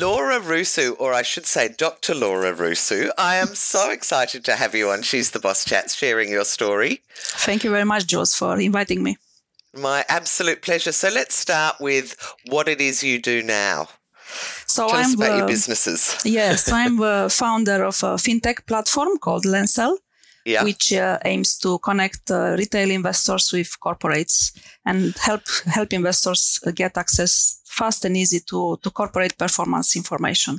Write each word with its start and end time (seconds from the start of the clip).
Laura 0.00 0.40
Rusu, 0.40 0.96
or 0.98 1.12
I 1.12 1.20
should 1.20 1.44
say 1.44 1.68
Dr. 1.68 2.14
Laura 2.14 2.54
Rusu, 2.54 3.10
I 3.18 3.36
am 3.36 3.48
so 3.48 3.90
excited 3.90 4.46
to 4.46 4.56
have 4.56 4.74
you 4.74 4.88
on 4.88 5.02
She's 5.02 5.32
the 5.32 5.38
Boss 5.38 5.62
Chats 5.62 5.94
sharing 5.94 6.30
your 6.30 6.46
story. 6.46 7.02
Thank 7.14 7.64
you 7.64 7.70
very 7.70 7.84
much, 7.84 8.06
Jules, 8.06 8.34
for 8.34 8.58
inviting 8.58 9.02
me. 9.02 9.18
My 9.74 10.06
absolute 10.08 10.62
pleasure. 10.62 10.92
So 10.92 11.10
let's 11.10 11.34
start 11.34 11.76
with 11.80 12.16
what 12.46 12.66
it 12.66 12.80
is 12.80 13.02
you 13.02 13.20
do 13.20 13.42
now. 13.42 13.88
So 14.66 14.88
Tell 14.88 14.96
I'm 14.96 15.04
us 15.04 15.14
about 15.14 15.36
your 15.36 15.46
businesses. 15.46 16.18
yes, 16.24 16.72
I'm 16.72 16.96
the 16.96 17.28
founder 17.30 17.84
of 17.84 18.02
a 18.02 18.16
fintech 18.16 18.66
platform 18.66 19.18
called 19.18 19.44
Lensel, 19.44 19.98
yeah. 20.46 20.64
which 20.64 20.94
uh, 20.94 21.18
aims 21.26 21.58
to 21.58 21.78
connect 21.80 22.30
uh, 22.30 22.56
retail 22.56 22.90
investors 22.90 23.52
with 23.52 23.76
corporates 23.84 24.58
and 24.86 25.14
help 25.18 25.42
help 25.66 25.92
investors 25.92 26.58
get 26.74 26.96
access 26.96 27.59
fast 27.70 28.04
and 28.04 28.16
easy 28.16 28.40
to, 28.40 28.78
to 28.82 28.90
corporate 28.90 29.38
performance 29.38 29.94
information, 29.94 30.58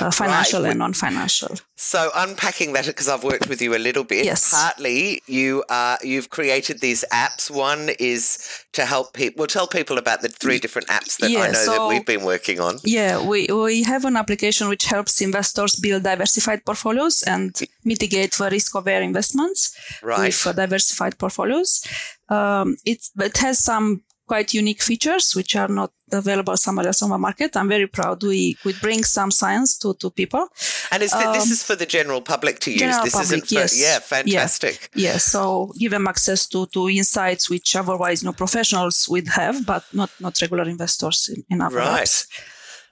uh, 0.00 0.10
financial 0.10 0.62
right. 0.62 0.70
and 0.70 0.78
non-financial. 0.78 1.56
So 1.74 2.10
unpacking 2.14 2.72
that 2.74 2.86
because 2.86 3.08
I've 3.08 3.24
worked 3.24 3.48
with 3.48 3.60
you 3.60 3.74
a 3.74 3.82
little 3.88 4.04
bit. 4.04 4.24
Yes. 4.24 4.50
Partly 4.50 5.22
you 5.26 5.64
uh, 5.68 5.96
you've 6.02 6.30
created 6.30 6.80
these 6.80 7.04
apps. 7.12 7.50
One 7.50 7.90
is 7.98 8.64
to 8.72 8.86
help 8.86 9.12
people. 9.12 9.40
Well, 9.40 9.48
tell 9.48 9.66
people 9.66 9.98
about 9.98 10.22
the 10.22 10.28
three 10.28 10.58
different 10.58 10.88
apps 10.88 11.18
that 11.18 11.30
yeah, 11.30 11.40
I 11.40 11.46
know 11.48 11.64
so, 11.64 11.72
that 11.72 11.88
we've 11.88 12.06
been 12.06 12.24
working 12.24 12.60
on. 12.60 12.78
Yeah, 12.84 13.26
we 13.26 13.48
we 13.50 13.82
have 13.82 14.04
an 14.04 14.16
application 14.16 14.68
which 14.68 14.84
helps 14.84 15.20
investors 15.20 15.74
build 15.74 16.04
diversified 16.04 16.64
portfolios 16.64 17.22
and 17.22 17.54
mitigate 17.84 18.32
the 18.34 18.48
risk 18.50 18.76
of 18.76 18.84
their 18.84 19.02
investments 19.02 19.76
right. 20.02 20.18
with 20.44 20.56
diversified 20.56 21.18
portfolios. 21.18 21.84
Um, 22.28 22.76
it, 22.84 23.06
it 23.18 23.36
has 23.38 23.58
some 23.58 24.02
quite 24.26 24.52
unique 24.54 24.82
features 24.82 25.34
which 25.34 25.56
are 25.56 25.68
not 25.68 25.92
available 26.12 26.56
somewhere 26.56 26.86
else 26.86 27.02
on 27.02 27.10
the 27.10 27.18
market. 27.18 27.56
I'm 27.56 27.68
very 27.68 27.86
proud 27.86 28.22
we 28.22 28.56
we 28.64 28.72
bring 28.74 29.04
some 29.04 29.30
science 29.30 29.78
to, 29.78 29.94
to 29.94 30.10
people. 30.10 30.48
And 30.90 31.02
is 31.02 31.12
um, 31.12 31.32
this 31.32 31.50
is 31.50 31.62
for 31.62 31.76
the 31.76 31.86
general 31.86 32.20
public 32.20 32.58
to 32.60 32.70
use? 32.70 32.80
General 32.80 33.04
this 33.04 33.14
public, 33.14 33.26
isn't 33.26 33.48
for, 33.48 33.54
yes. 33.54 33.80
yeah, 33.80 33.98
fantastic. 33.98 34.90
Yeah. 34.94 35.12
yeah, 35.12 35.18
so 35.18 35.72
give 35.78 35.92
them 35.92 36.06
access 36.06 36.46
to, 36.48 36.66
to 36.66 36.88
insights 36.88 37.50
which 37.50 37.74
otherwise 37.76 38.22
no 38.22 38.32
professionals 38.32 39.08
would 39.08 39.28
have, 39.28 39.64
but 39.66 39.84
not 39.92 40.10
not 40.20 40.40
regular 40.40 40.64
investors 40.68 41.30
in, 41.32 41.44
in 41.50 41.60
other 41.60 41.78
right. 41.78 42.02
apps. 42.02 42.26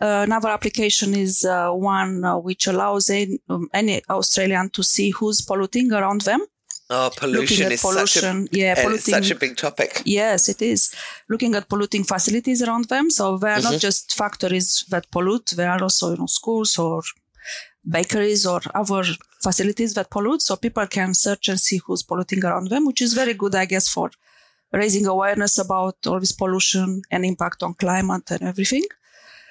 Uh, 0.01 0.23
another 0.25 0.49
application 0.49 1.15
is 1.15 1.45
uh, 1.45 1.71
one 1.71 2.25
uh, 2.25 2.37
which 2.37 2.67
allows 2.67 3.09
any, 3.11 3.39
um, 3.49 3.69
any 3.73 4.03
Australian 4.11 4.69
to 4.71 4.83
see 4.83 5.11
who's 5.11 5.41
polluting 5.41 5.93
around 5.93 6.23
them. 6.23 6.41
Oh, 6.91 7.11
pollution 7.17 7.73
is 7.73 7.81
pollution, 7.81 8.47
such 8.47 8.55
a, 8.55 8.59
yeah, 8.59 8.75
polluting, 8.75 9.15
such 9.15 9.31
a 9.31 9.35
big 9.35 9.57
topic. 9.57 10.03
Yes, 10.05 10.51
it 10.51 10.61
is. 10.61 10.95
Looking 11.31 11.55
at 11.55 11.69
polluting 11.69 12.05
facilities 12.05 12.63
around 12.63 12.87
them. 12.87 13.11
So 13.11 13.39
they 13.39 13.49
are 13.49 13.59
mm-hmm. 13.59 13.73
not 13.73 13.81
just 13.81 14.15
factories 14.15 14.85
that 14.91 15.11
pollute, 15.11 15.55
they 15.57 15.65
are 15.67 15.83
also 15.83 16.11
you 16.11 16.19
know, 16.19 16.27
schools 16.27 16.77
or 16.79 17.03
bakeries 17.89 18.45
or 18.45 18.61
other 18.75 19.03
facilities 19.43 19.95
that 19.95 20.11
pollute. 20.11 20.43
So 20.43 20.57
people 20.57 20.87
can 20.87 21.15
search 21.15 21.49
and 21.49 21.59
see 21.59 21.81
who's 21.87 22.03
polluting 22.03 22.45
around 22.45 22.69
them, 22.69 22.87
which 22.87 23.01
is 23.01 23.15
very 23.15 23.33
good, 23.33 23.55
I 23.55 23.65
guess, 23.65 23.89
for 23.89 24.11
raising 24.71 25.07
awareness 25.07 25.57
about 25.59 25.97
all 26.07 26.21
this 26.21 26.33
pollution 26.33 27.01
and 27.11 27.25
impact 27.25 27.63
on 27.63 27.75
climate 27.75 28.31
and 28.31 28.43
everything. 28.43 28.85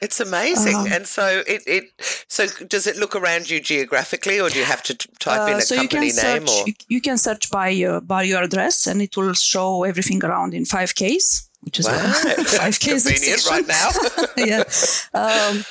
It's 0.03 0.19
amazing. 0.19 0.75
Um, 0.75 0.87
and 0.91 1.07
so 1.07 1.43
it, 1.47 1.61
it 1.65 1.83
so 2.27 2.47
does 2.67 2.85
it 2.87 2.97
look 2.97 3.15
around 3.15 3.49
you 3.49 3.59
geographically 3.61 4.39
or 4.39 4.49
do 4.49 4.59
you 4.59 4.65
have 4.65 4.83
to 4.83 4.93
type 5.19 5.41
uh, 5.41 5.51
in 5.51 5.57
a 5.57 5.61
so 5.61 5.75
company 5.77 6.07
you 6.07 6.21
name 6.21 6.47
search, 6.47 6.67
or 6.67 6.73
you, 6.89 7.01
can 7.01 7.17
search 7.17 7.49
by 7.49 7.67
by 8.03 8.23
your 8.23 8.43
address 8.43 8.87
and 8.87 9.01
it 9.01 9.15
will 9.15 9.33
show 9.33 9.83
everything 9.83 10.23
around 10.23 10.53
in 10.53 10.63
5Ks, 10.63 11.47
which 11.61 11.79
is 11.79 11.85
wow. 11.85 11.93
5Ks 12.63 13.05
convenient 13.05 13.49
right 13.49 13.67
now. 13.67 13.89
yeah. 14.51 14.63
Um, 15.21 15.63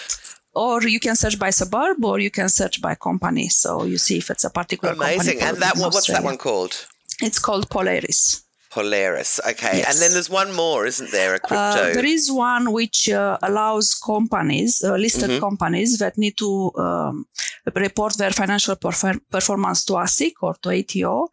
or 0.54 0.82
you 0.82 1.00
can 1.00 1.16
search 1.16 1.38
by 1.38 1.50
suburb 1.50 2.04
or 2.04 2.19
you 2.19 2.31
can 2.31 2.49
search 2.49 2.81
by 2.81 2.94
company. 2.94 3.49
So 3.49 3.84
you 3.84 3.99
see 3.99 4.19
if 4.19 4.31
it's 4.31 4.44
a 4.44 4.50
particular 4.50 4.94
Amazing. 4.94 5.41
And 5.41 5.59
that 5.59 5.76
what's 5.76 6.06
that 6.09 6.25
one 6.25 6.38
called? 6.38 6.87
It's 7.20 7.38
called 7.38 7.69
Polaris. 7.70 8.43
Polaris. 8.72 9.38
Okay. 9.47 9.78
Yes. 9.78 9.88
And 9.88 10.03
then 10.03 10.12
there's 10.12 10.31
one 10.31 10.53
more, 10.55 10.87
isn't 10.87 11.10
there? 11.10 11.34
A 11.34 11.37
uh, 11.37 11.47
crypto. 11.47 11.91
Uh, 11.91 11.93
there 11.93 12.06
is 12.06 12.33
one 12.33 12.72
which 12.72 13.10
uh, 13.10 13.37
allows 13.43 13.94
companies, 13.94 14.83
uh, 14.83 14.97
listed 14.97 15.31
mm-hmm. 15.31 15.41
companies 15.41 15.99
that 15.99 16.16
need 16.16 16.38
to 16.38 16.72
um, 16.77 17.27
report 17.77 18.16
their 18.16 18.31
financial 18.31 18.77
perfor- 18.77 19.21
performance 19.31 19.84
to 19.84 19.93
ASIC 19.93 20.32
or 20.41 20.55
to 20.62 20.71
ATO. 20.71 21.28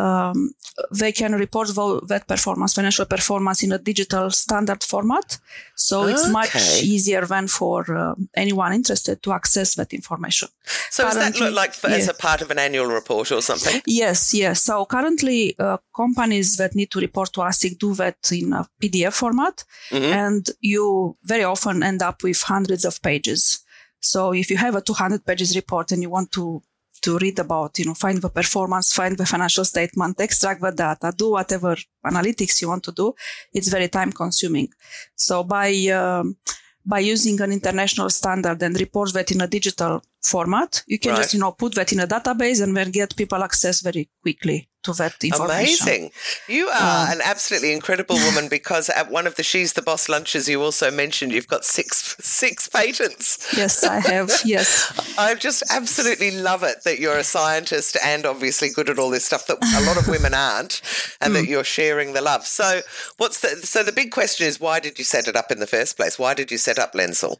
Um, 0.00 0.54
they 1.00 1.12
can 1.12 1.32
report 1.34 1.68
that 2.08 2.24
performance, 2.26 2.74
financial 2.74 3.06
performance 3.06 3.62
in 3.62 3.72
a 3.72 3.78
digital 3.78 4.30
standard 4.30 4.82
format. 4.82 5.38
So 5.76 6.06
it's 6.06 6.28
much 6.28 6.54
easier 6.82 7.26
than 7.26 7.48
for 7.48 7.78
uh, 7.96 8.14
anyone 8.34 8.72
interested 8.72 9.22
to 9.22 9.32
access 9.32 9.74
that 9.74 9.92
information. 9.92 10.48
So 10.90 11.02
currently, 11.02 11.22
does 11.22 11.38
that 11.38 11.44
look 11.44 11.54
like 11.54 11.74
for, 11.74 11.90
yeah. 11.90 11.96
as 11.96 12.08
a 12.08 12.14
part 12.14 12.40
of 12.42 12.50
an 12.50 12.58
annual 12.58 12.86
report 12.86 13.30
or 13.32 13.42
something? 13.42 13.82
Yes, 13.86 14.32
yes. 14.32 14.62
So 14.62 14.84
currently, 14.86 15.58
uh, 15.58 15.78
companies 15.94 16.56
that 16.56 16.74
need 16.74 16.90
to 16.92 17.00
report 17.00 17.32
to 17.34 17.40
ASIC 17.40 17.78
do 17.78 17.94
that 17.94 18.18
in 18.32 18.52
a 18.52 18.66
PDF 18.80 19.12
format, 19.12 19.64
mm-hmm. 19.90 20.12
and 20.12 20.50
you 20.60 21.16
very 21.24 21.44
often 21.44 21.82
end 21.82 22.02
up 22.02 22.22
with 22.22 22.40
hundreds 22.42 22.84
of 22.84 23.02
pages. 23.02 23.60
So 24.00 24.32
if 24.32 24.50
you 24.50 24.56
have 24.56 24.74
a 24.74 24.80
200 24.80 25.24
pages 25.24 25.54
report 25.54 25.92
and 25.92 26.02
you 26.02 26.10
want 26.10 26.32
to 26.32 26.62
to 27.02 27.18
read 27.18 27.38
about, 27.38 27.78
you 27.78 27.86
know, 27.86 27.94
find 27.94 28.20
the 28.20 28.28
performance, 28.28 28.92
find 28.92 29.16
the 29.16 29.26
financial 29.26 29.64
statement, 29.64 30.20
extract 30.20 30.60
the 30.60 30.70
data, 30.70 31.12
do 31.16 31.30
whatever 31.30 31.76
analytics 32.04 32.60
you 32.60 32.68
want 32.68 32.84
to 32.84 32.92
do, 32.92 33.14
it's 33.52 33.68
very 33.68 33.88
time 33.88 34.12
consuming. 34.12 34.68
So 35.14 35.44
by 35.44 35.70
um, 35.88 36.36
by 36.84 37.00
using 37.00 37.40
an 37.40 37.52
international 37.52 38.10
standard 38.10 38.62
and 38.62 38.78
report 38.80 39.12
that 39.12 39.30
in 39.30 39.40
a 39.40 39.46
digital 39.46 40.02
format, 40.22 40.82
you 40.86 40.98
can 40.98 41.12
right. 41.12 41.18
just, 41.18 41.34
you 41.34 41.40
know, 41.40 41.52
put 41.52 41.74
that 41.74 41.92
in 41.92 42.00
a 42.00 42.06
database 42.06 42.62
and 42.62 42.76
then 42.76 42.90
get 42.90 43.16
people 43.16 43.42
access 43.42 43.80
very 43.80 44.08
quickly 44.22 44.68
to 44.82 44.92
that 44.94 45.22
information. 45.22 45.88
Amazing. 45.88 46.10
You 46.48 46.68
are 46.68 47.06
um, 47.06 47.12
an 47.12 47.20
absolutely 47.22 47.72
incredible 47.72 48.16
woman 48.16 48.48
because 48.50 48.88
at 48.88 49.10
one 49.10 49.26
of 49.26 49.36
the 49.36 49.42
She's 49.42 49.74
the 49.74 49.82
Boss 49.82 50.08
lunches 50.08 50.48
you 50.48 50.62
also 50.62 50.90
mentioned 50.90 51.32
you've 51.32 51.48
got 51.48 51.64
six 51.64 52.16
six 52.20 52.68
patents. 52.68 53.52
Yes, 53.56 53.84
I 53.84 54.00
have. 54.00 54.30
Yes. 54.44 54.92
I 55.18 55.34
just 55.34 55.62
absolutely 55.70 56.30
love 56.30 56.62
it 56.62 56.84
that 56.84 56.98
you're 56.98 57.18
a 57.18 57.24
scientist 57.24 57.96
and 58.02 58.24
obviously 58.24 58.70
good 58.70 58.88
at 58.88 58.98
all 58.98 59.10
this 59.10 59.24
stuff 59.24 59.46
that 59.46 59.58
a 59.58 59.86
lot 59.86 59.98
of 59.98 60.08
women 60.08 60.34
aren't 60.34 60.80
and 61.20 61.34
mm. 61.34 61.40
that 61.40 61.46
you're 61.46 61.64
sharing 61.64 62.12
the 62.14 62.22
love. 62.22 62.46
So, 62.46 62.80
what's 63.18 63.40
the 63.40 63.48
so 63.48 63.82
the 63.82 63.92
big 63.92 64.10
question 64.10 64.46
is 64.46 64.60
why 64.60 64.80
did 64.80 64.98
you 64.98 65.04
set 65.04 65.28
it 65.28 65.36
up 65.36 65.50
in 65.50 65.60
the 65.60 65.66
first 65.66 65.96
place? 65.96 66.18
Why 66.18 66.34
did 66.34 66.50
you 66.50 66.58
set 66.58 66.78
up 66.78 66.94
Lensel? 66.94 67.36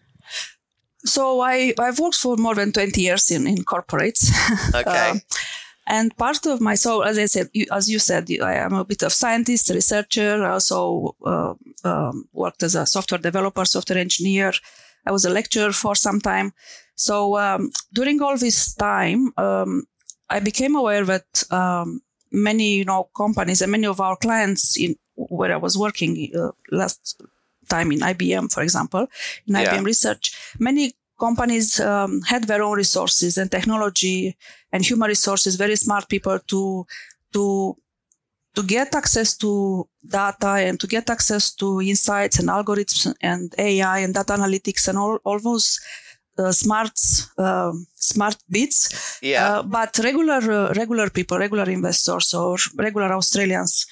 So 1.05 1.41
I, 1.41 1.75
I've 1.78 1.99
worked 1.99 2.16
for 2.16 2.37
more 2.37 2.55
than 2.55 2.72
20 2.72 3.00
years 3.00 3.31
in, 3.31 3.47
in 3.47 3.65
corporates. 3.65 4.31
Okay. 4.75 5.11
uh, 5.11 5.19
and 5.87 6.16
part 6.16 6.47
of 6.47 6.61
my 6.61 6.75
so 6.77 7.03
as 7.03 7.19
I 7.19 7.27
said, 7.27 7.49
you, 7.53 7.66
as 7.72 7.91
you 7.91 7.99
said, 7.99 8.28
I 8.43 8.55
am 8.55 8.75
a 8.75 8.84
bit 8.84 9.03
of 9.03 9.12
scientist, 9.12 9.71
researcher. 9.71 10.44
I 10.44 10.50
also 10.50 11.16
uh, 11.27 11.55
um, 11.84 12.28
worked 12.33 12.62
as 12.62 12.75
a 12.77 12.87
software 12.87 13.19
developer, 13.19 13.65
software 13.65 13.99
engineer. 13.99 14.53
I 15.06 15.10
was 15.10 15.25
a 15.25 15.31
lecturer 15.31 15.72
for 15.72 15.94
some 15.94 16.21
time. 16.21 16.53
So 16.94 17.37
um, 17.39 17.71
during 17.93 18.22
all 18.22 18.37
this 18.37 18.74
time, 18.74 19.33
um, 19.36 19.84
I 20.28 20.39
became 20.39 20.77
aware 20.77 21.04
that 21.04 21.45
um, 21.51 22.03
many, 22.30 22.77
you 22.77 22.84
know, 22.84 23.09
companies 23.16 23.63
and 23.63 23.72
many 23.72 23.86
of 23.86 24.01
our 24.01 24.16
clients 24.16 24.77
in 24.78 24.97
where 25.16 25.53
I 25.53 25.57
was 25.57 25.77
working 25.77 26.30
uh, 26.39 26.51
last 26.71 27.21
time 27.69 27.92
in 27.92 28.01
IBM, 28.01 28.53
for 28.53 28.63
example, 28.63 29.07
in 29.47 29.54
yeah. 29.54 29.65
IBM 29.65 29.84
research, 29.84 30.33
many 30.59 30.92
companies 31.21 31.78
um, 31.81 32.22
had 32.22 32.45
their 32.45 32.63
own 32.63 32.77
resources 32.77 33.39
and 33.39 33.51
technology 33.51 34.37
and 34.72 34.84
human 34.84 35.09
resources, 35.09 35.57
very 35.57 35.77
smart 35.77 36.09
people 36.09 36.39
to 36.53 36.87
to 37.34 37.77
to 38.55 38.63
get 38.65 38.95
access 38.95 39.37
to 39.37 39.51
data 40.05 40.53
and 40.67 40.81
to 40.81 40.87
get 40.87 41.09
access 41.09 41.55
to 41.55 41.81
insights 41.81 42.41
and 42.41 42.49
algorithms 42.49 43.15
and 43.22 43.55
AI 43.59 43.99
and 44.01 44.15
data 44.15 44.33
analytics 44.33 44.89
and 44.89 44.99
all, 44.99 45.19
all 45.25 45.39
those 45.39 45.78
uh, 46.39 46.51
smart 46.51 46.99
uh, 47.39 47.72
smart 47.95 48.37
bits. 48.51 49.19
Yeah. 49.22 49.59
Uh, 49.59 49.63
but 49.63 49.99
regular 50.03 50.43
uh, 50.51 50.72
regular 50.75 51.11
people, 51.11 51.39
regular 51.39 51.69
investors 51.71 52.34
or 52.34 52.57
regular 52.77 53.13
Australians 53.13 53.87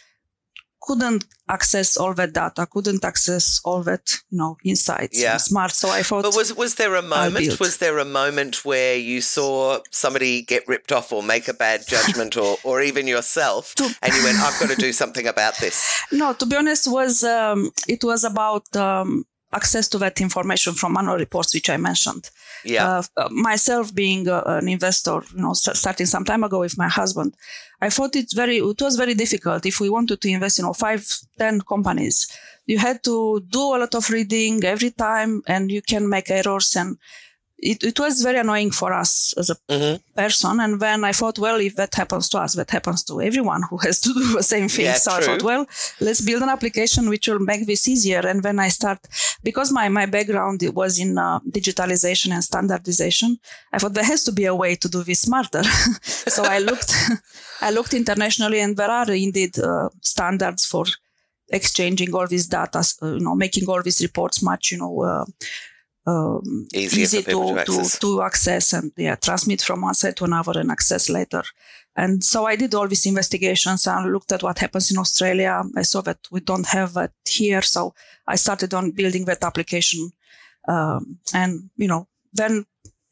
couldn't 0.88 1.26
access 1.49 1.99
all 1.99 2.14
that 2.14 2.32
data, 2.32 2.67
couldn't 2.67 3.05
access 3.05 3.61
all 3.62 3.82
that, 3.82 4.06
you 4.31 4.38
know, 4.38 4.56
insights. 4.64 5.20
Yeah. 5.20 5.37
Smart. 5.37 5.73
So 5.73 5.90
I 5.90 6.02
thought. 6.02 6.23
But 6.23 6.35
was 6.35 6.55
was 6.55 6.76
there 6.76 6.94
a 6.94 7.02
moment? 7.02 7.61
Was 7.61 7.76
there 7.76 7.99
a 7.99 8.06
moment 8.06 8.64
where 8.64 8.96
you 8.96 9.20
saw 9.20 9.81
somebody 9.90 10.43
get 10.43 10.67
ripped 10.67 10.90
off 10.90 11.12
or 11.12 11.23
make 11.23 11.46
a 11.46 11.55
bad 11.55 11.87
judgment, 11.87 12.37
or 12.38 12.56
or 12.64 12.81
even 12.81 13.06
yourself, 13.06 13.75
and 14.02 14.14
you 14.14 14.23
went, 14.25 14.38
"I've 14.38 14.58
got 14.61 14.70
to 14.70 14.76
do 14.76 14.93
something 15.02 15.26
about 15.26 15.58
this." 15.58 15.76
No, 16.11 16.32
to 16.32 16.46
be 16.46 16.56
honest, 16.56 16.91
was 16.91 17.23
um, 17.23 17.70
it 17.87 18.02
was 18.02 18.25
about 18.25 18.75
um, 18.75 19.26
access 19.53 19.89
to 19.89 19.99
that 19.99 20.21
information 20.21 20.75
from 20.75 20.97
annual 20.97 21.17
reports, 21.17 21.55
which 21.55 21.71
I 21.71 21.77
mentioned. 21.77 22.31
Yeah. 22.65 23.03
Uh, 23.17 23.29
myself 23.31 23.95
being 23.95 24.29
uh, 24.29 24.43
an 24.47 24.69
investor, 24.69 25.23
you 25.35 25.43
know, 25.43 25.55
st- 25.55 25.77
starting 25.77 26.06
some 26.06 26.25
time 26.25 26.45
ago 26.45 26.61
with 26.61 26.77
my 26.77 26.89
husband, 26.89 27.35
I 27.81 27.91
thought 27.91 28.17
it's 28.17 28.35
very, 28.35 28.59
it 28.59 28.83
was 28.83 28.97
very 28.97 29.15
difficult. 29.15 29.65
If 29.65 29.81
we 29.81 29.89
wanted 29.89 30.21
to 30.21 30.29
invest, 30.29 30.59
you 30.59 30.65
know, 30.65 30.73
five, 30.73 31.06
ten 31.39 31.61
companies, 31.62 32.29
you 32.67 32.79
had 32.79 33.03
to 33.05 33.41
do 33.49 33.61
a 33.61 33.79
lot 33.79 33.95
of 33.95 34.11
reading 34.11 34.62
every 34.65 34.91
time, 34.91 35.43
and 35.47 35.71
you 35.71 35.81
can 35.81 36.09
make 36.09 36.31
errors 36.31 36.77
and 36.77 36.99
it, 37.60 37.82
it 37.82 37.99
was 37.99 38.22
very 38.22 38.38
annoying 38.38 38.70
for 38.70 38.93
us 38.93 39.34
as 39.37 39.50
a 39.50 39.56
Mhm. 39.69 40.00
person. 40.14 40.60
And 40.60 40.81
when 40.81 41.02
I 41.05 41.12
thought, 41.12 41.38
well, 41.38 41.58
if 41.60 41.75
that 41.75 41.94
happens 41.94 42.28
to 42.31 42.38
us, 42.38 42.55
that 42.55 42.70
happens 42.70 43.02
to 43.05 43.20
everyone 43.20 43.62
who 43.69 43.78
has 43.78 43.99
to 44.00 44.12
do 44.14 44.32
the 44.37 44.43
same 44.43 44.69
thing. 44.69 44.84
Yeah, 44.87 44.94
so 44.94 45.10
I 45.12 45.20
thought, 45.22 45.43
well, 45.43 45.66
let's 46.00 46.20
build 46.20 46.43
an 46.43 46.49
application 46.50 47.08
which 47.08 47.26
will 47.28 47.40
make 47.40 47.66
this 47.66 47.88
easier. 47.88 48.20
And 48.20 48.44
when 48.44 48.58
I 48.60 48.69
start, 48.69 49.00
because 49.43 49.72
my, 49.72 49.88
my 49.88 50.06
background 50.06 50.62
was 50.72 50.99
in 51.00 51.19
uh, 51.19 51.40
digitalization 51.50 52.32
and 52.32 52.44
standardization, 52.44 53.38
I 53.72 53.78
thought 53.78 53.94
there 53.94 54.05
has 54.05 54.22
to 54.25 54.32
be 54.32 54.44
a 54.44 54.55
way 54.55 54.76
to 54.76 54.88
do 54.88 55.02
this 55.02 55.20
smarter. 55.22 55.62
so 56.02 56.44
I 56.44 56.58
looked, 56.60 56.94
I 57.60 57.70
looked 57.70 57.93
internationally 57.94 58.60
and 58.60 58.76
there 58.76 58.90
are 58.90 59.10
indeed 59.10 59.58
uh, 59.58 59.88
standards 60.00 60.64
for 60.64 60.84
exchanging 61.50 62.14
all 62.14 62.26
these 62.28 62.46
data, 62.46 62.84
uh, 63.02 63.06
you 63.14 63.20
know, 63.20 63.34
making 63.34 63.66
all 63.69 63.82
these 63.82 64.00
reports 64.00 64.43
much, 64.43 64.70
you 64.70 64.78
know, 64.78 65.02
uh, 65.02 65.25
um, 66.08 66.66
easy 66.75 67.22
to, 67.22 67.22
to 67.22 67.58
access. 67.58 67.99
to 67.99 68.22
access 68.22 68.72
and 68.72 68.93
yeah, 68.96 69.16
transmit 69.16 69.62
from 69.62 69.82
one 69.82 69.94
side 69.94 70.16
to 70.16 70.25
another 70.25 70.58
and 70.60 70.70
access 70.70 71.08
later. 71.08 71.43
And 71.96 72.22
so 72.22 72.46
I 72.46 72.56
did 72.56 72.75
all 72.75 72.88
these 72.88 73.06
investigations 73.06 73.87
and 73.87 74.12
looked 74.12 74.32
at 74.32 74.43
what 74.43 74.58
happens 74.58 74.90
in 74.90 74.99
Australia. 74.99 75.62
I 75.76 75.82
saw 75.82 76.00
that 76.02 76.19
we 76.31 76.40
don't 76.40 76.66
have 76.69 76.94
that 76.94 77.12
here, 77.26 77.62
so 77.62 77.94
I 78.26 78.37
started 78.37 78.72
on 78.72 78.93
building 78.93 79.25
that 79.25 79.43
application. 79.43 80.12
Um, 80.69 81.19
and 81.34 81.70
you 81.76 81.88
know, 81.88 82.06
then 82.32 82.64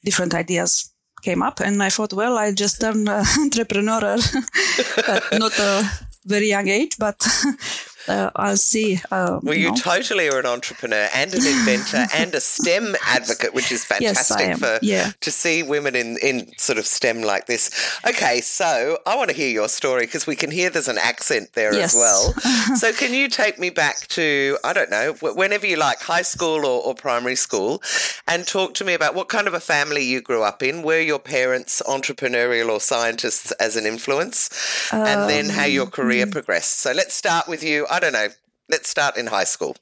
different 0.04 0.34
ideas 0.34 0.92
came 1.22 1.42
up, 1.42 1.60
and 1.60 1.82
I 1.82 1.90
thought, 1.90 2.12
well, 2.12 2.38
I 2.38 2.52
just 2.52 2.80
turned 2.80 3.08
uh, 3.08 3.24
entrepreneur, 3.40 4.04
at 5.08 5.22
not 5.32 5.58
a 5.58 5.90
very 6.24 6.48
young 6.48 6.68
age, 6.68 6.96
but 6.98 7.18
uh, 8.08 8.30
I'll 8.36 8.56
see. 8.56 9.00
Uh, 9.10 9.40
Well, 9.42 9.54
you 9.56 9.70
know. 9.70 9.76
totally 9.76 10.28
are 10.28 10.38
an 10.38 10.46
entrepreneur 10.46 11.08
and 11.14 11.32
an 11.34 11.46
inventor 11.46 12.06
and 12.14 12.34
a 12.34 12.40
STEM 12.40 12.94
advocate, 13.06 13.54
which 13.54 13.70
is 13.72 13.84
fantastic 13.84 14.40
am. 14.40 14.58
for 14.58 14.78
Yeah. 14.82 15.12
to 15.20 15.30
see 15.30 15.62
women 15.62 15.94
in, 15.96 16.16
in 16.22 16.52
sort 16.58 16.78
of 16.78 16.86
STEM 16.86 17.22
like 17.22 17.46
this. 17.46 17.70
Okay, 18.06 18.40
so 18.40 18.98
I 19.06 19.16
want 19.16 19.30
to 19.30 19.36
hear 19.36 19.48
your 19.50 19.68
story 19.68 20.02
because 20.06 20.26
we 20.26 20.36
can 20.36 20.50
hear 20.50 20.70
there's 20.70 20.88
an 20.88 20.98
accent 20.98 21.50
there 21.54 21.74
Yes. 21.74 21.94
as 21.94 21.98
well. 21.98 22.32
so 22.76 22.92
can 22.92 23.12
you 23.12 23.28
take 23.28 23.58
me 23.58 23.70
back 23.70 24.06
to 24.08 24.58
I 24.64 24.72
don't 24.72 24.90
know 24.90 25.14
whenever 25.20 25.66
you 25.66 25.76
like, 25.76 26.00
high 26.00 26.22
school 26.22 26.64
or, 26.66 26.82
or 26.84 26.94
primary 26.94 27.36
school, 27.36 27.82
and 28.28 28.46
talk 28.46 28.74
to 28.74 28.84
me 28.84 28.94
about 28.94 29.14
what 29.14 29.28
kind 29.28 29.46
of 29.48 29.54
a 29.54 29.60
family 29.60 30.04
you 30.04 30.20
grew 30.20 30.42
up 30.42 30.62
in. 30.62 30.82
Were 30.82 31.00
your 31.00 31.18
parents 31.18 31.82
entrepreneurial 31.86 32.68
or 32.70 32.80
scientists 32.80 33.50
as 33.52 33.76
an 33.76 33.86
influence, 33.86 34.48
and 34.92 35.28
then 35.28 35.48
how 35.50 35.64
your 35.64 35.84
Um, 35.84 35.90
career 35.90 36.26
progressed? 36.26 36.80
So 36.80 36.92
let's 36.92 37.14
start 37.14 37.48
with 37.48 37.62
you. 37.62 37.86
I 37.96 37.98
don't 38.02 38.12
know. 38.18 38.28
Let's 38.72 38.88
start 38.96 39.12
in 39.20 39.26
high 39.38 39.48
school. 39.54 39.74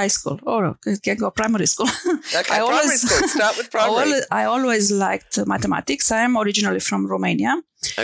high 0.00 0.12
school 0.18 0.38
or 0.52 0.60
it 0.92 1.00
can 1.06 1.16
go 1.24 1.28
primary 1.42 1.66
school. 1.74 1.90
Okay, 2.40 2.58
primary 2.72 2.98
school. 3.04 3.22
Start 3.38 3.54
with 3.58 3.68
I 3.72 3.74
primary. 3.76 3.98
always, 4.02 4.24
I 4.40 4.42
always 4.54 4.84
liked 5.06 5.32
mathematics. 5.54 6.06
I 6.18 6.20
am 6.28 6.34
originally 6.44 6.80
from 6.88 7.00
Romania. 7.14 7.52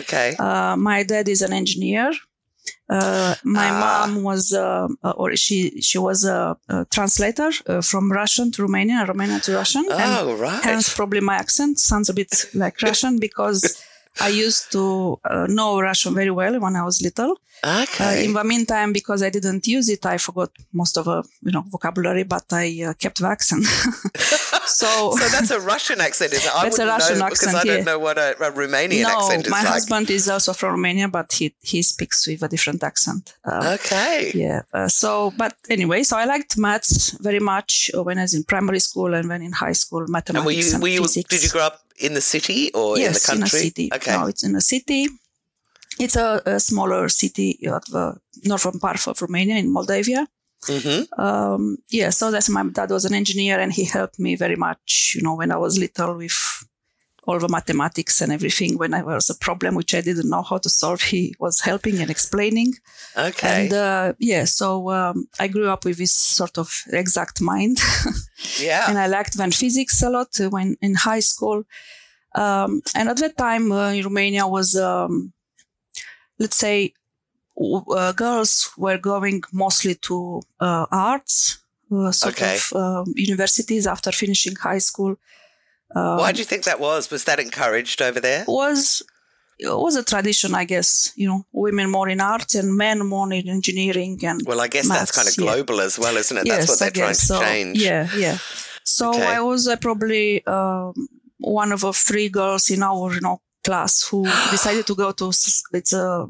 Okay. 0.00 0.28
Uh, 0.46 0.74
my 0.90 0.98
dad 1.12 1.26
is 1.34 1.40
an 1.46 1.52
engineer. 1.62 2.08
Uh, 2.96 3.34
my 3.58 3.68
Ah. 3.70 3.80
mom 3.84 4.10
was, 4.30 4.42
uh, 4.52 4.86
uh, 5.06 5.20
or 5.22 5.28
she 5.44 5.58
she 5.88 5.98
was 6.08 6.18
a, 6.36 6.40
a 6.74 6.76
translator 6.96 7.50
uh, 7.66 7.80
from 7.90 8.04
Russian 8.20 8.46
to 8.54 8.58
Romanian, 8.66 8.98
and 9.00 9.08
Romanian 9.12 9.40
to 9.46 9.50
Russian, 9.60 9.84
and 10.02 10.10
Oh, 10.18 10.34
right. 10.46 10.62
hence 10.68 10.86
probably 10.98 11.20
my 11.30 11.36
accent 11.44 11.74
sounds 11.90 12.08
a 12.12 12.14
bit 12.20 12.32
like 12.62 12.76
Russian 12.88 13.12
because 13.26 13.60
I 14.20 14.28
used 14.28 14.70
to 14.72 15.18
uh, 15.24 15.46
know 15.48 15.80
Russian 15.80 16.14
very 16.14 16.30
well 16.30 16.58
when 16.60 16.76
I 16.76 16.84
was 16.84 17.00
little. 17.02 17.38
Uh, 17.64 17.84
Okay. 17.84 18.24
in 18.24 18.32
the 18.32 18.42
meantime, 18.44 18.92
because 18.92 19.22
I 19.22 19.30
didn't 19.30 19.66
use 19.66 19.88
it, 19.88 20.04
I 20.04 20.18
forgot 20.18 20.50
most 20.72 20.96
of 20.98 21.04
the 21.04 21.22
you 21.42 21.52
know 21.52 21.64
vocabulary, 21.68 22.24
but 22.24 22.44
I 22.52 22.84
uh, 22.88 22.94
kept 22.94 23.18
the 23.20 23.28
accent. 23.28 23.64
so, 24.66 25.12
so 25.18 25.28
that's 25.28 25.50
a 25.50 25.60
Russian 25.60 26.00
accent, 26.00 26.32
is 26.32 26.44
it? 26.44 26.50
I 26.54 26.64
That's 26.64 26.78
a 26.78 26.86
Russian 26.86 27.18
know 27.18 27.24
because 27.28 27.54
I 27.54 27.58
accent, 27.58 27.66
don't 27.66 27.84
know 27.84 27.98
what 27.98 28.18
a, 28.18 28.30
a 28.40 28.50
Romanian 28.52 29.02
no, 29.02 29.08
accent 29.18 29.46
is 29.46 29.50
my 29.50 29.58
like. 29.62 29.68
husband 29.72 30.10
is 30.10 30.28
also 30.28 30.52
from 30.52 30.70
Romania, 30.72 31.08
but 31.08 31.32
he 31.32 31.54
he 31.60 31.82
speaks 31.82 32.26
with 32.26 32.42
a 32.42 32.48
different 32.48 32.82
accent. 32.82 33.34
Uh, 33.44 33.76
Okay. 33.80 34.30
yeah. 34.34 34.62
Uh, 34.72 34.88
so, 34.88 35.32
but 35.36 35.54
anyway, 35.68 36.02
so 36.02 36.16
I 36.16 36.24
liked 36.24 36.56
maths 36.58 37.10
very 37.20 37.40
much 37.40 37.90
uh, 37.94 38.02
when 38.02 38.18
I 38.18 38.22
was 38.22 38.34
in 38.34 38.44
primary 38.44 38.80
school 38.80 39.14
and 39.14 39.28
when 39.28 39.42
in 39.42 39.52
high 39.52 39.72
school, 39.82 40.04
mathematics 40.08 40.36
And 40.36 40.46
were 40.46 40.52
you, 40.52 40.72
and 40.74 40.82
were 40.82 40.88
you, 40.88 41.24
did 41.28 41.42
you 41.42 41.48
grow 41.50 41.62
up 41.62 41.80
in 41.98 42.14
the 42.14 42.20
city 42.20 42.72
or 42.72 42.98
yes, 42.98 43.08
in 43.08 43.40
the 43.40 43.40
country? 43.46 43.60
in 43.60 43.64
a 43.64 43.66
city. 43.70 43.90
Okay. 43.94 44.12
No, 44.16 44.26
it's 44.26 44.42
in 44.44 44.54
a 44.56 44.60
city. 44.60 45.08
It's 45.98 46.16
a, 46.16 46.40
a 46.46 46.58
smaller 46.58 47.08
city 47.08 47.58
at 47.66 47.84
the 47.86 48.16
northern 48.44 48.78
part 48.80 49.06
of 49.06 49.20
Romania 49.20 49.56
in 49.56 49.70
Moldavia. 49.72 50.26
Hmm 50.66 51.02
Um, 51.20 51.78
yeah, 51.90 52.10
so 52.10 52.30
that's 52.30 52.48
my 52.48 52.64
dad 52.64 52.90
was 52.90 53.04
an 53.04 53.14
engineer 53.14 53.58
and 53.58 53.72
he 53.72 53.84
helped 53.84 54.18
me 54.18 54.36
very 54.36 54.56
much, 54.56 55.14
you 55.16 55.22
know, 55.22 55.34
when 55.34 55.50
I 55.50 55.56
was 55.56 55.78
little 55.78 56.16
with 56.16 56.66
all 57.24 57.38
the 57.38 57.48
mathematics 57.48 58.20
and 58.20 58.32
everything. 58.32 58.78
When 58.78 58.94
I 58.94 59.02
was 59.02 59.30
a 59.30 59.38
problem 59.38 59.74
which 59.74 59.94
I 59.94 60.00
didn't 60.00 60.28
know 60.28 60.42
how 60.42 60.58
to 60.58 60.68
solve, 60.68 61.02
he 61.02 61.34
was 61.38 61.60
helping 61.60 62.00
and 62.00 62.10
explaining. 62.10 62.74
Okay. 63.16 63.64
And 63.64 63.72
uh, 63.72 64.12
yeah, 64.18 64.44
so 64.44 64.90
um, 64.90 65.28
I 65.38 65.48
grew 65.48 65.68
up 65.68 65.84
with 65.84 65.98
this 65.98 66.12
sort 66.12 66.58
of 66.58 66.72
exact 66.92 67.40
mind. 67.40 67.78
yeah. 68.60 68.86
and 68.88 68.98
I 68.98 69.06
liked 69.06 69.36
when 69.36 69.52
physics 69.52 70.02
a 70.02 70.10
lot 70.10 70.36
when 70.50 70.76
in 70.80 70.94
high 70.94 71.20
school. 71.20 71.64
Um, 72.34 72.82
and 72.94 73.08
at 73.08 73.18
that 73.18 73.36
time, 73.36 73.70
uh, 73.70 73.90
in 73.92 74.04
Romania 74.04 74.46
was, 74.46 74.74
um, 74.74 75.32
let's 76.38 76.56
say, 76.56 76.94
uh, 77.56 78.12
girls 78.12 78.70
were 78.76 78.98
going 78.98 79.42
mostly 79.52 79.94
to 79.96 80.42
uh, 80.60 80.86
arts, 80.90 81.58
uh, 81.90 82.10
sort 82.12 82.34
Okay. 82.34 82.56
of 82.56 82.72
um, 82.76 83.12
universities 83.16 83.86
after 83.86 84.12
finishing 84.12 84.56
high 84.56 84.78
school. 84.78 85.16
Um, 85.94 86.16
Why 86.18 86.32
do 86.32 86.38
you 86.38 86.44
think 86.46 86.64
that 86.64 86.80
was? 86.80 87.10
Was 87.10 87.24
that 87.24 87.38
encouraged 87.38 88.00
over 88.02 88.20
there? 88.20 88.44
was 88.48 89.02
it 89.58 89.68
was 89.68 89.94
a 89.96 90.02
tradition, 90.02 90.54
I 90.54 90.64
guess. 90.64 91.12
You 91.14 91.28
know, 91.28 91.46
women 91.52 91.90
more 91.90 92.08
in 92.08 92.20
arts 92.20 92.54
and 92.54 92.74
men 92.76 93.06
more 93.06 93.32
in 93.32 93.48
engineering 93.48 94.18
and 94.24 94.40
Well, 94.46 94.60
I 94.60 94.68
guess 94.68 94.88
that's 94.88 95.12
kind 95.12 95.28
of 95.28 95.36
maths, 95.36 95.38
yeah. 95.38 95.44
global 95.62 95.80
as 95.82 95.98
well, 95.98 96.16
isn't 96.16 96.36
it? 96.36 96.46
That's 96.48 96.68
what 96.68 96.78
they're 96.78 96.90
trying 96.90 97.14
to 97.14 97.20
so. 97.20 97.40
change. 97.40 97.78
Yeah, 97.82 98.08
yeah. 98.16 98.38
So 98.84 99.10
Okay. 99.10 99.26
I 99.26 99.40
was 99.40 99.68
uh, 99.68 99.76
probably 99.76 100.44
um, 100.46 100.94
one 101.38 101.70
of 101.72 101.82
the 101.82 101.92
three 101.92 102.28
girls 102.28 102.70
in 102.70 102.82
our 102.82 103.12
you 103.14 103.20
know 103.20 103.40
class 103.62 104.08
who 104.08 104.24
decided 104.50 104.86
to 104.86 104.94
go 104.96 105.12
to 105.12 105.28
it's 105.28 105.92
a 105.92 106.26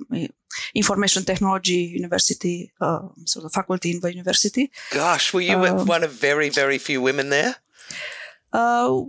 information 0.74 1.24
technology 1.24 1.92
university, 1.94 2.72
uh, 2.80 3.08
so 3.24 3.40
the 3.40 3.48
faculty 3.50 3.90
in 3.92 4.00
the 4.00 4.12
university. 4.12 4.70
Gosh, 4.90 5.32
were 5.32 5.40
you 5.40 5.56
Um, 5.64 5.86
one 5.86 6.04
of 6.04 6.12
very, 6.12 6.48
very 6.50 6.78
few 6.78 7.00
women 7.00 7.30
there? 7.30 7.56
Uh, 8.52 9.04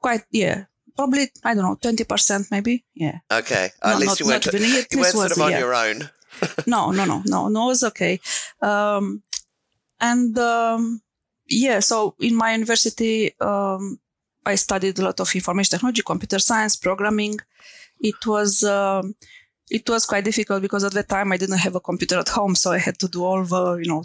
quite 0.00 0.24
yeah, 0.30 0.64
probably 0.96 1.30
I 1.44 1.54
don't 1.54 1.64
know 1.64 1.78
twenty 1.80 2.04
percent 2.04 2.48
maybe. 2.50 2.84
Yeah. 2.94 3.18
Okay. 3.30 3.70
No, 3.84 3.90
At 3.90 3.98
least 3.98 4.10
not- 4.10 4.20
you 4.20 4.26
weren't, 4.26 4.46
not 4.46 4.92
you 4.92 4.98
weren't 5.00 5.12
sort 5.14 5.32
of 5.32 5.40
on 5.40 5.50
yeah. 5.52 5.58
your 5.58 5.74
own. 5.74 6.10
no, 6.66 6.90
no, 6.90 7.04
no, 7.04 7.22
no, 7.26 7.48
no, 7.48 7.70
it's 7.70 7.82
okay. 7.82 8.20
Um, 8.62 9.22
and 10.00 10.38
um, 10.38 11.02
yeah, 11.48 11.80
so 11.80 12.14
in 12.20 12.34
my 12.34 12.52
university, 12.52 13.34
um, 13.40 13.98
I 14.46 14.54
studied 14.54 14.98
a 14.98 15.02
lot 15.04 15.20
of 15.20 15.34
information 15.34 15.70
technology, 15.76 16.02
computer 16.02 16.38
science, 16.38 16.76
programming. 16.76 17.38
It 18.00 18.24
was 18.26 18.64
um, 18.64 19.14
it 19.70 19.88
was 19.88 20.06
quite 20.06 20.24
difficult 20.24 20.62
because 20.62 20.84
at 20.84 20.92
the 20.92 21.02
time 21.02 21.32
I 21.32 21.36
didn't 21.36 21.58
have 21.58 21.76
a 21.76 21.80
computer 21.80 22.18
at 22.18 22.28
home, 22.28 22.54
so 22.54 22.72
I 22.72 22.78
had 22.78 22.98
to 22.98 23.08
do 23.08 23.24
all 23.24 23.44
the 23.44 23.76
you 23.76 23.88
know 23.88 24.04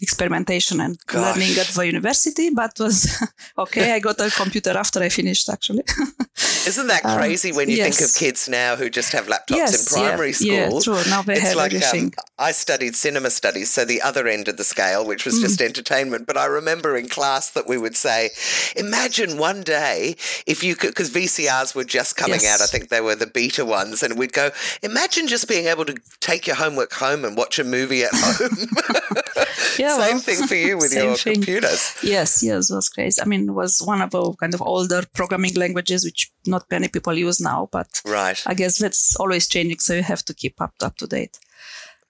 experimentation 0.00 0.80
and 0.80 0.98
Gosh. 1.06 1.36
learning 1.36 1.56
at 1.58 1.66
the 1.68 1.86
university, 1.86 2.50
but 2.50 2.72
was 2.78 3.22
okay. 3.58 3.92
I 3.92 3.98
got 4.00 4.20
a 4.20 4.30
computer 4.30 4.70
after 4.76 5.00
I 5.00 5.08
finished, 5.08 5.48
actually. 5.48 5.84
Isn't 6.66 6.86
that 6.88 7.04
Um, 7.04 7.16
crazy 7.18 7.52
when 7.52 7.68
you 7.68 7.76
think 7.76 8.00
of 8.00 8.12
kids 8.14 8.48
now 8.48 8.74
who 8.76 8.88
just 8.90 9.12
have 9.12 9.26
laptops 9.26 9.56
yes, 9.56 9.92
in 9.92 9.98
primary 10.00 10.28
yeah, 10.40 10.68
school? 10.68 10.74
Yeah, 10.78 10.80
true. 11.02 11.10
Now 11.10 11.22
they 11.22 11.34
It's 11.34 11.42
have 11.42 11.56
like 11.56 11.74
um. 11.94 12.10
I 12.38 12.52
studied 12.52 12.96
cinema 12.96 13.30
studies, 13.30 13.70
so 13.70 13.84
the 13.84 14.02
other 14.02 14.26
end 14.26 14.48
of 14.48 14.56
the 14.56 14.64
scale, 14.64 15.06
which 15.06 15.24
was 15.24 15.34
Mm. 15.36 15.42
just 15.42 15.60
entertainment. 15.60 16.26
But 16.26 16.36
I 16.36 16.46
remember 16.46 16.96
in 16.96 17.08
class 17.08 17.50
that 17.50 17.66
we 17.68 17.76
would 17.78 17.96
say, 17.96 18.30
"Imagine 18.76 19.36
one 19.38 19.62
day 19.62 20.16
if 20.46 20.64
you 20.64 20.74
could," 20.74 20.90
because 20.90 21.10
VCRs 21.10 21.74
were 21.74 21.84
just 21.84 22.16
coming 22.16 22.40
Yes. 22.40 22.60
out. 22.60 22.64
I 22.64 22.66
think 22.66 22.88
they 22.88 23.00
were 23.00 23.14
the 23.14 23.26
beta 23.28 23.64
ones, 23.64 24.02
and 24.02 24.18
we'd 24.18 24.32
go, 24.32 24.50
"Imagine 24.82 25.28
just 25.28 25.46
being 25.46 25.66
able 25.66 25.84
to 25.84 25.94
take 26.20 26.46
your 26.46 26.56
homework 26.56 26.94
home 26.94 27.24
and 27.24 27.36
watch 27.36 27.58
a 27.58 27.64
movie 27.64 28.02
at 28.04 28.10
home." 28.14 28.68
Yeah, 29.84 29.96
Same 29.98 30.16
well, 30.16 30.26
thing 30.26 30.40
for 30.50 30.54
you 30.66 30.74
with 30.82 30.92
your 30.94 31.16
thing. 31.16 31.34
computers. 31.36 31.82
Yes, 32.14 32.30
yes, 32.48 32.70
it 32.70 32.74
was 32.80 32.88
crazy. 32.96 33.18
I 33.24 33.26
mean, 33.32 33.42
it 33.50 33.56
was 33.62 33.72
one 33.92 34.00
of 34.04 34.10
the 34.14 34.22
kind 34.42 34.54
of 34.56 34.62
older 34.74 35.00
programming 35.18 35.54
languages 35.64 36.00
which 36.08 36.20
not 36.54 36.62
many 36.74 36.88
people 36.96 37.14
use 37.26 37.38
now, 37.52 37.60
but 37.76 37.90
Right. 38.18 38.40
I 38.50 38.54
guess 38.60 38.74
that's 38.84 39.02
always 39.20 39.44
changing, 39.54 39.80
so 39.86 39.92
you 39.98 40.02
have 40.12 40.24
to 40.28 40.34
keep 40.42 40.56
up 40.64 40.72
up 40.86 40.94
to 41.00 41.06
date. 41.16 41.34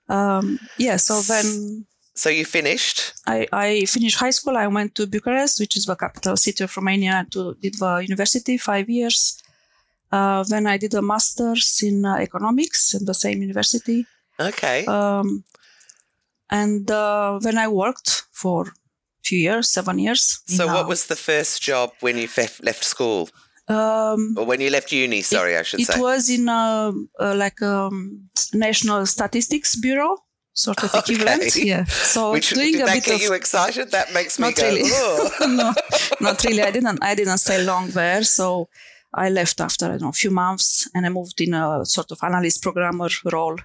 Um, 0.08 0.44
yeah, 0.86 0.96
so 1.08 1.14
then 1.32 1.46
So 2.22 2.28
you 2.38 2.44
finished. 2.44 2.98
I, 3.26 3.38
I 3.66 3.68
finished 3.86 4.18
high 4.24 4.34
school. 4.38 4.56
I 4.56 4.68
went 4.68 4.94
to 4.96 5.06
Bucharest, 5.12 5.58
which 5.60 5.74
is 5.78 5.84
the 5.86 5.96
capital 5.96 6.36
city 6.36 6.62
of 6.64 6.76
Romania, 6.76 7.16
to 7.32 7.40
did 7.64 7.74
the 7.82 7.92
university 8.06 8.54
five 8.70 8.86
years. 8.98 9.18
Uh, 10.12 10.44
then 10.52 10.64
I 10.74 10.76
did 10.78 10.94
a 10.94 11.02
master's 11.02 11.80
in 11.82 12.04
uh, 12.04 12.16
economics 12.28 12.94
in 12.96 13.02
the 13.10 13.14
same 13.24 13.38
university. 13.48 14.06
Okay. 14.38 14.78
Um, 14.86 15.28
and 16.60 16.90
uh, 16.90 17.38
then 17.46 17.56
I 17.64 17.68
worked 17.68 18.10
for 18.42 18.60
a 18.68 19.22
few 19.28 19.38
years, 19.48 19.66
seven 19.78 19.98
years. 19.98 20.22
so 20.58 20.64
in, 20.66 20.72
what 20.76 20.84
uh, 20.86 20.88
was 20.92 21.02
the 21.06 21.16
first 21.16 21.54
job 21.68 21.88
when 22.04 22.16
you 22.22 22.28
fe- 22.28 22.62
left 22.68 22.84
school? 22.84 23.22
um, 23.68 24.20
Or 24.38 24.44
when 24.50 24.60
you 24.60 24.70
left 24.70 24.92
uni, 24.92 25.22
sorry, 25.22 25.54
I 25.60 25.62
should 25.68 25.80
it 25.80 25.86
say. 25.86 25.94
It 25.98 26.02
was 26.02 26.28
in 26.36 26.48
a, 26.48 26.92
uh, 27.24 27.34
like 27.44 27.60
um, 27.62 27.96
National 28.52 29.06
Statistics 29.06 29.70
Bureau 29.76 30.16
sort 30.64 30.78
of 30.84 30.90
Okay. 30.94 31.14
equivalent. 31.14 31.56
Yeah. 31.56 31.84
So 32.14 32.20
Which 32.36 32.50
doing 32.50 32.72
did 32.72 32.82
a 32.82 32.86
that 32.86 32.94
bit 32.94 33.04
get 33.04 33.14
of 33.16 33.22
you 33.22 33.32
excited? 33.34 33.86
That 33.90 34.12
makes 34.12 34.38
me 34.38 34.42
Not 34.48 34.56
go, 34.56 34.62
really. 34.68 34.82
"Oh." 34.84 35.30
no, 35.60 35.68
not 36.26 36.44
really. 36.44 36.62
I 36.62 36.70
didn't. 36.76 36.98
I 37.10 37.14
didn't 37.20 37.38
stay 37.46 37.58
long 37.64 37.84
there, 38.00 38.22
so 38.38 38.68
I 39.24 39.30
left 39.30 39.60
after 39.60 39.86
I 39.86 39.88
don't 39.90 40.02
know, 40.02 40.08
a 40.18 40.20
few 40.22 40.30
months, 40.44 40.88
and 40.94 41.06
I 41.06 41.08
moved 41.08 41.40
in 41.40 41.54
a 41.54 41.84
sort 41.84 42.10
of 42.12 42.18
analyst 42.22 42.62
programmer 42.62 43.08
role 43.32 43.56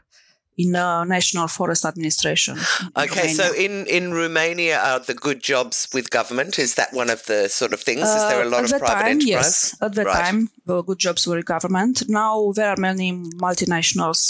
in 0.59 0.73
the 0.73 1.05
National 1.05 1.47
Forest 1.47 1.85
Administration. 1.85 2.57
in 2.57 2.91
Okay, 3.03 3.27
so 3.39 3.45
in, 3.53 3.87
in 3.87 4.13
Romania, 4.13 4.77
are 4.89 4.99
the 4.99 5.13
good 5.13 5.39
jobs 5.41 5.87
with 5.93 6.09
government? 6.09 6.59
Is 6.59 6.75
that 6.75 6.91
one 6.93 7.09
of 7.09 7.25
the 7.27 7.47
sort 7.47 7.71
of 7.73 7.79
things? 7.81 8.01
Is 8.19 8.27
there 8.27 8.41
a 8.43 8.47
Uh, 8.47 8.49
lot 8.55 8.63
of 8.65 8.69
private 8.71 8.85
time, 8.99 9.07
enterprise? 9.15 9.27
Yes, 9.27 9.75
at 9.81 9.93
the 9.95 10.03
Right. 10.03 10.19
time, 10.25 10.39
the 10.65 10.81
good 10.83 10.99
jobs 10.99 11.25
were 11.25 11.41
government. 11.55 11.95
Now 12.09 12.51
there 12.57 12.69
are 12.73 12.79
many 12.89 13.07
multinationals, 13.47 14.21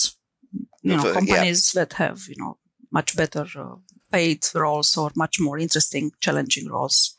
you 0.83 0.95
know, 0.95 1.05
Yeah. 1.05 1.13
companies 1.19 1.71
that 1.77 1.93
have 1.93 2.17
you 2.29 2.35
know 2.41 2.57
much 2.91 3.15
better 3.15 3.45
uh, 3.65 3.75
paid 4.11 4.39
roles 4.53 4.89
or 4.97 5.09
much 5.15 5.39
more 5.39 5.57
interesting, 5.65 6.11
challenging 6.25 6.67
roles 6.75 7.15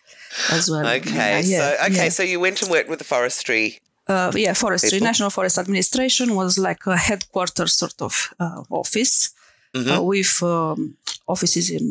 as 0.56 0.70
well. 0.70 0.86
Okay, 0.86 1.14
Yeah, 1.16 1.38
yeah, 1.54 1.58
so 1.78 1.84
okay, 1.86 2.04
yeah. 2.06 2.08
so 2.18 2.22
you 2.22 2.38
went 2.46 2.62
and 2.62 2.70
worked 2.70 2.88
with 2.90 2.98
the 3.02 3.10
forestry. 3.14 3.80
Uh, 4.10 4.30
yeah, 4.44 4.54
forestry. 4.54 5.00
National 5.00 5.30
Forest 5.30 5.58
Administration 5.58 6.34
was 6.40 6.56
like 6.68 6.82
a 6.86 6.96
headquarters 7.08 7.72
sort 7.82 8.02
of 8.02 8.14
uh, 8.44 8.62
office 8.70 9.30
Mhm. 9.74 9.90
uh, 9.96 10.02
with 10.12 10.42
um, 10.42 10.96
offices 11.26 11.70
in 11.70 11.84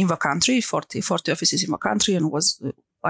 in 0.00 0.06
the 0.06 0.16
country, 0.16 0.60
40, 0.60 1.00
40 1.00 1.32
offices 1.32 1.62
in 1.64 1.70
the 1.70 1.78
country, 1.78 2.14
and 2.16 2.30
was 2.32 2.60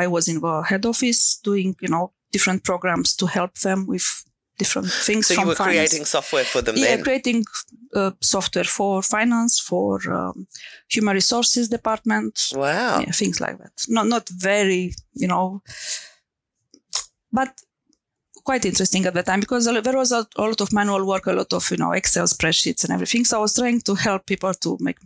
I 0.02 0.06
was 0.06 0.26
in 0.28 0.40
the 0.40 0.62
head 0.70 0.84
office 0.86 1.20
doing 1.44 1.76
you 1.82 1.88
know 1.88 2.12
different 2.32 2.62
programs 2.64 3.16
to 3.16 3.26
help 3.26 3.52
them 3.60 3.86
with 3.86 4.06
different 4.58 4.88
things. 5.06 5.26
So 5.26 5.34
you 5.34 5.46
were 5.46 5.54
finance. 5.56 5.76
creating 5.90 6.06
software 6.06 6.44
for 6.52 6.62
them 6.62 6.76
yeah, 6.76 6.96
then? 6.96 7.02
creating 7.04 7.44
uh, 7.94 8.10
software 8.20 8.64
for 8.78 9.02
finance, 9.02 9.60
for 9.68 9.98
um, 10.12 10.46
human 10.94 11.14
resources 11.14 11.68
department, 11.68 12.34
Wow. 12.54 13.00
yeah, 13.00 13.12
things 13.12 13.38
like 13.40 13.56
that. 13.62 13.74
Not 13.88 14.06
not 14.06 14.28
very, 14.30 14.94
you 15.22 15.28
know, 15.28 15.62
but 17.32 17.50
quite 18.44 18.64
interesting 18.64 19.06
at 19.06 19.14
the 19.14 19.22
time 19.22 19.40
because 19.40 19.64
there 19.64 19.96
was 19.96 20.12
a, 20.12 20.26
a 20.36 20.42
lot 20.42 20.60
of 20.60 20.72
manual 20.72 21.06
work, 21.06 21.26
a 21.26 21.32
lot 21.32 21.52
of 21.52 21.70
you 21.70 21.76
know 21.76 21.92
Excel 21.92 22.26
spreadsheets 22.26 22.84
and 22.84 22.92
everything. 22.92 23.24
So 23.24 23.38
I 23.38 23.40
was 23.40 23.54
trying 23.54 23.80
to 23.82 23.94
help 23.94 24.26
people 24.26 24.54
to 24.54 24.76
make 24.80 24.98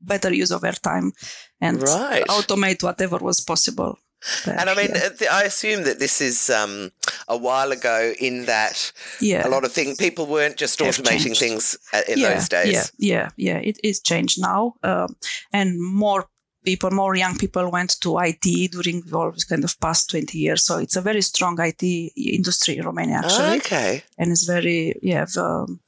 better 0.00 0.32
use 0.32 0.50
of 0.50 0.60
their 0.60 0.72
time 0.72 1.12
and 1.60 1.82
Right. 1.82 2.24
automate 2.28 2.82
whatever 2.82 3.18
was 3.18 3.40
possible. 3.40 3.98
there. 4.44 4.58
And 4.58 4.70
I 4.70 4.74
mean, 4.74 4.90
yeah. 4.94 5.08
uh, 5.30 5.34
I 5.34 5.42
assume 5.44 5.84
that 5.84 5.98
this 5.98 6.20
is 6.20 6.48
um, 6.50 6.90
a 7.28 7.36
while 7.36 7.72
ago 7.72 8.12
in 8.18 8.46
that 8.46 8.92
yeah. 9.20 9.46
a 9.46 9.50
lot 9.50 9.64
of 9.64 9.72
things, 9.72 9.96
people 9.98 10.26
weren't 10.26 10.56
just 10.56 10.78
automating 10.80 11.36
things 11.38 11.76
uh, 11.92 12.02
in 12.08 12.18
yeah, 12.18 12.34
those 12.34 12.48
days. 12.48 12.72
Yeah, 12.72 12.86
yeah, 12.98 13.28
yeah. 13.36 13.58
It 13.58 13.78
is 13.82 14.00
changed 14.00 14.40
now, 14.40 14.74
um, 14.82 15.16
and 15.52 15.80
more 15.80 16.26
people, 16.64 16.90
more 16.90 17.14
young 17.14 17.36
people 17.38 17.70
went 17.70 18.00
to 18.00 18.18
IT 18.18 18.72
during 18.72 19.02
all 19.12 19.30
this 19.32 19.44
kind 19.44 19.64
of 19.64 19.78
past 19.80 20.10
twenty 20.10 20.38
years. 20.38 20.64
So 20.64 20.78
it's 20.78 20.96
a 20.96 21.00
very 21.02 21.22
strong 21.22 21.58
IT 21.60 21.82
industry 22.16 22.76
in 22.78 22.84
Romania 22.84 23.16
actually, 23.24 23.58
Okay. 23.58 24.02
and 24.18 24.30
it's 24.32 24.44
very 24.44 24.94
yeah. 25.02 25.24
The, 25.26 25.78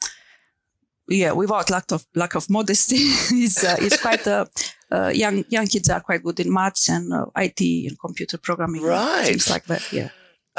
yeah, 1.08 1.32
without 1.32 1.70
lack 1.70 1.92
of 1.92 2.04
lack 2.14 2.34
of 2.34 2.50
modesty, 2.50 2.96
it's 3.44 3.62
uh, 3.64 3.76
it's 3.78 4.00
quite 4.00 4.26
a 4.26 4.48
uh, 4.90 5.10
young 5.14 5.44
young 5.48 5.66
kids 5.66 5.88
are 5.88 6.00
quite 6.00 6.22
good 6.22 6.40
in 6.40 6.52
maths 6.52 6.88
and 6.88 7.12
uh, 7.12 7.26
IT 7.36 7.60
and 7.88 7.98
computer 7.98 8.38
programming, 8.38 8.82
and 8.82 8.90
Right. 8.90 9.26
Things 9.26 9.48
like 9.50 9.64
that. 9.66 9.92
Yeah. 9.92 10.08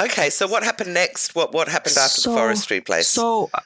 Okay. 0.00 0.30
So 0.30 0.46
what 0.46 0.62
happened 0.62 0.94
next? 0.94 1.34
What 1.34 1.52
What 1.52 1.68
happened 1.68 1.96
after 1.98 2.20
So- 2.22 2.30
the 2.30 2.36
forestry 2.36 2.80
place? 2.80 3.08
So 3.08 3.50
uh, 3.52 3.60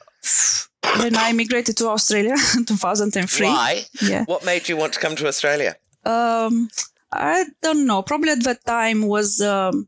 then 1.01 1.15
I 1.15 1.31
migrated 1.33 1.77
to 1.77 1.87
Australia 1.89 2.35
in 2.57 2.65
2003. 2.65 3.47
Why? 3.47 3.85
Yeah. 4.01 4.25
What 4.25 4.43
made 4.45 4.67
you 4.69 4.75
want 4.77 4.93
to 4.93 4.99
come 4.99 5.15
to 5.15 5.27
Australia? 5.27 5.75
Um, 6.05 6.69
I 7.11 7.45
don't 7.61 7.85
know. 7.85 8.01
Probably 8.01 8.31
at 8.31 8.43
that 8.43 8.65
time 8.65 9.01
was 9.07 9.39
um, 9.41 9.87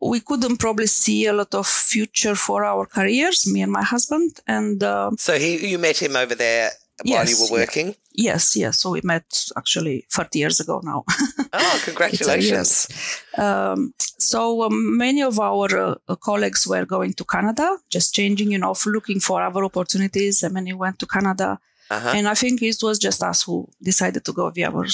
we 0.00 0.20
couldn't 0.20 0.58
probably 0.58 0.86
see 0.86 1.26
a 1.26 1.32
lot 1.32 1.54
of 1.54 1.66
future 1.66 2.34
for 2.34 2.64
our 2.64 2.86
careers, 2.86 3.46
me 3.50 3.62
and 3.62 3.72
my 3.72 3.82
husband. 3.82 4.30
And 4.46 4.82
um 4.84 5.16
So 5.18 5.38
he, 5.38 5.66
you 5.72 5.78
met 5.78 5.96
him 6.02 6.16
over 6.16 6.34
there 6.34 6.70
while 7.02 7.24
you 7.24 7.36
Yes, 7.36 7.40
were 7.40 7.56
yeah. 7.58 7.62
working. 7.64 7.94
yes, 8.12 8.56
yes. 8.56 8.78
So 8.80 8.90
we 8.90 9.00
met 9.04 9.24
actually 9.56 10.04
30 10.10 10.38
years 10.38 10.60
ago 10.60 10.80
now. 10.84 11.04
Oh, 11.52 11.80
congratulations! 11.84 12.86
yes. 12.88 13.22
Um, 13.38 13.94
so 14.18 14.62
um, 14.62 14.96
many 14.98 15.22
of 15.22 15.38
our 15.40 15.68
uh, 16.08 16.16
colleagues 16.16 16.66
were 16.66 16.84
going 16.86 17.12
to 17.14 17.24
Canada, 17.24 17.76
just 17.90 18.14
changing, 18.14 18.52
you 18.52 18.58
know, 18.58 18.74
looking 18.86 19.20
for 19.20 19.42
other 19.42 19.64
opportunities. 19.64 20.42
And 20.42 20.54
many 20.54 20.72
went 20.74 20.98
to 21.00 21.06
Canada. 21.06 21.58
Uh-huh. 21.90 22.12
And 22.16 22.26
I 22.28 22.34
think 22.34 22.62
it 22.62 22.76
was 22.82 22.98
just 22.98 23.22
us 23.22 23.42
who 23.44 23.68
decided 23.82 24.24
to 24.24 24.32
go 24.32 24.50
via 24.50 24.68
other, 24.70 24.86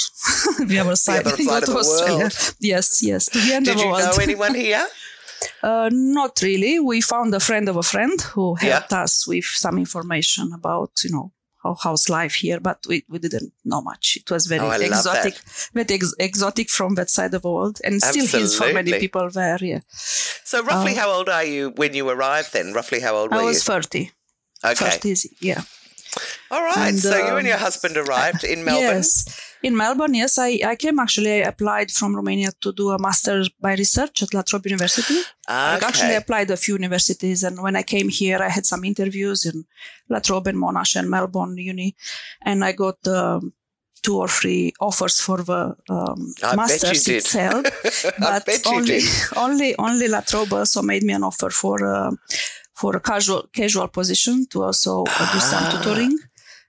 via 0.65 0.81
other 0.81 0.95
side, 0.95 1.25
other 1.25 1.37
side 1.37 1.63
to 1.63 1.71
of 1.71 1.73
the 1.73 1.79
Australia. 1.79 2.17
world. 2.19 2.55
Yes, 2.59 3.01
yes, 3.03 3.25
to 3.27 3.39
the 3.39 3.53
end 3.53 3.65
Did 3.65 3.75
of 3.75 3.81
you 3.81 3.87
world. 3.91 4.03
know 4.17 4.23
anyone 4.27 4.53
here? 4.55 4.85
Uh, 5.61 5.89
not 5.91 6.39
really. 6.41 6.79
We 6.79 7.01
found 7.01 7.33
a 7.33 7.39
friend 7.39 7.67
of 7.67 7.75
a 7.77 7.83
friend 7.83 8.19
who 8.21 8.55
Yeah. 8.61 8.69
helped 8.73 8.93
us 8.93 9.27
with 9.27 9.45
some 9.45 9.77
information 9.77 10.51
about, 10.53 10.91
you 11.03 11.09
know, 11.11 11.31
how 11.63 11.75
how's 11.81 12.09
life 12.09 12.35
here, 12.35 12.59
but 12.59 12.79
we, 12.89 13.05
we 13.09 13.19
didn't 13.19 13.53
know 13.63 13.81
much. 13.81 14.17
It 14.21 14.29
was 14.29 14.45
very 14.47 14.61
Oh, 14.65 14.71
exotic, 14.71 15.35
very 15.73 15.85
ex- 15.97 16.13
exotic 16.19 16.69
from 16.69 16.95
that 16.95 17.09
side 17.09 17.33
of 17.33 17.41
the 17.41 17.49
world, 17.49 17.79
and 17.85 18.01
still 18.01 18.25
is 18.41 18.55
for 18.55 18.71
many 18.73 18.99
people 18.99 19.29
there. 19.29 19.57
Yeah, 19.61 19.79
So 20.43 20.61
roughly, 20.61 20.91
Uh, 20.93 20.99
how 21.01 21.09
old 21.11 21.29
are 21.29 21.45
you 21.45 21.69
when 21.75 21.93
you 21.93 22.07
arrived? 22.09 22.51
Then 22.53 22.73
roughly, 22.73 22.99
how 22.99 23.15
old 23.15 23.31
were 23.31 23.37
I 23.37 23.41
you? 23.41 23.47
was 23.47 23.63
30. 23.63 24.11
Okay. 24.63 24.89
30, 24.91 25.15
yeah. 25.39 25.61
All 26.53 26.63
right. 26.71 26.89
And, 26.89 26.99
so 26.99 27.15
you 27.17 27.35
and 27.39 27.45
um, 27.47 27.51
your 27.53 27.61
husband 27.67 27.95
arrived 28.03 28.43
in 28.53 28.59
Melbourne. 28.69 28.97
Yes, 29.03 29.09
in 29.67 29.73
Melbourne. 29.83 30.13
Yes, 30.21 30.33
I, 30.47 30.49
I 30.71 30.75
came 30.83 30.97
actually. 31.05 31.33
I 31.39 31.47
applied 31.53 31.89
from 31.97 32.09
Romania 32.19 32.49
to 32.63 32.69
do 32.81 32.85
a 32.91 32.99
master 33.07 33.35
by 33.65 33.73
research 33.83 34.15
at 34.23 34.33
La 34.33 34.41
Trobe 34.49 34.67
University. 34.71 35.17
I 35.47 35.79
actually 35.89 36.09
Okay. 36.15 36.21
applied 36.23 36.49
a 36.51 36.57
few 36.65 36.75
universities, 36.81 37.39
and 37.47 37.55
when 37.65 37.75
I 37.81 37.83
came 37.93 38.09
here, 38.21 38.39
I 38.47 38.49
had 38.57 38.65
some 38.71 38.83
interviews 38.91 39.39
in 39.49 39.65
La 40.13 40.19
Trobe 40.19 40.47
and 40.51 40.57
Monash 40.63 40.93
and 40.99 41.09
Melbourne 41.09 41.57
Uni, 41.57 41.89
and 42.49 42.57
I 42.69 42.71
got 42.85 42.99
um, 43.07 43.53
two 44.05 44.17
or 44.23 44.27
three 44.39 44.73
offers 44.87 45.15
for 45.25 45.37
the 45.49 45.61
um, 45.89 46.19
I 46.43 46.49
bet 46.49 46.51
you 46.51 46.55
masters 46.57 47.03
did. 47.05 47.15
itself. 47.17 47.65
I 48.05 48.11
but 48.19 48.45
bet 48.45 48.65
you 48.65 48.75
only, 48.75 48.99
did. 48.99 49.03
only, 49.45 49.69
only 49.87 50.07
La 50.07 50.21
Trobe 50.21 50.53
also 50.61 50.81
made 50.81 51.03
me 51.03 51.13
an 51.13 51.23
offer 51.23 51.49
for 51.49 51.77
uh, 51.95 52.11
for 52.81 52.91
a 52.97 52.99
casual 52.99 53.41
casual 53.59 53.87
position 53.87 54.45
to 54.51 54.63
also 54.67 55.03
uh, 55.07 55.33
do 55.33 55.39
some 55.39 55.63
Ah. 55.65 55.71
tutoring. 55.71 56.15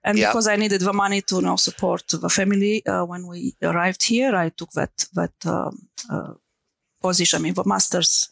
And 0.07 0.19
Yeah. 0.19 0.29
because 0.29 0.47
I 0.49 0.57
needed 0.57 0.81
the 0.83 0.93
money 0.93 1.21
to 1.23 1.35
you 1.37 1.43
know, 1.43 1.57
support 1.57 2.03
the 2.09 2.29
family 2.29 2.85
uh, 2.87 3.05
when 3.05 3.27
we 3.27 3.55
arrived 3.63 4.03
here, 4.05 4.33
I 4.37 4.51
took 4.51 4.71
that 4.73 4.95
that 5.15 5.33
um, 5.47 5.89
uh, 6.11 6.35
position, 7.01 7.39
I 7.41 7.43
mean, 7.43 7.55
the 7.55 7.65
master's 7.65 8.29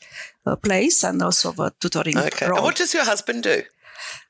uh, 0.47 0.57
place 0.57 1.05
and 1.09 1.23
also 1.23 1.52
the 1.52 1.73
tutoring 1.81 2.19
Okay. 2.19 2.47
role. 2.47 2.59
And 2.59 2.64
what 2.64 2.76
does 2.76 2.93
your 2.95 3.05
husband 3.05 3.43
do? 3.43 3.62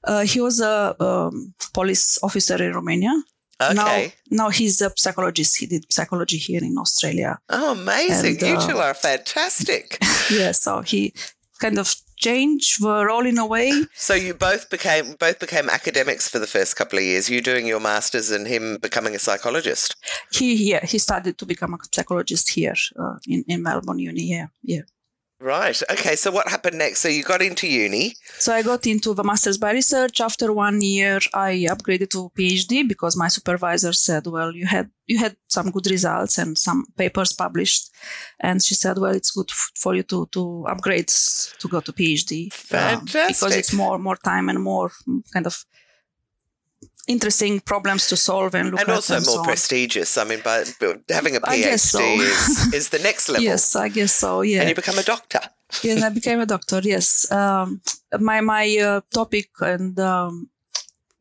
Uh, 0.04 0.22
he 0.32 0.40
was 0.40 0.60
a 0.60 0.94
um, 1.00 1.54
police 1.72 2.18
officer 2.22 2.62
in 2.62 2.72
Romania. 2.74 3.14
Okay. 3.60 3.74
Now, 3.74 4.44
now 4.44 4.48
he's 4.50 4.80
a 4.82 4.90
psychologist. 4.96 5.58
He 5.60 5.66
did 5.66 5.84
psychology 5.92 6.38
here 6.38 6.62
in 6.64 6.76
Australia. 6.78 7.38
Oh, 7.48 7.72
amazing! 7.72 8.36
And, 8.38 8.42
you 8.48 8.54
uh, 8.56 8.66
two 8.66 8.78
are 8.78 8.94
fantastic. 8.94 9.98
Yeah, 10.30 10.52
so 10.52 10.82
he 10.82 11.12
kind 11.60 11.78
of 11.78 11.94
changed 12.22 12.82
the 12.82 13.04
role 13.04 13.26
in 13.26 13.38
a 13.38 13.46
way. 13.46 13.68
so 13.94 14.14
you 14.14 14.34
both 14.34 14.70
became 14.70 15.06
both 15.18 15.38
became 15.38 15.68
academics 15.68 16.28
for 16.28 16.38
the 16.38 16.46
first 16.46 16.76
couple 16.76 16.98
of 16.98 17.04
years. 17.04 17.28
You 17.28 17.40
doing 17.40 17.66
your 17.66 17.80
masters 17.80 18.30
and 18.30 18.46
him 18.46 18.78
becoming 18.80 19.14
a 19.14 19.18
psychologist. 19.18 19.96
He 20.32 20.70
yeah 20.70 20.84
he 20.92 20.98
started 20.98 21.36
to 21.38 21.46
become 21.46 21.74
a 21.74 21.78
psychologist 21.92 22.50
here 22.50 22.78
uh, 22.98 23.16
in 23.26 23.44
in 23.48 23.62
Melbourne 23.62 23.98
Uni. 23.98 24.24
Yeah, 24.36 24.46
yeah. 24.62 24.82
Right. 25.42 25.82
Okay. 25.90 26.14
So 26.14 26.30
what 26.30 26.48
happened 26.48 26.78
next? 26.78 27.00
So 27.00 27.08
you 27.08 27.24
got 27.24 27.42
into 27.42 27.66
uni. 27.66 28.14
So 28.38 28.54
I 28.54 28.62
got 28.62 28.86
into 28.86 29.12
the 29.12 29.24
master's 29.24 29.58
by 29.58 29.72
research. 29.72 30.20
After 30.20 30.52
one 30.52 30.80
year, 30.80 31.18
I 31.34 31.66
upgraded 31.68 32.10
to 32.10 32.30
PhD 32.38 32.86
because 32.86 33.16
my 33.16 33.26
supervisor 33.26 33.92
said, 33.92 34.28
"Well, 34.28 34.54
you 34.54 34.66
had 34.66 34.90
you 35.06 35.18
had 35.18 35.36
some 35.48 35.72
good 35.72 35.88
results 35.90 36.38
and 36.38 36.56
some 36.56 36.84
papers 36.96 37.32
published," 37.32 37.90
and 38.38 38.62
she 38.62 38.76
said, 38.76 38.98
"Well, 38.98 39.16
it's 39.16 39.32
good 39.32 39.50
f- 39.50 39.72
for 39.74 39.96
you 39.96 40.04
to 40.04 40.28
to 40.30 40.64
upgrade 40.68 41.08
to 41.08 41.68
go 41.68 41.80
to 41.80 41.92
PhD 41.92 42.52
um, 42.72 43.04
because 43.04 43.56
it's 43.56 43.72
more 43.72 43.98
more 43.98 44.16
time 44.16 44.48
and 44.48 44.62
more 44.62 44.92
mm, 45.08 45.22
kind 45.32 45.46
of 45.46 45.64
interesting 47.08 47.60
problems 47.60 48.06
to 48.08 48.16
solve 48.16 48.54
and 48.54 48.70
look 48.70 48.80
and 48.80 48.88
at 48.88 48.94
also 48.94 49.16
and 49.16 49.26
more 49.26 49.36
so 49.36 49.44
prestigious. 49.44 50.16
I 50.16 50.24
mean, 50.24 50.40
but, 50.44 50.74
but 50.80 51.00
having 51.08 51.36
a 51.36 51.40
guess 51.40 51.82
so. 51.82 51.98
PhD 52.00 52.18
is, 52.20 52.74
is 52.74 52.88
the 52.90 52.98
next 53.00 53.28
level. 53.28 53.42
Yes, 53.44 53.74
I 53.76 53.88
guess 53.88 54.12
so. 54.14 54.42
Yeah. 54.42 54.60
And 54.60 54.68
you 54.68 54.74
become 54.74 54.98
a 54.98 55.02
doctor. 55.02 55.40
yes, 55.82 56.02
I 56.02 56.08
became 56.10 56.40
a 56.40 56.46
doctor. 56.46 56.80
Yes, 56.82 57.30
um, 57.32 57.80
my 58.20 58.40
my 58.40 58.76
uh, 58.78 59.00
topic 59.10 59.48
and 59.60 59.98
um, 59.98 60.48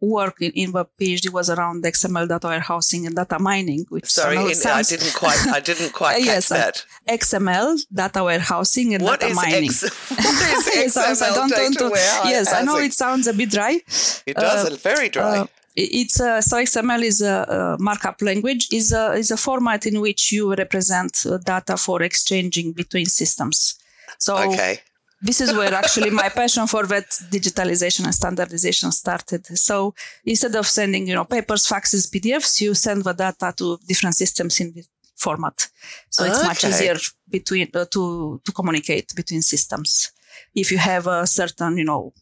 work 0.01 0.41
in, 0.41 0.51
in 0.53 0.71
the 0.71 0.85
PhD 1.00 1.29
was 1.31 1.50
around 1.50 1.83
XML 1.83 2.27
data 2.27 2.47
warehousing 2.47 3.05
and 3.07 3.15
data 3.15 3.39
mining. 3.39 3.85
Which 3.89 4.05
Sorry, 4.11 4.35
in, 4.35 4.41
I 4.65 4.81
didn't 4.83 5.13
quite. 5.15 5.39
I 5.47 5.59
didn't 5.59 5.93
quite 5.93 6.15
Uh, 6.21 6.25
catch 6.25 6.25
yes, 6.25 6.51
I- 6.51 6.57
that. 6.57 6.85
XML 7.07 7.79
data 7.93 8.23
warehousing 8.23 8.93
and 8.95 9.03
What 9.03 9.19
data 9.21 9.33
mining. 9.35 9.69
What 9.71 9.73
is 10.57 10.69
Yes, 10.75 10.97
I- 10.97 11.11
XML 11.13 11.33
don't 11.35 11.50
data 11.50 11.73
to- 11.79 11.89
warehousing? 11.89 12.31
yes, 12.31 12.53
I 12.53 12.61
know 12.63 12.77
it 12.77 12.93
sounds 12.93 13.27
a 13.27 13.33
bit 13.33 13.50
dry. 13.51 13.79
It 14.25 14.35
does. 14.35 14.69
uh, 14.69 14.75
very 14.77 15.09
dry. 15.09 15.39
Uh, 15.39 15.47
it's 15.75 16.20
a, 16.20 16.42
so 16.42 16.58
XML 16.58 17.01
is 17.01 17.22
a, 17.22 17.78
a 17.78 17.82
markup 17.82 18.22
language. 18.22 18.68
is 18.72 18.92
a 18.92 19.13
is 19.13 19.32
a 19.32 19.38
format 19.38 19.86
in 19.86 20.01
which 20.01 20.32
you 20.32 20.54
represent 20.54 21.25
uh, 21.25 21.38
data 21.38 21.78
for 21.78 22.01
exchanging 22.01 22.74
between 22.74 23.06
systems. 23.06 23.75
So 24.18 24.38
okay. 24.38 24.80
this 25.22 25.40
is 25.40 25.54
where 25.54 25.74
actually 25.74 26.10
my 26.10 26.30
passion 26.42 26.68
for 26.68 26.86
that 26.88 27.10
digitalization 27.32 28.06
and 28.06 28.13
standardization 28.13 28.92
started. 28.92 29.46
So 29.58 29.94
instead 30.25 30.56
of 30.56 30.68
sending, 30.68 31.08
you 31.08 31.16
know, 31.16 31.25
papers, 31.25 31.66
faxes, 31.66 32.10
PDFs, 32.10 32.62
you 32.62 32.74
send 32.74 33.04
the 33.04 33.13
data 33.13 33.54
to 33.58 33.80
different 33.88 34.16
systems 34.16 34.60
in 34.60 34.74
this 34.74 34.88
format. 35.16 35.68
So 36.10 36.25
it's 36.25 36.44
much 36.44 36.63
easier 36.63 36.98
between 37.30 37.70
uh, 37.74 37.86
to 37.92 38.42
to 38.44 38.51
communicate 38.51 39.16
between 39.16 39.42
systems. 39.42 40.12
If 40.54 40.72
you 40.72 40.80
have 40.80 41.08
a 41.08 41.25
certain, 41.28 41.78
you 41.78 41.86
know, 41.86 42.13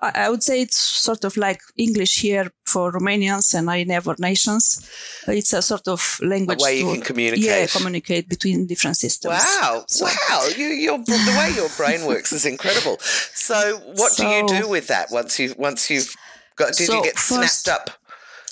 I, 0.00 0.12
I 0.24 0.30
would 0.30 0.42
say 0.42 0.62
it's 0.62 0.76
sort 0.76 1.24
of 1.24 1.36
like 1.36 1.60
English 1.76 2.20
here 2.20 2.50
for 2.66 2.92
Romanians 2.92 3.54
and 3.54 3.68
in 3.70 3.90
other 3.96 4.14
nations. 4.18 4.88
It's 5.28 5.52
a 5.52 5.62
sort 5.62 5.88
of 5.88 6.18
language 6.22 6.60
way 6.60 6.78
you 6.78 6.92
can 6.92 7.02
communicate. 7.02 7.44
Yeah, 7.44 7.66
communicate 7.66 8.28
between 8.28 8.66
different 8.66 8.96
systems. 8.96 9.34
Wow! 9.34 9.84
So- 9.88 10.06
wow! 10.06 10.48
You, 10.56 11.04
the 11.04 11.34
way 11.38 11.52
your 11.54 11.68
brain 11.76 12.06
works 12.06 12.32
is 12.32 12.44
incredible. 12.46 12.96
So, 13.00 13.78
what 13.94 14.16
do 14.16 14.26
you 14.26 14.46
do 14.48 14.68
with 14.68 14.86
that 14.88 15.10
once 15.10 15.38
you 15.38 15.54
once 15.58 15.90
you've 15.90 16.14
got? 16.56 16.72
Did 16.74 16.80
you 16.80 16.86
So 16.86 17.02
get 17.02 17.18
first- 17.18 17.64
snapped 17.64 17.88
up? 17.88 17.90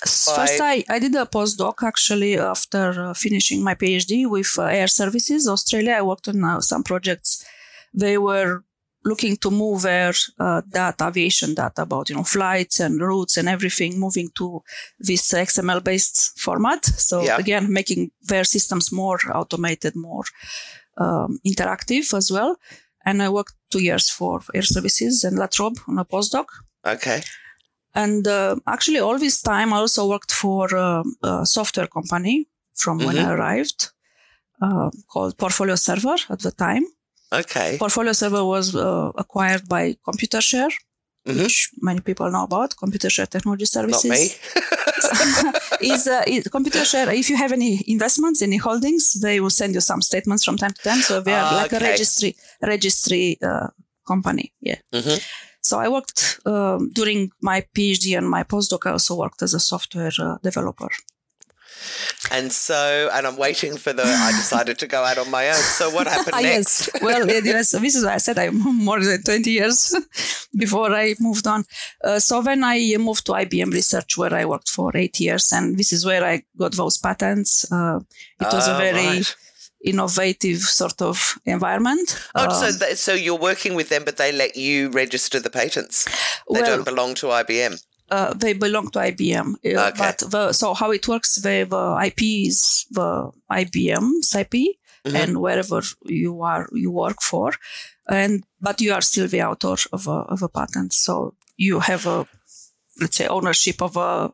First, 0.03 0.59
I, 0.59 0.83
I 0.89 0.97
did 0.97 1.13
a 1.13 1.27
postdoc 1.27 1.83
actually 1.83 2.35
after 2.35 2.85
uh, 3.09 3.13
finishing 3.13 3.63
my 3.63 3.75
PhD 3.75 4.27
with 4.27 4.51
uh, 4.57 4.63
Airservices 4.63 5.45
Australia. 5.47 5.93
I 5.93 6.01
worked 6.01 6.27
on 6.27 6.43
uh, 6.43 6.59
some 6.59 6.83
projects. 6.83 7.45
They 7.93 8.17
were 8.17 8.63
looking 9.03 9.35
to 9.37 9.49
move 9.49 9.81
their 9.81 10.13
uh, 10.39 10.61
data, 10.69 11.07
aviation 11.07 11.53
data 11.55 11.81
about 11.81 12.09
you 12.09 12.15
know 12.15 12.23
flights 12.23 12.79
and 12.79 13.01
routes 13.01 13.37
and 13.37 13.47
everything, 13.49 13.99
moving 13.99 14.29
to 14.35 14.61
this 14.99 15.31
XML 15.33 15.81
based 15.83 16.39
format. 16.39 16.85
So 16.85 17.23
Yeah. 17.23 17.37
again, 17.39 17.71
making 17.73 18.11
their 18.21 18.43
systems 18.43 18.91
more 18.91 19.19
automated, 19.33 19.95
more 19.95 20.23
um, 20.97 21.39
interactive 21.45 22.13
as 22.13 22.31
well. 22.31 22.55
And 23.05 23.21
I 23.23 23.29
worked 23.29 23.53
two 23.71 23.79
years 23.79 24.09
for 24.09 24.41
Airservices 24.53 25.23
and 25.23 25.37
La 25.37 25.47
Trobe 25.47 25.79
on 25.87 25.97
a 25.99 26.05
postdoc. 26.05 26.45
Okay. 26.85 27.21
And 27.93 28.27
uh, 28.27 28.55
actually, 28.67 28.99
all 28.99 29.17
this 29.19 29.41
time, 29.41 29.73
I 29.73 29.77
also 29.77 30.07
worked 30.07 30.31
for 30.31 30.75
um, 30.77 31.15
a 31.23 31.45
software 31.45 31.87
company 31.87 32.47
from 32.73 32.99
when 32.99 33.17
I 33.17 33.33
arrived 33.33 33.89
uh, 34.61 34.89
called 35.11 35.37
Portfolio 35.37 35.75
Server 35.75 36.15
at 36.29 36.39
the 36.39 36.51
time. 36.51 36.85
Okay. 37.31 37.77
Portfolio 37.77 38.13
Server 38.13 38.43
was 38.43 38.75
uh, 38.75 39.11
acquired 39.15 39.63
by 39.69 39.95
ComputerShare, 40.05 40.71
Mhm. 41.27 41.43
which 41.43 41.69
many 41.81 42.01
people 42.01 42.29
know 42.31 42.43
about. 42.43 42.75
ComputerShare 42.75 43.27
Technology 43.29 43.65
Services. 43.65 44.09
Not 44.09 44.19
me. 44.19 44.25
is, 45.93 46.07
uh, 46.07 46.23
is 46.27 46.43
ComputerShare. 46.55 47.07
If 47.21 47.29
you 47.29 47.37
have 47.37 47.51
any 47.53 47.83
investments, 47.87 48.41
any 48.41 48.57
holdings, 48.57 49.13
they 49.21 49.39
will 49.39 49.49
send 49.61 49.73
you 49.75 49.81
some 49.81 50.01
statements 50.01 50.43
from 50.43 50.57
time 50.57 50.73
to 50.73 50.81
time. 50.89 51.01
So 51.01 51.21
they 51.21 51.33
are 51.33 51.47
Ah, 51.53 51.57
like 51.61 51.73
okay. 51.73 51.85
a 51.85 51.89
registry 51.89 52.35
registry 52.61 53.37
uh, 53.49 53.67
company. 54.07 54.53
Yeah. 54.61 54.79
Mhm. 54.93 55.19
So 55.61 55.79
I 55.79 55.87
worked 55.89 56.39
um, 56.45 56.89
during 56.99 57.31
my 57.41 57.57
PhD 57.75 58.17
and 58.17 58.27
my 58.29 58.43
postdoc. 58.43 58.85
I 58.85 58.91
also 58.91 59.15
worked 59.15 59.41
as 59.43 59.53
a 59.53 59.59
software 59.59 60.11
uh, 60.19 60.37
developer. 60.43 60.89
And 62.31 62.51
so, 62.51 63.09
and 63.13 63.25
I'm 63.27 63.37
waiting 63.37 63.77
for 63.77 63.93
the. 63.93 64.03
I 64.03 64.31
decided 64.31 64.77
to 64.79 64.87
go 64.87 65.03
out 65.03 65.17
on 65.17 65.29
my 65.31 65.47
own. 65.49 65.55
So, 65.55 65.89
what 65.89 66.07
happened 66.13 66.41
next? 66.41 66.89
yes. 66.93 67.01
Well, 67.01 67.27
yes. 67.45 67.71
This 67.71 67.95
is 67.95 68.05
why 68.05 68.13
I 68.15 68.17
said 68.17 68.37
I'm 68.39 68.57
more 68.85 68.99
than 69.03 69.21
20 69.23 69.49
years 69.51 69.95
before 70.57 70.93
I 70.93 71.15
moved 71.19 71.47
on. 71.47 71.65
Uh, 72.03 72.19
so 72.19 72.41
when 72.41 72.63
I 72.63 72.95
moved 72.99 73.25
to 73.27 73.33
IBM 73.33 73.71
Research, 73.73 74.17
where 74.17 74.33
I 74.33 74.45
worked 74.45 74.69
for 74.69 74.95
eight 74.95 75.19
years, 75.19 75.51
and 75.51 75.77
this 75.77 75.91
is 75.93 76.05
where 76.05 76.23
I 76.23 76.43
got 76.57 76.73
those 76.73 76.97
patents. 76.97 77.69
Uh, 77.71 77.99
it 78.39 78.47
was 78.53 78.67
a 78.67 78.73
Ah, 78.73 78.77
very 78.77 79.05
right. 79.07 79.35
innovative 79.83 80.59
sort 80.59 81.01
of 81.01 81.37
environment. 81.45 82.19
Oh, 82.35 82.45
Um, 82.45 82.51
so 82.71 82.85
th- 82.85 82.97
so 82.97 83.13
you're 83.13 83.37
working 83.39 83.73
with 83.75 83.89
them, 83.89 84.03
but 84.05 84.17
they 84.17 84.31
let 84.31 84.55
you 84.55 84.89
register 84.89 85.39
the 85.39 85.49
patents. 85.49 86.05
They 86.05 86.61
well, 86.61 86.65
don't 86.77 86.85
belong 86.85 87.15
to 87.15 87.27
IBM. 87.27 87.81
Uh, 88.11 88.33
they 88.33 88.53
belong 88.53 88.89
to 88.91 88.99
IBM. 88.99 89.47
Uh, 89.65 89.87
Okay. 89.89 89.97
But 89.97 90.17
the, 90.31 90.53
so 90.53 90.73
how 90.73 90.91
it 90.91 91.07
works, 91.07 91.35
the, 91.41 91.65
the 91.69 91.83
IP 92.07 92.21
is 92.47 92.85
the 92.91 93.31
IBM's 93.49 94.35
IP, 94.35 94.55
Mhm. 95.05 95.15
and 95.15 95.31
wherever 95.41 95.81
you 96.05 96.43
are, 96.43 96.67
you 96.73 96.91
work 96.91 97.21
for, 97.21 97.53
and 98.07 98.43
but 98.59 98.81
you 98.81 98.93
are 98.93 99.01
still 99.01 99.27
the 99.27 99.41
author 99.41 99.75
of 99.91 100.07
a 100.07 100.17
of 100.33 100.43
a 100.43 100.49
patent. 100.49 100.93
So 100.93 101.33
you 101.57 101.79
have 101.79 102.05
a 102.05 102.27
let's 102.99 103.17
say 103.17 103.27
ownership 103.27 103.81
of 103.81 103.97
a 103.97 104.31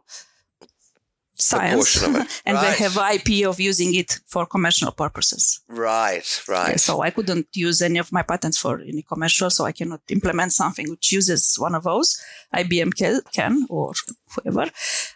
science, 1.39 2.01
of 2.03 2.15
it. 2.15 2.41
and 2.45 2.55
Right. 2.55 2.77
they 2.77 2.83
have 2.83 2.97
IP 3.15 3.45
of 3.47 3.59
using 3.59 3.93
it 3.95 4.19
for 4.25 4.45
commercial 4.45 4.91
purposes. 4.91 5.59
Right, 5.67 6.27
right. 6.47 6.71
Yeah, 6.71 6.75
so 6.77 7.01
I 7.01 7.09
couldn't 7.11 7.47
use 7.53 7.81
any 7.81 7.99
of 7.99 8.11
my 8.11 8.23
patents 8.23 8.57
for 8.57 8.79
any 8.81 9.01
commercial, 9.03 9.49
so 9.49 9.65
I 9.65 9.71
cannot 9.71 10.01
implement 10.09 10.53
something 10.53 10.89
which 10.89 11.11
uses 11.11 11.55
one 11.59 11.75
of 11.75 11.83
those. 11.83 12.19
IBM 12.53 12.91
can, 13.33 13.65
or 13.69 13.93
whoever. 14.35 14.63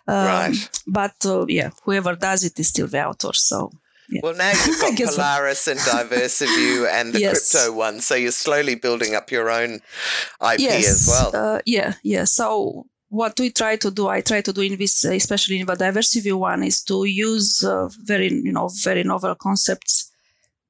Um, 0.08 0.26
Right. 0.26 0.70
But 0.88 1.16
uh, 1.26 1.46
yeah, 1.48 1.70
whoever 1.84 2.16
does 2.16 2.44
it 2.44 2.60
is 2.60 2.68
still 2.70 2.88
the 2.88 3.06
author. 3.06 3.34
So 3.34 3.72
Well, 4.24 4.36
now 4.36 4.52
you've 4.52 4.80
got. 4.98 5.14
Polaris 5.16 5.68
and 5.68 5.80
Diversiview 5.80 6.88
and 6.92 7.14
the 7.14 7.20
Yes. 7.22 7.52
crypto 7.52 7.74
one, 7.74 8.02
so 8.02 8.16
you're 8.16 8.32
slowly 8.32 8.76
building 8.76 9.16
up 9.16 9.32
your 9.32 9.50
own 9.50 9.76
IP 10.42 10.60
yes, 10.60 10.86
as 10.88 11.08
well. 11.08 11.32
Uh, 11.34 11.60
yeah, 11.66 11.94
yeah. 12.04 12.26
So 12.26 12.88
what 13.12 13.38
we 13.40 13.50
try 13.52 13.76
to 13.76 13.92
do, 13.92 14.08
I 14.08 14.22
try 14.22 14.40
to 14.42 14.54
do 14.54 14.62
in 14.62 14.78
this, 14.78 15.04
uh, 15.04 15.12
especially 15.12 15.60
in 15.60 15.66
the 15.66 15.76
Diversiview 15.76 16.40
one, 16.40 16.64
is 16.64 16.82
to 16.84 17.04
use 17.04 17.62
uh, 17.62 17.90
very, 18.04 18.30
you 18.32 18.54
know, 18.54 18.70
very 18.84 19.04
novel 19.04 19.36
concepts. 19.36 20.10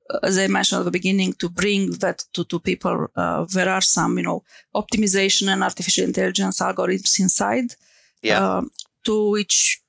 uh, 0.10 0.18
As 0.24 0.40
I 0.40 0.48
mentioned 0.48 0.80
at 0.80 0.86
the 0.86 0.92
beginning, 1.00 1.34
to 1.34 1.50
bring 1.50 1.92
that 2.00 2.26
to, 2.34 2.44
to 2.46 2.60
people, 2.60 3.08
uh, 3.16 3.46
there 3.54 3.70
are 3.70 3.82
some, 3.82 4.18
you 4.18 4.24
know, 4.24 4.44
optimization 4.74 5.54
and 5.54 5.64
artificial 5.64 6.04
intelligence 6.04 6.60
algorithms 6.60 7.20
inside, 7.20 7.76
yeah. 8.24 8.58
um, 8.58 8.72
to 9.04 9.30
which, 9.30 9.80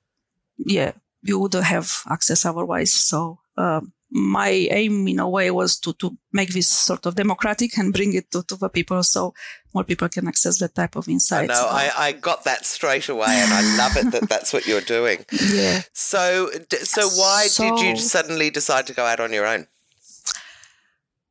yeah, 0.58 0.92
you 1.22 1.38
wouldn't 1.38 1.64
have 1.64 1.90
access 2.10 2.44
otherwise. 2.44 2.92
So 2.92 3.38
um, 3.56 3.92
my 4.14 4.50
aim, 4.50 5.08
in 5.08 5.18
a 5.18 5.28
way, 5.28 5.50
was 5.50 5.78
to 5.80 5.94
to 5.94 6.16
make 6.32 6.52
this 6.52 6.68
sort 6.68 7.06
of 7.06 7.14
democratic 7.14 7.78
and 7.78 7.92
bring 7.92 8.12
it 8.12 8.30
to, 8.30 8.42
to 8.44 8.56
the 8.56 8.68
people, 8.68 9.02
so 9.02 9.32
more 9.72 9.84
people 9.84 10.08
can 10.08 10.28
access 10.28 10.58
that 10.58 10.74
type 10.74 10.96
of 10.96 11.08
I 11.08 11.12
insights. 11.12 11.48
know. 11.48 11.66
I, 11.68 11.90
I 11.96 12.12
got 12.12 12.44
that 12.44 12.66
straight 12.66 13.08
away, 13.08 13.28
and 13.28 13.52
I 13.52 13.76
love 13.78 13.96
it 13.96 14.12
that 14.12 14.28
that's 14.28 14.52
what 14.52 14.66
you're 14.66 14.82
doing. 14.82 15.24
yeah. 15.52 15.82
So, 15.92 16.50
so 16.82 17.08
why 17.08 17.48
did 17.56 17.80
you 17.80 17.96
suddenly 17.96 18.50
decide 18.50 18.86
to 18.88 18.92
go 18.92 19.04
out 19.04 19.20
on 19.20 19.32
your 19.32 19.46
own? 19.46 19.66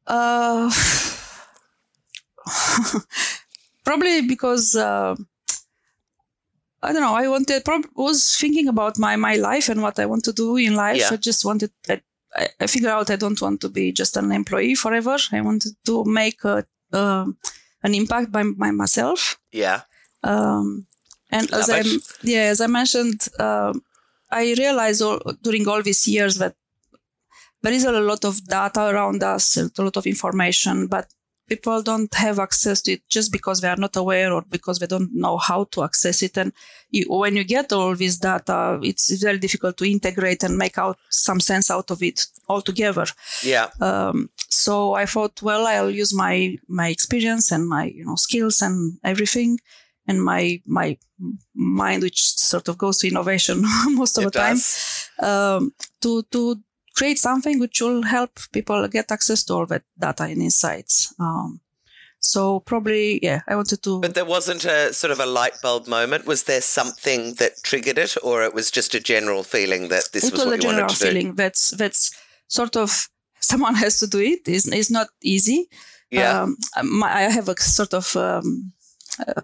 Uh, 0.08 0.72
probably 3.86 4.28
because 4.28 4.76
uh, 4.76 5.15
I 6.84 6.94
don't 6.94 7.02
know. 7.02 7.13
I 7.13 7.28
wanted, 7.28 7.63
prob- 7.63 7.86
was 7.96 8.36
thinking 8.36 8.67
about 8.67 8.98
my, 8.98 9.15
my 9.15 9.36
life 9.36 9.70
and 9.70 9.82
what 9.82 10.00
I 10.00 10.08
want 10.08 10.24
to 10.26 10.34
do 10.34 10.58
in 10.58 10.76
life. 10.76 10.98
Yeah. 10.98 11.10
I 11.12 11.17
just 11.17 11.46
wanted, 11.46 11.72
I, 11.88 12.02
I, 12.36 12.48
I 12.60 12.67
figured 12.67 12.91
out 12.91 13.10
I 13.10 13.15
don't 13.15 13.41
want 13.41 13.62
to 13.62 13.70
be 13.70 13.91
just 13.91 14.17
an 14.17 14.32
employee 14.32 14.76
forever. 14.76 15.17
I 15.32 15.41
wanted 15.41 15.74
to 15.86 16.04
make 16.06 16.44
a, 16.44 16.65
um 16.94 17.38
an 17.84 17.96
impact 17.96 18.32
by, 18.32 18.44
by 18.44 18.72
myself. 18.72 19.39
Yeah. 19.52 19.82
Um, 20.24 20.86
and 21.32 21.52
Love 21.52 21.62
as 21.62 21.70
I, 21.70 21.84
yeah, 22.22 22.44
as 22.44 22.62
I 22.62 22.67
mentioned, 22.67 23.28
um, 23.39 23.82
I 24.30 24.54
realized 24.58 25.02
all, 25.02 25.20
during 25.41 25.67
all 25.67 25.82
these 25.82 26.08
years 26.08 26.36
that 26.38 26.56
there 27.62 27.74
is 27.74 27.86
a 27.86 27.91
lot 27.91 28.26
of 28.26 28.46
data 28.46 28.88
around 28.88 29.24
us, 29.24 29.58
a 29.58 29.70
lot 29.82 29.98
of 29.98 30.06
information, 30.06 30.88
but 30.88 31.08
people 31.52 31.82
don't 31.82 32.14
have 32.14 32.40
access 32.40 32.82
to 32.82 32.94
it 32.94 33.02
just 33.10 33.30
because 33.30 33.60
they 33.60 33.68
are 33.68 33.84
not 33.86 33.98
aware 33.98 34.32
or 34.32 34.42
because 34.50 34.80
they 34.80 34.88
don't 34.88 35.14
know 35.14 35.36
how 35.38 35.66
to 35.66 35.84
access 35.84 36.24
it. 36.24 36.38
And 36.38 36.54
you, 36.92 37.04
when 37.10 37.36
you 37.36 37.44
get 37.44 37.74
all 37.74 37.94
this 37.94 38.18
data, 38.18 38.80
it's 38.82 39.22
very 39.22 39.38
difficult 39.38 39.76
to 39.78 39.92
integrate 39.96 40.44
and 40.44 40.58
make 40.58 40.78
out 40.78 40.98
some 41.10 41.42
sense 41.42 41.70
out 41.70 41.92
of 41.92 42.02
it 42.02 42.26
altogether. 42.48 43.06
Yeah. 43.44 43.68
Um, 43.82 44.30
so 44.50 44.94
I 44.94 45.06
thought, 45.06 45.42
well, 45.42 45.68
I'll 45.68 45.92
use 46.04 46.14
my 46.14 46.58
my 46.70 46.88
experience 46.88 47.52
and 47.52 47.68
my 47.68 47.86
you 47.98 48.06
know 48.06 48.16
skills 48.16 48.62
and 48.62 48.98
everything, 49.04 49.60
and 50.08 50.24
my 50.24 50.62
my 50.66 50.98
mind, 51.54 52.04
which 52.04 52.22
sort 52.52 52.70
of 52.70 52.78
goes 52.78 52.98
to 53.00 53.10
innovation 53.10 53.62
most 54.02 54.18
of 54.18 54.24
It 54.24 54.32
the 54.32 54.40
time, 54.40 54.60
um, 55.32 55.74
to 56.00 56.24
to 56.32 56.64
create 57.02 57.18
something 57.18 57.60
which 57.60 57.82
will 57.82 58.04
help 58.04 58.40
people 58.52 58.88
get 58.88 59.12
access 59.12 59.44
to 59.44 59.54
all 59.56 59.66
that 59.66 59.84
data 59.98 60.24
and 60.24 60.42
insights. 60.42 61.14
Um, 61.20 61.60
so 62.20 62.60
probably, 62.60 63.20
yeah, 63.24 63.42
I 63.48 63.56
wanted 63.56 63.82
to. 63.82 64.00
But 64.00 64.14
there 64.14 64.26
wasn't 64.26 64.64
a 64.66 64.94
sort 64.94 65.10
of 65.10 65.20
a 65.20 65.26
light 65.26 65.56
bulb 65.64 65.88
moment. 65.88 66.28
Was 66.28 66.44
there 66.44 66.62
something 66.62 67.34
that 67.40 67.54
triggered 67.64 67.98
it, 67.98 68.16
or 68.22 68.44
it 68.44 68.54
was 68.54 68.70
just 68.70 68.94
a 68.94 69.00
general 69.00 69.42
feeling 69.42 69.88
that 69.88 70.10
this 70.14 70.26
it 70.26 70.34
was, 70.34 70.42
was 70.42 70.46
what 70.46 70.54
a 70.54 70.56
you 70.58 70.62
general 70.62 70.82
wanted 70.82 70.96
to 70.96 71.04
do? 71.04 71.10
feeling 71.10 71.36
that's 71.36 71.72
that's 71.72 72.12
sort 72.48 72.78
of 72.78 73.10
someone 73.40 73.74
has 73.74 73.98
to 74.00 74.08
do 74.08 74.20
it. 74.20 74.42
It's, 74.46 74.68
it's 74.68 74.92
not 74.92 75.08
easy. 75.24 75.68
Yeah. 76.12 76.44
Um, 76.44 76.58
my, 77.00 77.08
I 77.08 77.22
have 77.22 77.50
a 77.50 77.60
sort 77.60 77.94
of 77.96 78.16
um, 78.16 78.74
uh, 79.28 79.42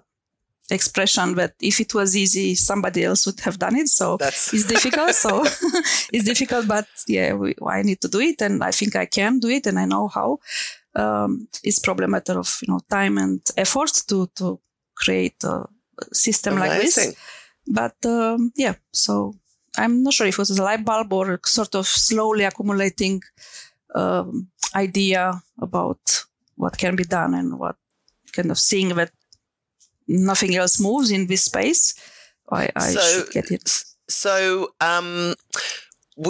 expression 0.69 1.33
but 1.33 1.53
if 1.61 1.79
it 1.79 1.93
was 1.93 2.15
easy, 2.15 2.55
somebody 2.55 3.03
else 3.03 3.25
would 3.25 3.39
have 3.41 3.57
done 3.57 3.75
it. 3.75 3.87
So 3.87 4.17
That's 4.17 4.53
it's 4.53 4.65
difficult. 4.65 5.13
So 5.15 5.43
it's 6.13 6.25
difficult, 6.25 6.67
but 6.67 6.87
yeah, 7.07 7.33
we, 7.33 7.55
I 7.65 7.81
need 7.83 8.01
to 8.01 8.07
do 8.07 8.19
it, 8.19 8.41
and 8.41 8.63
I 8.63 8.71
think 8.71 8.95
I 8.95 9.05
can 9.05 9.39
do 9.39 9.49
it, 9.49 9.65
and 9.67 9.79
I 9.79 9.85
know 9.85 10.07
how. 10.07 10.39
Um, 10.95 11.47
it's 11.63 11.79
probably 11.79 12.05
a 12.05 12.09
matter 12.09 12.39
of 12.39 12.59
you 12.61 12.73
know 12.73 12.79
time 12.89 13.17
and 13.17 13.41
effort 13.55 13.91
to 14.07 14.27
to 14.35 14.59
create 14.95 15.43
a 15.43 15.65
system 16.11 16.55
like 16.55 16.81
this. 16.81 17.15
But 17.67 17.97
um, 18.05 18.51
yeah, 18.55 18.75
so 18.91 19.35
I'm 19.77 20.03
not 20.03 20.13
sure 20.13 20.27
if 20.27 20.35
it 20.35 20.39
was 20.39 20.57
a 20.57 20.63
light 20.63 20.83
bulb 20.83 21.13
or 21.13 21.39
sort 21.45 21.75
of 21.75 21.85
slowly 21.85 22.45
accumulating 22.45 23.21
um, 23.93 24.47
idea 24.75 25.41
about 25.59 26.25
what 26.55 26.77
can 26.77 26.95
be 26.95 27.03
done 27.03 27.33
and 27.35 27.59
what 27.59 27.75
kind 28.31 28.51
of 28.51 28.59
seeing 28.59 28.89
that 28.89 29.11
nothing 30.07 30.55
else 30.55 30.79
moves 30.79 31.11
in 31.11 31.27
this 31.27 31.43
space. 31.43 31.93
I, 32.51 32.69
I 32.75 32.91
So- 32.93 33.01
should 33.23 33.31
get 33.31 33.51
it. 33.51 33.83
So, 34.09 34.69
um, 34.79 35.35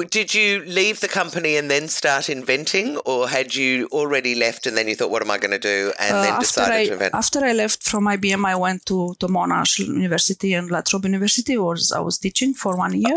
did 0.09 0.33
you 0.33 0.59
leave 0.65 0.99
the 0.99 1.07
company 1.07 1.55
and 1.55 1.69
then 1.71 1.87
start 1.87 2.27
inventing, 2.29 2.97
or 3.05 3.29
had 3.29 3.55
you 3.55 3.87
already 3.91 4.35
left 4.35 4.65
and 4.67 4.75
then 4.75 4.87
you 4.89 4.95
thought, 4.95 5.11
"What 5.11 5.21
am 5.21 5.31
I 5.31 5.37
going 5.37 5.51
to 5.51 5.59
do?" 5.59 5.93
and 5.99 6.13
Uh, 6.15 6.21
then 6.23 6.39
decided 6.39 6.73
I 6.73 6.85
to 6.87 6.93
invent? 6.93 7.13
after 7.15 7.45
I 7.45 7.53
left 7.53 7.83
from 7.83 8.07
IBM, 8.07 8.43
I 8.45 8.55
went 8.55 8.85
to 8.87 9.15
to 9.19 9.27
Monash 9.27 9.79
University 9.79 10.53
and 10.55 10.69
La 10.71 10.81
Trobe 10.81 11.05
University, 11.05 11.55
where 11.57 11.77
I 11.95 11.99
was 12.01 12.17
teaching 12.17 12.53
for 12.55 12.75
one 12.75 12.93
year. 12.99 13.15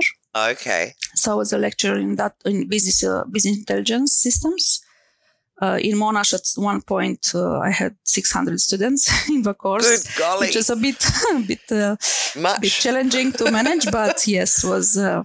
Okay. 0.53 0.95
So 1.17 1.33
I 1.33 1.35
was 1.35 1.53
a 1.53 1.59
lecturer 1.59 1.99
in 1.99 2.15
that 2.17 2.35
in 2.45 2.69
business 2.69 3.03
uh, 3.03 3.25
business 3.35 3.57
intelligence 3.57 4.13
systems. 4.27 4.81
Uh, 5.61 5.79
in 5.83 5.97
Monash, 5.97 6.33
at 6.33 6.47
one 6.63 6.81
point, 6.81 7.33
uh, 7.35 7.59
I 7.59 7.71
had 7.71 7.95
600 8.05 8.61
students 8.61 9.29
in 9.29 9.43
the 9.43 9.55
course, 9.55 10.07
which 10.39 10.57
is 10.57 10.71
a 10.71 10.77
bit, 10.77 11.05
a 11.35 11.41
bit, 11.41 11.73
uh, 11.73 11.97
bit 12.61 12.73
challenging 12.73 13.33
to 13.33 13.51
manage. 13.51 13.91
but 13.93 14.27
yes, 14.27 14.65
was 14.65 14.97
uh, 14.97 15.23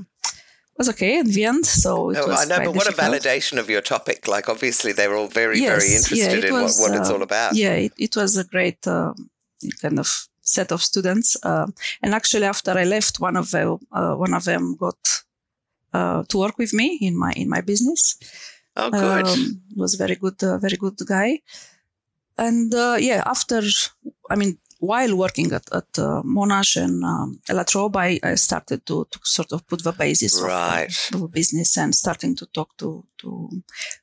was 0.78 0.90
okay 0.90 1.20
in 1.20 1.28
the 1.32 1.46
end. 1.46 1.66
So 1.66 2.10
it 2.12 2.18
Oh, 2.20 2.28
was 2.28 2.42
I 2.42 2.46
know, 2.50 2.66
but 2.66 2.76
what 2.76 2.88
a 2.88 2.92
validation 2.92 3.60
of 3.60 3.70
your 3.70 3.82
topic. 3.82 4.28
Like, 4.28 4.50
obviously, 4.50 4.92
they're 4.92 5.16
all 5.16 5.28
very, 5.30 5.60
Yes, 5.60 5.70
very 5.72 5.90
yeah, 5.92 5.98
interested 5.98 6.44
it 6.44 6.46
in 6.50 6.54
was, 6.54 6.80
what, 6.80 6.92
what 6.92 7.00
it's 7.00 7.10
uh, 7.10 7.14
all 7.14 7.22
about. 7.24 7.56
Yeah, 7.56 7.76
it, 7.76 7.94
it 7.98 8.16
was 8.16 8.36
a 8.38 8.44
great 8.44 8.86
um, 8.88 9.30
kind 9.82 10.00
of 10.00 10.28
set 10.42 10.72
of 10.72 10.82
students. 10.82 11.38
Um 11.44 11.74
and 12.04 12.14
actually, 12.14 12.46
after 12.46 12.72
I 12.78 12.84
left, 12.84 13.20
one 13.20 13.36
of 13.40 13.50
them, 13.52 13.80
uh, 13.92 14.14
one 14.16 14.34
of 14.36 14.44
them 14.44 14.76
got 14.76 15.24
uh, 15.94 16.24
to 16.28 16.38
work 16.38 16.58
with 16.58 16.74
me 16.74 16.98
in 17.02 17.18
my 17.18 17.32
in 17.36 17.50
my 17.50 17.62
business. 17.62 18.18
Oh, 18.76 18.90
good. 18.90 19.26
Um, 19.28 19.62
was 19.76 19.96
very 19.96 20.16
good, 20.16 20.44
uh, 20.44 20.58
very 20.58 20.78
good 20.78 20.98
guy. 21.08 21.40
And 22.38 22.74
uh, 22.74 22.98
yeah, 23.00 23.24
after 23.26 23.62
I 24.30 24.36
mean, 24.36 24.58
while 24.80 25.16
working 25.16 25.52
at, 25.54 25.72
at 25.74 25.88
uh, 25.98 26.22
Monash 26.24 26.76
and 26.76 27.04
um, 27.04 27.40
La 27.50 27.64
Trobe, 27.64 27.96
I, 27.96 28.20
I 28.22 28.36
started 28.36 28.86
to, 28.88 29.08
to 29.10 29.20
sort 29.24 29.54
of 29.54 29.66
put 29.68 29.84
the 29.84 29.94
basis 29.94 30.42
Right. 30.42 30.92
of 31.14 31.22
the 31.22 31.28
business 31.28 31.78
and 31.78 31.96
starting 31.96 32.36
to 32.36 32.46
talk 32.48 32.76
to 32.78 33.06
to 33.20 33.50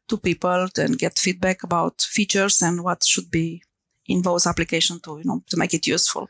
to 0.09 0.17
people 0.17 0.69
and 0.79 0.99
get 0.99 1.19
feedback 1.19 1.63
about 1.63 2.01
features 2.01 2.63
and 2.63 2.83
what 2.83 3.05
should 3.05 3.31
be 3.31 3.63
in 4.07 4.23
those 4.23 4.47
applications 4.47 5.01
to 5.03 5.19
you 5.19 5.25
know 5.25 5.43
to 5.51 5.57
make 5.57 5.75
it 5.75 5.87
useful. 5.87 6.29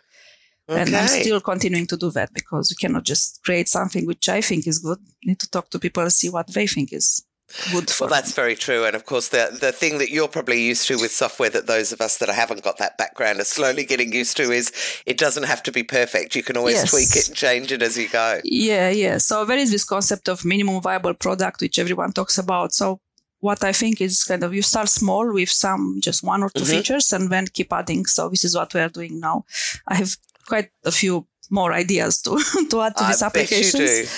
Okay. 0.68 0.80
And 0.80 0.94
I'm 0.94 1.08
still 1.08 1.40
continuing 1.40 1.86
to 1.88 1.96
do 1.96 2.10
that 2.12 2.32
because 2.32 2.70
you 2.70 2.76
cannot 2.76 3.04
just 3.04 3.40
create 3.44 3.68
something 3.68 4.06
which 4.06 4.28
I 4.28 4.40
think 4.40 4.66
is 4.66 4.78
good. 4.78 4.98
You 5.20 5.30
need 5.30 5.40
to 5.40 5.50
talk 5.50 5.70
to 5.70 5.78
people 5.78 6.02
and 6.02 6.12
see 6.12 6.30
what 6.30 6.46
they 6.48 6.66
think 6.66 6.92
is 6.92 7.24
good 7.70 7.92
Well, 8.00 8.08
that's 8.08 8.32
very 8.32 8.54
true. 8.56 8.84
And 8.84 8.94
of 8.96 9.04
course, 9.04 9.28
the, 9.28 9.56
the 9.60 9.72
thing 9.72 9.98
that 9.98 10.10
you're 10.10 10.28
probably 10.28 10.60
used 10.62 10.86
to 10.88 10.96
with 10.98 11.10
software 11.12 11.50
that 11.50 11.66
those 11.66 11.92
of 11.92 12.00
us 12.00 12.18
that 12.18 12.28
haven't 12.28 12.62
got 12.62 12.78
that 12.78 12.96
background 12.98 13.40
are 13.40 13.44
slowly 13.44 13.84
getting 13.84 14.12
used 14.12 14.36
to 14.38 14.50
is 14.50 14.72
it 15.06 15.18
doesn't 15.18 15.44
have 15.44 15.62
to 15.64 15.72
be 15.72 15.82
perfect. 15.82 16.34
You 16.34 16.42
can 16.42 16.56
always 16.56 16.76
Yes. 16.76 16.90
tweak 16.90 17.16
it 17.16 17.28
and 17.28 17.36
change 17.36 17.72
it 17.72 17.82
as 17.82 17.96
you 17.98 18.08
go. 18.08 18.40
Yeah, 18.44 18.88
yeah. 18.90 19.18
So 19.18 19.44
there 19.44 19.58
is 19.58 19.70
this 19.70 19.84
concept 19.84 20.28
of 20.28 20.44
minimum 20.44 20.80
viable 20.82 21.14
product, 21.14 21.60
which 21.60 21.78
everyone 21.78 22.12
talks 22.12 22.38
about. 22.38 22.72
So 22.72 23.00
what 23.40 23.64
I 23.64 23.72
think 23.72 24.00
is 24.00 24.22
kind 24.24 24.44
of 24.44 24.54
you 24.54 24.62
start 24.62 24.88
small 24.88 25.32
with 25.32 25.50
some 25.50 25.98
just 26.00 26.22
one 26.22 26.42
or 26.42 26.50
2 26.50 26.62
Mhm. 26.62 26.70
features 26.70 27.12
and 27.12 27.30
then 27.30 27.46
keep 27.48 27.72
adding. 27.72 28.06
So 28.06 28.28
this 28.28 28.44
is 28.44 28.54
what 28.54 28.72
we 28.74 28.80
are 28.80 28.88
doing 28.88 29.18
now. 29.20 29.44
I 29.88 29.96
have 29.96 30.16
quite 30.46 30.70
a 30.84 30.92
few 30.92 31.26
more 31.50 31.72
ideas 31.74 32.22
to 32.22 32.38
to 32.70 32.80
add 32.80 32.96
to 32.96 33.04
I 33.04 33.08
these 33.08 33.22
applications, 33.22 34.08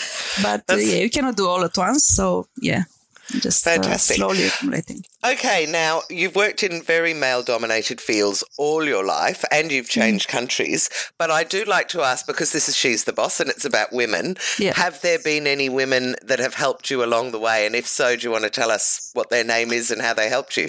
but 0.42 0.62
uh, 0.70 0.77
yeah, 0.77 0.99
you 1.03 1.11
cannot 1.11 1.37
do 1.37 1.49
all 1.49 1.64
at 1.64 1.77
once. 1.77 2.05
So 2.05 2.47
yeah, 2.61 2.85
just 3.31 3.67
uh, 3.67 3.71
Fantastic. 3.71 4.17
slowly 4.17 4.47
accumulating. 4.47 5.05
Okay, 5.25 5.67
now 5.69 6.03
you've 6.11 6.37
worked 6.37 6.63
in 6.63 6.83
very 6.83 7.15
male 7.15 7.43
dominated 7.43 8.01
fields 8.01 8.45
all 8.59 8.85
your 8.85 9.05
life 9.05 9.45
and 9.51 9.73
you've 9.73 9.87
Mm. 9.87 9.91
changed 10.01 10.29
countries. 10.29 10.89
But 11.19 11.31
I 11.31 11.45
do 11.45 11.65
like 11.65 11.89
to 11.89 12.03
ask 12.03 12.27
because 12.27 12.53
this 12.53 12.69
is 12.69 12.77
She's 12.77 13.05
the 13.05 13.13
Boss 13.13 13.41
and 13.41 13.49
it's 13.51 13.65
about 13.65 13.93
women. 13.93 14.37
Yeah. 14.59 14.75
Have 14.77 15.01
there 15.01 15.19
been 15.19 15.47
any 15.47 15.69
women 15.69 16.17
that 16.23 16.39
have 16.39 16.55
helped 16.55 16.91
you 16.91 17.03
along 17.03 17.33
the 17.33 17.39
way? 17.41 17.67
And 17.67 17.75
if 17.75 17.87
so, 17.87 18.17
do 18.17 18.23
you 18.25 18.31
want 18.31 18.45
to 18.45 18.51
tell 18.51 18.71
us 18.71 19.11
what 19.15 19.31
their 19.31 19.45
name 19.45 19.73
is 19.73 19.91
and 19.91 20.03
how 20.03 20.13
they 20.15 20.29
helped 20.29 20.57
you? 20.57 20.69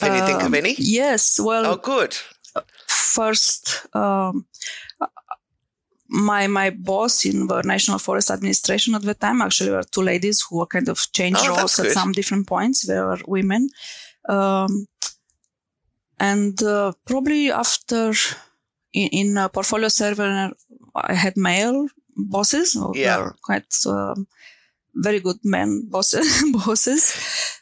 Can 0.00 0.14
you 0.14 0.24
think 0.26 0.40
of 0.40 0.46
Um, 0.46 0.54
any? 0.54 0.76
Yes. 0.78 1.40
Well, 1.40 1.66
Oh, 1.66 1.76
good. 1.76 2.16
first 2.86 3.86
um, 3.94 4.46
my 6.08 6.46
my 6.46 6.70
boss 6.70 7.24
in 7.26 7.46
the 7.48 7.62
National 7.62 7.98
Forest 7.98 8.30
Administration 8.30 8.94
at 8.94 9.02
the 9.02 9.14
time 9.14 9.42
actually 9.42 9.70
were 9.70 9.82
two 9.82 10.02
ladies 10.02 10.40
who 10.42 10.58
were 10.58 10.66
kind 10.66 10.88
of 10.88 10.98
changed 11.12 11.40
Oh, 11.44 11.48
roles 11.56 11.78
at 11.78 11.84
good. 11.84 11.92
some 11.92 12.12
different 12.12 12.46
points. 12.46 12.86
They 12.86 12.98
were 12.98 13.18
women, 13.26 13.68
um, 14.28 14.86
and 16.18 16.60
uh, 16.62 16.92
probably 17.04 17.50
after 17.50 18.12
in, 18.92 19.08
in 19.12 19.38
uh, 19.38 19.48
portfolio 19.48 19.88
server 19.88 20.50
I 20.94 21.14
had 21.14 21.36
male 21.36 21.88
bosses. 22.16 22.72
who 22.74 22.92
Yeah. 22.96 23.18
were 23.18 23.34
quite 23.42 23.72
um, 23.86 24.26
very 24.94 25.20
good 25.20 25.36
men 25.44 25.86
bosses. 25.88 26.26
bosses. 26.52 27.14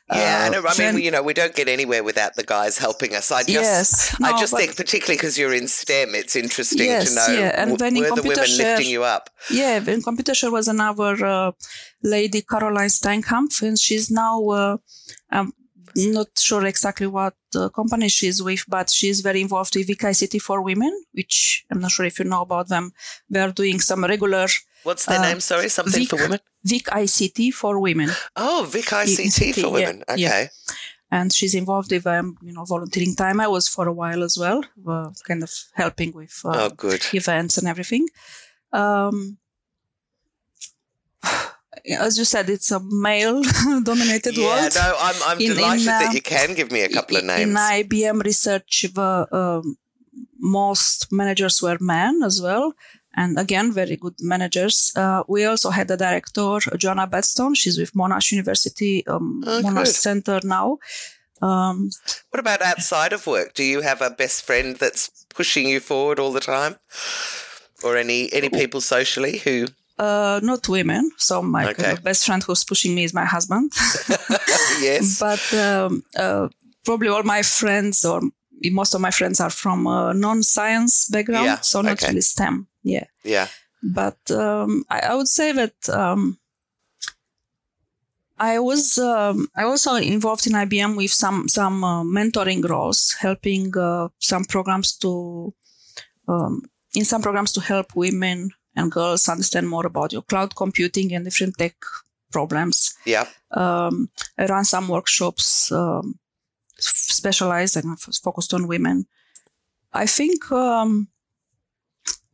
Yeah, 0.09 0.45
I 0.45 0.47
Uh, 0.47 0.51
know. 0.61 0.69
I 0.69 0.79
mean, 0.79 1.03
you 1.05 1.11
know, 1.11 1.23
we 1.23 1.35
don't 1.35 1.55
get 1.55 1.69
anywhere 1.69 2.05
without 2.05 2.37
the 2.37 2.45
guys 2.45 2.79
helping 2.79 3.15
us. 3.15 3.33
I 3.33 3.41
just, 3.43 3.51
Yes, 3.51 4.17
I 4.23 4.39
just 4.39 4.55
think, 4.57 4.77
particularly 4.77 5.17
because 5.17 5.37
you're 5.37 5.53
in 5.53 5.67
STEM, 5.67 6.15
it's 6.15 6.37
interesting 6.37 6.87
Yes, 6.87 7.09
to 7.11 7.15
know 7.17 7.39
yeah, 7.41 7.53
and 7.61 7.71
w- 7.73 7.85
when 7.85 7.97
in 7.97 8.03
were 8.11 8.17
the 8.17 8.23
women 8.29 8.47
share- 8.47 8.77
lifting 8.77 8.91
you 8.91 9.03
up. 9.03 9.31
Yeah, 9.51 9.77
in 9.79 10.03
Computershare 10.03 10.53
was 10.53 10.69
another 10.69 11.12
uh, 11.27 11.53
lady, 12.03 12.43
Caroline 12.43 12.89
Steinkampf, 12.89 13.62
and 13.62 13.77
she's 13.79 14.09
now, 14.11 14.37
uh, 14.49 14.77
I'm 15.31 15.53
not 15.97 16.29
sure 16.39 16.65
exactly 16.67 17.09
what 17.09 17.35
uh, 17.57 17.69
company 17.71 18.09
she's 18.09 18.41
with, 18.41 18.65
but 18.69 18.91
she's 18.91 19.23
very 19.23 19.41
involved 19.41 19.75
with 19.75 19.89
Vic 19.89 19.99
ICT 20.01 20.41
for 20.41 20.62
Women, 20.62 20.93
which 21.12 21.65
I'm 21.71 21.81
not 21.81 21.91
sure 21.91 22.07
if 22.07 22.19
you 22.21 22.27
know 22.27 22.43
about 22.43 22.69
them. 22.69 22.93
They 23.29 23.41
are 23.41 23.51
doing 23.51 23.81
some 23.81 24.05
regular 24.05 24.47
What's 24.87 25.05
their 25.07 25.18
Uh, 25.20 25.29
name? 25.29 25.40
Sorry, 25.40 25.68
something 25.68 26.03
Vic- 26.03 26.11
for 26.11 26.16
women. 26.25 26.40
Vic 26.72 26.85
ICT 27.05 27.53
for 27.61 27.72
Women. 27.87 28.11
Oh, 28.37 28.66
Vic 28.75 28.87
ICT 29.05 29.27
ICT, 29.27 29.55
for 29.55 29.61
yeah, 29.61 29.72
women. 29.79 29.96
Okay. 30.09 30.20
yeah. 30.22 30.49
And 31.16 31.33
she's 31.37 31.55
involved 31.62 31.90
with, 31.92 32.07
um, 32.07 32.29
you 32.46 32.53
know, 32.53 32.64
volunteering 32.64 33.14
time. 33.14 33.38
I 33.40 33.49
was 33.57 33.68
for 33.75 33.85
a 33.88 33.92
while 34.01 34.22
as 34.29 34.35
well, 34.42 34.59
uh, 34.94 35.11
kind 35.29 35.42
of 35.46 35.53
helping 35.83 36.11
with 36.20 36.35
uh, 36.44 36.53
Oh, 36.55 36.68
good. 36.85 37.03
events 37.12 37.59
and 37.59 37.66
everything. 37.72 38.05
Um, 38.72 39.38
as 42.07 42.18
you 42.18 42.25
said, 42.25 42.51
it's 42.51 42.70
a 42.72 42.81
male-dominated 42.81 44.37
yeah, 44.40 44.46
world. 44.46 44.72
no, 44.75 44.88
I'm, 45.07 45.14
I'm 45.29 45.40
In- 45.40 45.55
delighted 45.55 45.81
in, 45.83 45.87
that 45.87 46.11
uh, 46.11 46.12
you 46.12 46.22
can 46.22 46.55
give 46.55 46.70
me 46.72 46.81
a 46.83 46.88
couple 46.88 47.16
of 47.16 47.25
names. 47.25 47.51
In. 47.51 47.55
IBM 47.57 48.22
research, 48.25 48.87
the 48.94 49.27
um, 49.33 49.77
most 50.38 51.12
managers 51.12 51.62
were 51.62 51.79
men 51.81 52.22
as 52.25 52.40
well. 52.42 52.72
And 53.16 53.38
again, 53.38 53.72
very 53.72 53.96
good 53.96 54.14
managers. 54.20 54.92
Uh, 54.94 55.22
we 55.29 55.44
also 55.46 55.70
had 55.70 55.90
a 55.90 55.96
director, 55.96 56.59
Joanna 56.76 57.07
Batstone. 57.07 57.55
She's 57.57 57.79
with 57.79 57.92
Monash 57.94 58.31
University, 58.33 59.07
um, 59.07 59.42
Oh, 59.46 59.61
Monash 59.64 59.85
good. 59.87 59.94
Center 59.94 60.40
now. 60.44 60.79
Um, 61.42 61.90
What 62.31 62.40
about 62.40 62.62
outside 62.62 63.12
of 63.14 63.26
work? 63.26 63.55
Do 63.55 63.62
you 63.64 63.81
have 63.83 64.02
a 64.02 64.11
best 64.11 64.44
friend 64.44 64.76
that's 64.76 65.11
pushing 65.35 65.68
you 65.68 65.81
forward 65.81 66.18
all 66.18 66.33
the 66.33 66.40
time? 66.40 66.76
Or 67.85 67.96
any 67.96 68.33
any 68.33 68.48
people 68.48 68.81
socially 68.81 69.38
who 69.44 69.66
uh, 69.98 70.40
not 70.42 70.68
women. 70.68 71.11
So 71.16 71.42
my 71.42 71.70
Okay. 71.70 71.94
best 72.02 72.24
friend 72.26 72.42
who's 72.42 72.64
pushing 72.64 72.94
me 72.94 73.05
is 73.05 73.12
my 73.14 73.24
husband. 73.26 73.72
yes. 74.81 75.18
but 75.20 75.40
um, 75.55 76.02
uh, 76.16 76.48
probably 76.85 77.09
all 77.09 77.22
my 77.22 77.42
friends 77.42 78.05
or 78.05 78.20
most 78.72 78.94
of 78.94 79.00
my 79.00 79.11
friends 79.11 79.40
are 79.40 79.50
from 79.50 79.87
a 79.87 80.12
non-science 80.14 81.09
background, 81.11 81.44
Yeah, 81.46 81.61
so 81.61 81.83
not 81.83 81.92
okay. 81.92 82.09
really 82.09 82.22
STEM. 82.22 82.66
Yeah. 82.87 83.07
yeah. 83.25 83.49
but 83.83 84.18
um, 84.31 84.85
I, 84.88 85.01
I 85.01 85.14
would 85.14 85.29
say 85.29 85.53
that 85.53 85.88
um, 85.88 86.38
I 88.38 88.59
was 88.59 88.99
um, 88.99 89.49
I 89.57 89.64
also 89.64 89.94
involved 89.94 90.46
in 90.46 90.53
IBM 90.53 90.96
with 90.96 91.11
some 91.11 91.49
some 91.49 91.83
uh, 91.83 92.05
mentoring 92.05 92.68
roles, 92.68 93.16
helping 93.18 93.77
uh, 93.77 94.09
some 94.18 94.44
programs 94.44 94.96
to 94.99 95.53
um, 96.29 96.62
in 96.94 97.05
some 97.05 97.22
programs 97.22 97.53
to 97.53 97.61
help 97.61 97.96
women 97.96 98.51
and 98.77 98.92
girls 98.92 99.29
understand 99.29 99.68
more 99.68 99.87
about 99.87 100.12
your 100.12 100.22
cloud 100.22 100.55
computing 100.55 101.14
and 101.14 101.25
different 101.25 101.57
tech 101.59 101.75
problems. 102.31 102.94
Yeah. 103.05 103.27
Um, 103.51 104.11
I 104.38 104.46
ran 104.46 104.64
some 104.64 104.88
workshops 104.88 105.72
um, 105.72 106.18
specialized 106.79 107.77
and 107.77 107.99
focused 107.99 108.53
on 108.55 108.68
women. 108.68 109.07
I 109.92 110.07
think 110.07 110.53
um, 110.53 111.09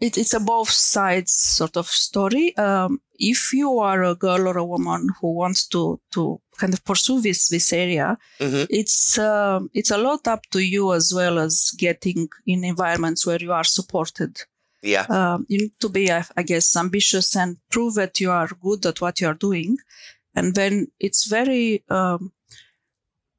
it, 0.03 0.19
it's 0.19 0.35
a 0.35 0.41
both 0.41 0.71
sides 0.71 1.33
sort 1.33 1.77
of 1.77 1.87
story. 1.87 2.57
Um, 2.57 3.01
if 3.19 3.53
you 3.53 3.79
are 3.79 4.03
a 4.03 4.15
girl 4.15 4.49
or 4.49 4.59
a 4.59 4.65
woman 4.65 5.09
who 5.21 5.33
wants 5.33 5.67
to 5.69 6.01
to 6.15 6.41
kind 6.59 6.75
of 6.75 6.85
pursue 6.85 7.21
this 7.21 7.49
this 7.49 7.73
area, 7.73 8.19
hmm 8.39 8.65
it's 8.69 9.19
um 9.19 9.71
it's 9.73 9.93
a 9.93 9.99
lot 9.99 10.27
up 10.27 10.43
to 10.51 10.61
you 10.61 10.93
as 10.93 11.13
well 11.15 11.39
as 11.39 11.71
getting 11.79 12.29
in 12.47 12.65
environments 12.65 13.27
where 13.27 13.41
you 13.41 13.53
are 13.53 13.65
supported. 13.65 14.43
Yeah. 14.83 15.07
Um, 15.09 15.47
you 15.49 15.59
need 15.59 15.79
to 15.79 15.89
be, 15.89 16.11
I, 16.11 16.25
I 16.37 16.43
guess, 16.43 16.77
ambitious 16.77 17.37
and 17.37 17.57
prove 17.71 17.95
that 17.95 18.21
you 18.21 18.33
are 18.33 18.49
good 18.61 18.85
at 18.85 19.01
what 19.01 19.21
you 19.21 19.29
are 19.29 19.35
doing. 19.49 19.77
And 20.35 20.57
then 20.57 20.89
it's 20.99 21.29
very, 21.29 21.85
um, 21.89 22.33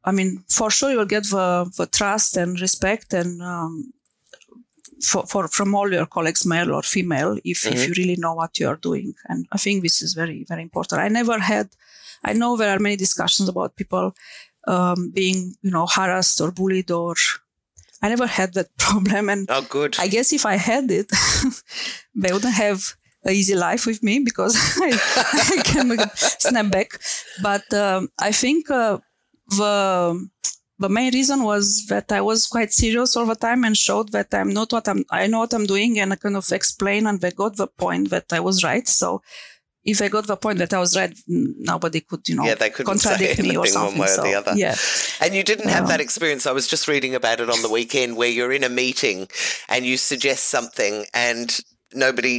I 0.06 0.14
mean, 0.14 0.44
for 0.50 0.72
sure 0.72 0.92
you'll 0.92 1.06
get 1.06 1.24
the, 1.24 1.70
the 1.78 1.86
trust 1.86 2.38
and 2.38 2.62
respect 2.62 3.14
and 3.14 3.42
um, 3.42 3.92
for, 5.04 5.26
for 5.28 5.48
from 5.48 5.76
all 5.76 5.92
your 5.92 6.06
colleagues, 6.06 6.46
male 6.46 6.72
or 6.74 6.84
female, 6.84 7.38
if, 7.44 7.66
if 7.66 7.74
Mhm. 7.80 7.88
you 7.88 7.94
really 7.98 8.16
know 8.24 8.34
what 8.34 8.60
you 8.60 8.68
are 8.68 8.78
doing. 8.78 9.14
And 9.30 9.46
I 9.52 9.58
think 9.58 9.84
this 9.84 10.02
is 10.02 10.14
very, 10.14 10.46
very 10.48 10.62
important. 10.62 11.02
I 11.02 11.08
never 11.10 11.40
had, 11.40 11.70
I 12.24 12.34
know 12.34 12.56
there 12.58 12.74
are 12.76 12.80
many 12.80 12.96
discussions 12.96 13.50
about 13.50 13.76
people 13.76 14.16
um, 14.68 15.12
being, 15.14 15.56
you 15.62 15.72
know, 15.72 15.86
harassed 15.88 16.40
or 16.42 16.52
bullied 16.52 16.90
or 16.92 17.16
I 18.02 18.10
never 18.10 18.28
had 18.28 18.54
that 18.54 18.68
problem. 18.78 19.30
And 19.30 19.46
Oh, 19.50 19.62
good. 19.70 19.96
I 20.00 20.08
guess 20.08 20.34
if 20.34 20.46
I 20.46 20.56
had 20.56 20.90
it, 20.92 21.10
they 22.16 22.32
wouldn't 22.32 22.54
have 22.54 22.82
an 23.24 23.34
easy 23.34 23.56
life 23.56 23.86
with 23.86 24.04
me 24.04 24.20
because 24.20 24.56
I, 24.78 24.92
I 25.58 25.62
can 25.64 25.98
snap 26.16 26.70
back. 26.72 27.00
But 27.42 27.74
um, 27.74 28.10
I 28.20 28.32
think 28.32 28.70
uh, 28.70 28.98
the 29.50 30.28
the 30.86 30.90
main 31.00 31.12
reason 31.20 31.40
was 31.52 31.66
that 31.92 32.08
I 32.20 32.22
was 32.30 32.40
quite 32.56 32.72
serious 32.84 33.16
all 33.18 33.28
the 33.34 33.40
time 33.48 33.62
and 33.68 33.76
showed 33.88 34.08
that 34.16 34.30
I'm 34.40 34.52
not 34.60 34.70
what 34.76 34.88
I'm. 34.92 35.02
I 35.22 35.28
know 35.32 35.40
what 35.44 35.54
I'm 35.58 35.68
doing, 35.74 35.92
and 36.02 36.14
I 36.14 36.18
kind 36.26 36.38
of 36.42 36.48
explain, 36.60 37.02
and 37.08 37.18
they 37.22 37.32
got 37.44 37.54
the 37.62 37.68
point 37.84 38.06
that 38.14 38.28
I 38.38 38.40
was 38.50 38.64
right. 38.72 38.88
So. 38.88 39.22
If 39.86 40.02
I 40.02 40.08
got 40.08 40.26
the 40.28 40.38
point 40.38 40.60
that 40.60 40.74
I 40.74 40.80
was 40.80 40.96
right, 40.96 41.14
nobody 41.72 42.00
could, 42.10 42.24
you 42.30 42.36
know, 42.38 42.46
Yeah, 42.50 42.56
they 42.56 42.70
couldn't 42.70 42.88
contradict 42.92 43.38
me 43.42 43.58
or 43.58 43.66
anything 43.66 43.82
one 43.82 43.90
something. 43.90 44.00
way 44.04 44.08
or 44.14 44.16
so, 44.20 44.24
the 44.24 44.36
other. 44.42 44.54
Yeah, 44.56 44.76
And 45.24 45.36
you 45.38 45.44
didn't 45.52 45.68
have 45.76 45.84
Um, 45.84 45.90
that 45.92 46.00
experience. 46.00 46.44
I 46.52 46.54
was 46.60 46.68
just 46.74 46.88
reading 46.88 47.14
about 47.16 47.42
it 47.44 47.50
on 47.50 47.62
the 47.66 47.68
weekend 47.78 48.16
where 48.16 48.32
you're 48.36 48.54
in 48.60 48.64
a 48.64 48.74
meeting 48.84 49.28
and 49.68 49.82
you 49.90 49.98
suggest 49.98 50.42
something 50.56 50.96
and 51.26 51.48
nobody 52.06 52.36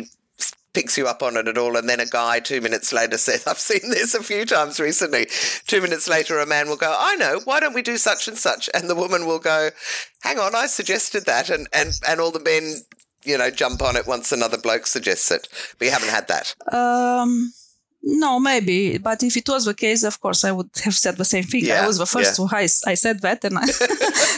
picks 0.75 0.99
you 0.99 1.07
up 1.07 1.23
on 1.23 1.37
it 1.37 1.49
at 1.49 1.57
all. 1.57 1.77
And 1.77 1.89
then 1.89 2.01
a 2.01 2.07
guy 2.07 2.41
two 2.41 2.61
minutes 2.61 2.93
later 2.93 3.17
says, 3.17 3.47
I've 3.47 3.59
seen 3.59 3.91
this 3.91 4.15
a 4.15 4.23
few 4.23 4.45
times 4.45 4.79
recently. 4.79 5.27
Two 5.67 5.81
minutes 5.81 6.09
later, 6.09 6.39
a 6.39 6.47
man 6.47 6.69
will 6.69 6.77
go, 6.77 6.95
I 6.99 7.17
know, 7.17 7.41
why 7.45 7.61
don't 7.61 7.75
we 7.75 7.83
do 7.83 7.97
such 7.97 8.29
and 8.29 8.37
such? 8.37 8.69
And 8.75 8.91
the 8.91 8.95
woman 8.95 9.27
will 9.27 9.39
go, 9.39 9.71
hang 10.23 10.39
on, 10.39 10.55
I 10.55 10.67
suggested 10.67 11.25
that. 11.27 11.49
And, 11.49 11.69
and, 11.73 11.93
and 12.07 12.21
all 12.21 12.31
the 12.31 12.41
men, 12.41 12.75
you 13.25 13.39
know, 13.39 13.51
jump 13.51 13.81
on 13.81 13.97
it 13.97 14.07
once 14.07 14.33
another 14.33 14.59
bloke 14.59 14.87
suggests 14.87 15.31
it. 15.31 15.49
You 15.81 15.91
haven't 15.91 16.11
had 16.11 16.29
that. 16.29 16.55
Um, 16.73 17.53
no, 18.07 18.39
maybe. 18.39 18.99
But 18.99 19.23
if 19.23 19.35
it 19.37 19.49
was 19.49 19.65
the 19.65 19.73
case, 19.73 20.03
of 20.05 20.21
course, 20.21 20.45
I 20.45 20.53
would 20.53 20.69
have 20.85 20.95
said 20.95 21.17
the 21.17 21.25
same 21.25 21.45
thing. 21.45 21.65
Yeah, 21.65 21.85
I 21.85 21.87
was 21.87 21.97
the 21.97 22.07
first 22.07 22.39
yeah. 22.39 22.47
who 22.47 22.55
I, 22.55 22.69
I 22.87 22.95
said 22.95 23.23
that, 23.23 23.45
and 23.45 23.57
I, 23.59 23.65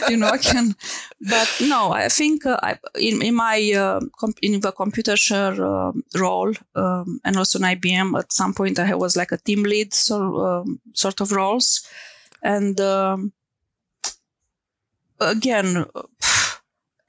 you 0.09 0.15
know, 0.15 0.29
I 0.29 0.37
can. 0.37 0.73
But 1.19 1.49
no, 1.61 1.91
I 1.91 2.07
think 2.07 2.45
uh, 2.45 2.57
I, 2.63 2.79
in 2.97 3.21
in 3.21 3.35
my 3.35 3.73
uh, 3.75 3.99
com- 4.17 4.39
in 4.41 4.61
the 4.61 4.71
Computershare 4.71 5.59
uh, 5.59 5.91
role, 6.17 6.53
um, 6.75 7.19
and 7.25 7.35
also 7.35 7.59
in 7.59 7.65
IBM, 7.65 8.17
at 8.17 8.31
some 8.31 8.53
point 8.53 8.79
I 8.79 8.95
was 8.95 9.17
like 9.17 9.33
a 9.33 9.37
team 9.37 9.63
lead, 9.63 9.93
so 9.93 10.15
um, 10.45 10.79
sort 10.93 11.19
of 11.19 11.31
roles, 11.31 11.85
and 12.41 12.79
um, 12.79 13.33
again. 15.19 15.85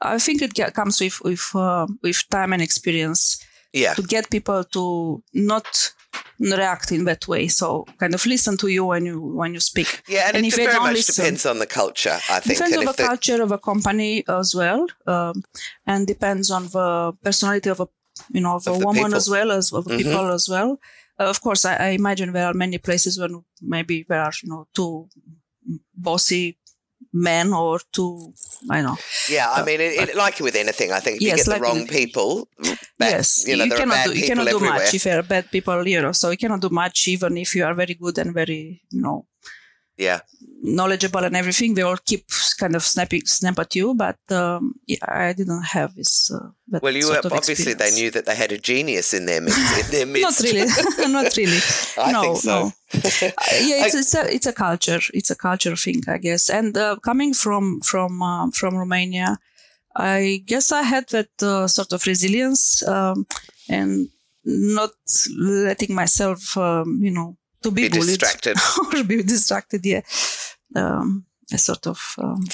I 0.00 0.20
think 0.20 0.42
it 0.42 0.54
get, 0.54 0.74
comes 0.74 1.00
with 1.00 1.20
with 1.22 1.50
uh, 1.56 1.86
with 2.02 2.22
time 2.30 2.52
and 2.52 2.62
experience 2.62 3.44
Yeah. 3.72 3.94
to 3.94 4.02
get 4.02 4.30
people 4.30 4.62
to 4.64 5.22
not 5.34 5.92
react 6.40 6.92
in 6.92 7.04
that 7.04 7.26
way. 7.28 7.48
So 7.48 7.84
kind 7.98 8.14
of 8.14 8.24
listen 8.26 8.56
to 8.58 8.68
you 8.68 8.84
when 8.86 9.06
you 9.06 9.20
when 9.20 9.54
you 9.54 9.60
speak. 9.60 10.02
Yeah, 10.08 10.28
and, 10.28 10.36
And 10.36 10.46
it 10.46 10.54
very 10.54 10.78
much 10.78 10.94
listen- 10.94 11.14
depends 11.24 11.46
on 11.46 11.58
the 11.58 11.66
culture, 11.66 12.18
I 12.30 12.40
think. 12.40 12.58
Depends 12.58 12.76
and 12.76 12.88
on 12.88 12.94
the 12.94 13.02
culture 13.02 13.42
of 13.42 13.52
a 13.52 13.58
company 13.58 14.24
as 14.28 14.54
well, 14.54 14.86
um, 15.06 15.42
and 15.86 16.06
depends 16.06 16.50
on 16.50 16.64
the 16.68 17.12
personality 17.22 17.70
of 17.70 17.80
a 17.80 17.88
you 18.32 18.40
know 18.40 18.56
of 18.56 18.66
a 18.66 18.70
Of 18.70 18.78
the 18.80 18.86
woman 18.86 19.04
people. 19.04 19.16
as 19.16 19.28
well 19.28 19.50
as 19.52 19.72
of 19.72 19.84
Mhm. 19.84 19.98
people 19.98 20.32
as 20.32 20.48
well. 20.48 20.78
Uh, 21.20 21.24
of 21.34 21.40
course, 21.40 21.64
I, 21.64 21.74
I 21.74 21.88
imagine 22.00 22.32
there 22.32 22.46
are 22.46 22.54
many 22.54 22.78
places 22.78 23.18
when 23.18 23.44
maybe 23.60 24.04
there 24.08 24.22
are 24.22 24.32
you 24.42 24.48
know 24.50 24.66
two 24.74 25.08
bossy 25.94 26.58
men 27.12 27.52
or 27.52 27.80
two 27.92 28.32
I 28.70 28.82
know 28.82 28.96
Yeah, 29.28 29.50
I 29.50 29.64
mean, 29.64 29.80
it, 29.80 29.92
it, 30.08 30.16
like 30.16 30.40
with 30.40 30.56
anything, 30.56 30.92
I 30.92 31.00
think 31.00 31.16
if 31.16 31.22
you 31.22 31.32
Uh, 31.32 31.36
Yes, 31.36 31.46
get 31.46 31.54
the 31.56 31.60
wrong 31.62 31.86
people, 31.86 32.48
bad, 32.98 33.10
yes, 33.10 33.44
you 33.46 33.56
know, 33.56 33.64
are 33.64 33.76
cannot 33.76 34.04
do, 34.06 34.12
you 34.18 34.26
cannot 34.26 34.48
do 34.48 34.56
everywhere. 34.56 34.78
much 34.78 34.94
if 34.94 35.04
you're 35.04 35.22
bad 35.22 35.50
people, 35.50 35.86
you 35.86 36.00
know. 36.00 36.12
So 36.12 36.30
you 36.30 36.36
cannot 36.36 36.60
do 36.60 36.70
much 36.70 37.08
even 37.08 37.36
if 37.36 37.54
you 37.54 37.64
are 37.64 37.74
very 37.74 37.94
good 37.94 38.18
and 38.18 38.32
very, 38.34 38.82
you 38.90 39.02
know, 39.02 39.26
Yeah, 39.98 40.20
knowledgeable 40.62 41.24
and 41.24 41.36
everything. 41.36 41.74
They 41.74 41.82
all 41.82 41.96
keep 41.96 42.24
kind 42.58 42.74
of 42.74 42.82
snapping, 42.82 43.22
snap 43.26 43.58
at 43.58 43.74
you. 43.74 43.94
But 43.94 44.18
um, 44.30 44.74
yeah, 44.86 44.98
I 45.02 45.32
didn't 45.32 45.62
have 45.62 45.94
this. 45.94 46.30
Uh, 46.30 46.50
well, 46.80 46.94
you 46.94 47.08
were 47.08 47.20
obviously 47.24 47.74
they 47.74 47.90
knew 47.90 48.10
that 48.12 48.26
they 48.26 48.34
had 48.34 48.52
a 48.52 48.58
genius 48.58 49.12
in 49.12 49.26
their 49.26 49.40
midst. 49.40 49.84
In 49.84 49.90
their 49.90 50.06
midst. 50.12 50.42
Not 50.42 50.52
really, 50.52 50.66
not 51.12 51.36
really. 51.36 51.58
I 51.98 52.12
no, 52.12 52.22
think 52.22 52.36
so. 52.38 52.50
no. 52.50 52.72
Yeah, 52.92 53.84
it's, 53.84 53.94
it's 53.94 54.14
a 54.14 54.34
it's 54.34 54.46
a 54.46 54.52
culture. 54.52 55.00
It's 55.12 55.30
a 55.30 55.36
culture 55.36 55.76
thing, 55.76 56.02
I 56.08 56.18
guess. 56.18 56.48
And 56.48 56.76
uh, 56.76 56.96
coming 56.96 57.34
from 57.34 57.80
from 57.80 58.22
uh, 58.22 58.50
from 58.52 58.76
Romania, 58.76 59.38
I 59.96 60.42
guess 60.46 60.72
I 60.72 60.82
had 60.82 61.08
that 61.08 61.42
uh, 61.42 61.66
sort 61.66 61.92
of 61.92 62.06
resilience 62.06 62.86
um, 62.86 63.26
and 63.68 64.08
not 64.44 64.92
letting 65.36 65.94
myself, 65.94 66.56
um, 66.56 67.00
you 67.02 67.10
know, 67.10 67.36
to 67.62 67.70
be, 67.70 67.88
Be 67.88 67.98
distracted. 68.00 68.56
or 68.94 69.04
be 69.04 69.22
distracted. 69.22 69.84
Yeah, 69.84 70.02
um, 70.74 71.24
a 71.52 71.58
sort 71.58 71.86
of. 71.86 72.14
Um, 72.18 72.44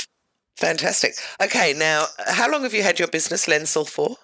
Fantastic. 0.56 1.14
Okay, 1.42 1.74
now, 1.76 2.06
how 2.28 2.48
long 2.50 2.62
have 2.62 2.72
you 2.74 2.82
had 2.84 2.98
your 3.00 3.08
business, 3.08 3.46
Lensel, 3.46 3.88
for? 3.88 4.16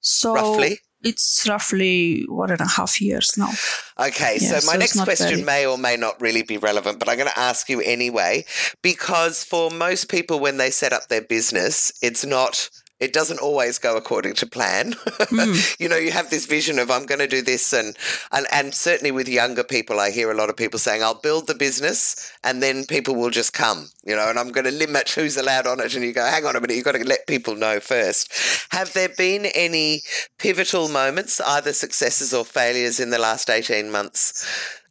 so 0.00 0.34
Roughly? 0.34 0.80
it's 1.04 1.46
roughly 1.48 2.24
one 2.28 2.50
and 2.50 2.60
a 2.60 2.66
half 2.66 3.00
years 3.00 3.38
now. 3.38 3.50
Okay, 3.98 4.38
Yeah, 4.40 4.58
so 4.58 4.66
my 4.66 4.72
so 4.72 4.78
next 4.78 5.00
question 5.04 5.28
very- 5.28 5.42
may 5.42 5.66
or 5.66 5.78
may 5.78 5.96
not 5.96 6.20
really 6.20 6.42
be 6.42 6.58
relevant, 6.58 6.98
but 6.98 7.08
I'm 7.08 7.16
going 7.16 7.28
to 7.30 7.38
ask 7.38 7.68
you 7.68 7.80
anyway, 7.80 8.44
because 8.82 9.44
for 9.44 9.70
most 9.70 10.08
people, 10.08 10.40
when 10.40 10.56
they 10.56 10.70
set 10.70 10.92
up 10.92 11.06
their 11.08 11.22
business, 11.22 11.92
it's 12.02 12.24
not 12.24 12.68
it 12.98 13.12
doesn't 13.12 13.40
always 13.40 13.78
go 13.78 13.96
according 13.96 14.34
to 14.34 14.46
plan. 14.46 14.92
Mm. 14.94 15.76
you 15.80 15.88
know, 15.88 15.96
you 15.96 16.10
have 16.12 16.30
this 16.30 16.46
vision 16.46 16.78
of 16.78 16.90
I'm 16.90 17.04
going 17.04 17.18
to 17.18 17.26
do 17.26 17.42
this, 17.42 17.72
and, 17.72 17.96
and 18.32 18.46
and 18.52 18.74
certainly 18.74 19.10
with 19.10 19.28
younger 19.28 19.64
people, 19.64 20.00
I 20.00 20.10
hear 20.10 20.30
a 20.30 20.34
lot 20.34 20.48
of 20.48 20.56
people 20.56 20.78
saying 20.78 21.02
I'll 21.02 21.20
build 21.20 21.46
the 21.46 21.54
business, 21.54 22.32
and 22.42 22.62
then 22.62 22.86
people 22.86 23.14
will 23.14 23.30
just 23.30 23.52
come. 23.52 23.88
You 24.04 24.16
know, 24.16 24.28
and 24.28 24.38
I'm 24.38 24.50
going 24.50 24.64
to 24.64 24.70
limit 24.70 25.10
who's 25.16 25.36
allowed 25.36 25.66
on 25.66 25.80
it, 25.80 25.94
and 25.94 26.04
you 26.04 26.12
go, 26.12 26.24
hang 26.24 26.46
on 26.46 26.56
a 26.56 26.60
minute, 26.60 26.76
you've 26.76 26.84
got 26.84 26.92
to 26.92 27.04
let 27.04 27.26
people 27.26 27.54
know 27.54 27.80
first. 27.80 28.32
Have 28.70 28.92
there 28.94 29.10
been 29.10 29.46
any 29.46 30.02
pivotal 30.38 30.88
moments, 30.88 31.40
either 31.40 31.72
successes 31.72 32.32
or 32.32 32.44
failures, 32.44 32.98
in 32.98 33.10
the 33.10 33.18
last 33.18 33.50
eighteen 33.50 33.90
months 33.90 34.46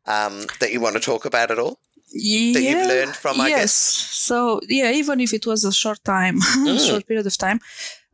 um, 0.05 0.45
that 0.59 0.71
you 0.71 0.79
want 0.79 0.95
to 0.95 1.01
talk 1.01 1.25
about 1.25 1.49
at 1.49 1.59
all? 1.59 1.79
Yeah, 2.15 2.53
that 2.53 2.63
you've 2.63 2.87
learned 2.87 3.15
from, 3.15 3.41
I 3.41 3.49
yes. 3.49 3.61
guess? 3.61 3.73
So 3.73 4.59
yeah, 4.69 4.91
even 4.91 5.19
if 5.19 5.33
it 5.33 5.45
was 5.45 5.63
a 5.65 5.71
short 5.71 6.03
time, 6.03 6.39
mm. 6.41 6.87
short 6.87 7.05
period 7.05 7.27
of 7.27 7.37
time, 7.37 7.59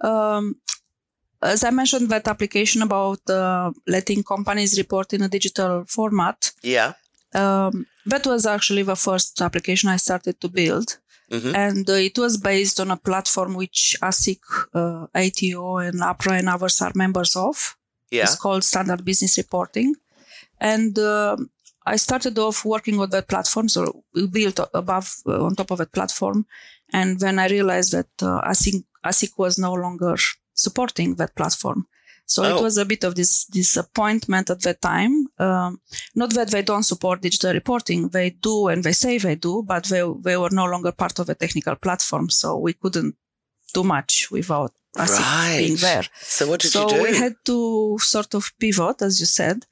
um, 0.01 0.55
as 1.41 1.63
I 1.63 1.71
mentioned, 1.71 2.09
that 2.09 2.27
application 2.27 2.81
about 2.81 3.27
uh, 3.29 3.71
letting 3.87 4.23
companies 4.23 4.77
report 4.77 5.13
in 5.13 5.21
a 5.23 5.27
digital 5.27 5.85
format. 5.87 6.51
Yeah. 6.61 6.93
Um, 7.33 7.87
that 8.05 8.27
was 8.27 8.45
actually 8.45 8.83
the 8.83 8.95
first 8.95 9.41
application 9.41 9.89
I 9.89 9.97
started 9.97 10.39
to 10.41 10.49
build. 10.49 10.97
Mm-hmm. 11.31 11.55
And 11.55 11.89
uh, 11.89 11.93
it 11.93 12.17
was 12.17 12.37
based 12.37 12.79
on 12.79 12.91
a 12.91 12.97
platform 12.97 13.55
which 13.55 13.95
ASIC, 14.01 14.39
uh, 14.73 15.07
ATO, 15.15 15.77
and 15.77 16.01
APRA 16.01 16.39
and 16.39 16.49
others 16.49 16.81
are 16.81 16.91
members 16.93 17.35
of. 17.35 17.77
Yeah. 18.11 18.23
It's 18.23 18.35
called 18.35 18.63
Standard 18.63 19.05
Business 19.05 19.37
Reporting. 19.37 19.95
And 20.59 20.99
um, 20.99 21.49
I 21.85 21.95
started 21.95 22.37
off 22.37 22.63
working 22.63 22.99
on 22.99 23.09
that 23.09 23.27
platform, 23.27 23.67
so 23.67 24.03
we 24.13 24.27
built 24.27 24.59
above 24.73 25.15
uh, 25.25 25.43
on 25.43 25.55
top 25.55 25.71
of 25.71 25.79
that 25.79 25.91
platform. 25.91 26.45
And 26.93 27.19
when 27.21 27.39
I 27.39 27.47
realized 27.47 27.93
that 27.93 28.09
uh, 28.21 28.41
ASIC, 28.41 28.83
ASIC 29.03 29.37
was 29.37 29.57
no 29.57 29.73
longer 29.73 30.15
supporting 30.53 31.15
that 31.15 31.35
platform, 31.35 31.87
so 32.25 32.43
oh. 32.43 32.55
it 32.55 32.61
was 32.61 32.77
a 32.77 32.85
bit 32.85 33.03
of 33.03 33.15
this 33.15 33.45
disappointment 33.45 34.49
at 34.49 34.61
that 34.61 34.81
time. 34.81 35.27
Um, 35.39 35.81
not 36.15 36.33
that 36.33 36.51
they 36.51 36.61
don't 36.61 36.83
support 36.83 37.21
digital 37.21 37.53
reporting, 37.53 38.09
they 38.09 38.29
do, 38.29 38.67
and 38.67 38.83
they 38.83 38.93
say 38.93 39.17
they 39.17 39.35
do, 39.35 39.63
but 39.63 39.85
they 39.85 40.03
they 40.19 40.37
were 40.37 40.51
no 40.51 40.65
longer 40.65 40.91
part 40.91 41.19
of 41.19 41.29
a 41.29 41.35
technical 41.35 41.75
platform, 41.75 42.29
so 42.29 42.57
we 42.57 42.73
couldn't 42.73 43.15
do 43.73 43.83
much 43.83 44.29
without 44.29 44.71
ASIC 44.95 45.19
right. 45.19 45.57
being 45.57 45.77
there. 45.77 46.05
So 46.21 46.47
what 46.47 46.59
did 46.59 46.71
so 46.71 46.83
you 46.83 46.89
do? 46.89 46.95
So 46.95 47.03
we 47.03 47.17
had 47.17 47.35
to 47.45 47.97
sort 47.99 48.33
of 48.35 48.51
pivot, 48.59 49.01
as 49.01 49.19
you 49.19 49.25
said 49.25 49.65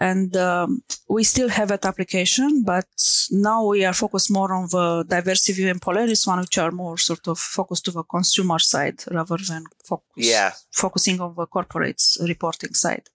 and 0.00 0.34
um, 0.36 0.82
we 1.08 1.22
still 1.24 1.50
have 1.50 1.68
that 1.68 1.84
application, 1.84 2.64
but 2.64 2.86
now 3.30 3.66
we 3.66 3.84
are 3.84 3.92
focused 3.92 4.30
more 4.30 4.52
on 4.54 4.64
the 4.70 5.04
Diversiview 5.06 5.70
and 5.70 5.80
Polaris 5.80 6.26
one, 6.26 6.40
which 6.40 6.56
are 6.56 6.70
more 6.70 6.96
sort 6.96 7.28
of 7.28 7.38
focused 7.38 7.84
to 7.84 7.90
the 7.90 8.02
consumer 8.04 8.58
side 8.58 9.02
rather 9.10 9.36
than 9.36 9.64
focus, 9.84 10.06
yeah. 10.16 10.52
focusing 10.72 11.20
on 11.20 11.34
the 11.36 11.46
corporate 11.46 12.02
reporting 12.26 12.72
side. 12.72 13.10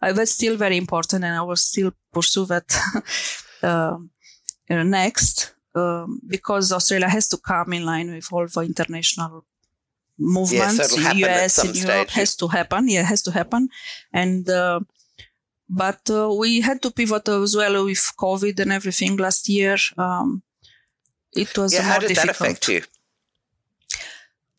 Uh, 0.00 0.12
that's 0.12 0.30
still 0.30 0.56
very 0.56 0.76
important, 0.76 1.24
and 1.24 1.34
I 1.34 1.42
will 1.42 1.56
still 1.56 1.92
pursue 2.12 2.46
that 2.46 2.72
uh, 3.64 3.98
next 4.70 5.54
um, 5.74 6.20
because 6.26 6.70
Australia 6.70 7.08
has 7.08 7.26
to 7.28 7.36
come 7.36 7.72
in 7.72 7.84
line 7.84 8.14
with 8.14 8.32
all 8.32 8.46
the 8.46 8.60
international 8.60 9.44
movements. 10.18 10.96
Yeah, 10.96 11.10
so 11.10 11.16
US 11.26 11.64
and 11.64 11.76
Europe 11.76 12.10
has 12.10 12.36
to 12.36 12.46
happen. 12.46 12.88
Yeah, 12.88 13.02
has 13.02 13.22
to 13.22 13.32
happen, 13.32 13.68
and 14.12 14.48
uh, 14.48 14.80
but 15.68 16.00
uh, 16.10 16.32
we 16.32 16.60
had 16.60 16.80
to 16.82 16.90
pivot 16.90 17.28
as 17.28 17.56
well 17.56 17.84
with 17.84 18.12
COVID 18.18 18.58
and 18.60 18.72
everything 18.72 19.16
last 19.16 19.48
year. 19.48 19.76
Um, 19.96 20.42
it 21.34 21.56
was 21.56 21.74
yeah, 21.74 21.82
more 21.82 21.92
how 21.92 21.98
did 21.98 22.08
difficult. 22.08 22.36
that 22.36 22.44
affect 22.44 22.68
you? 22.68 22.82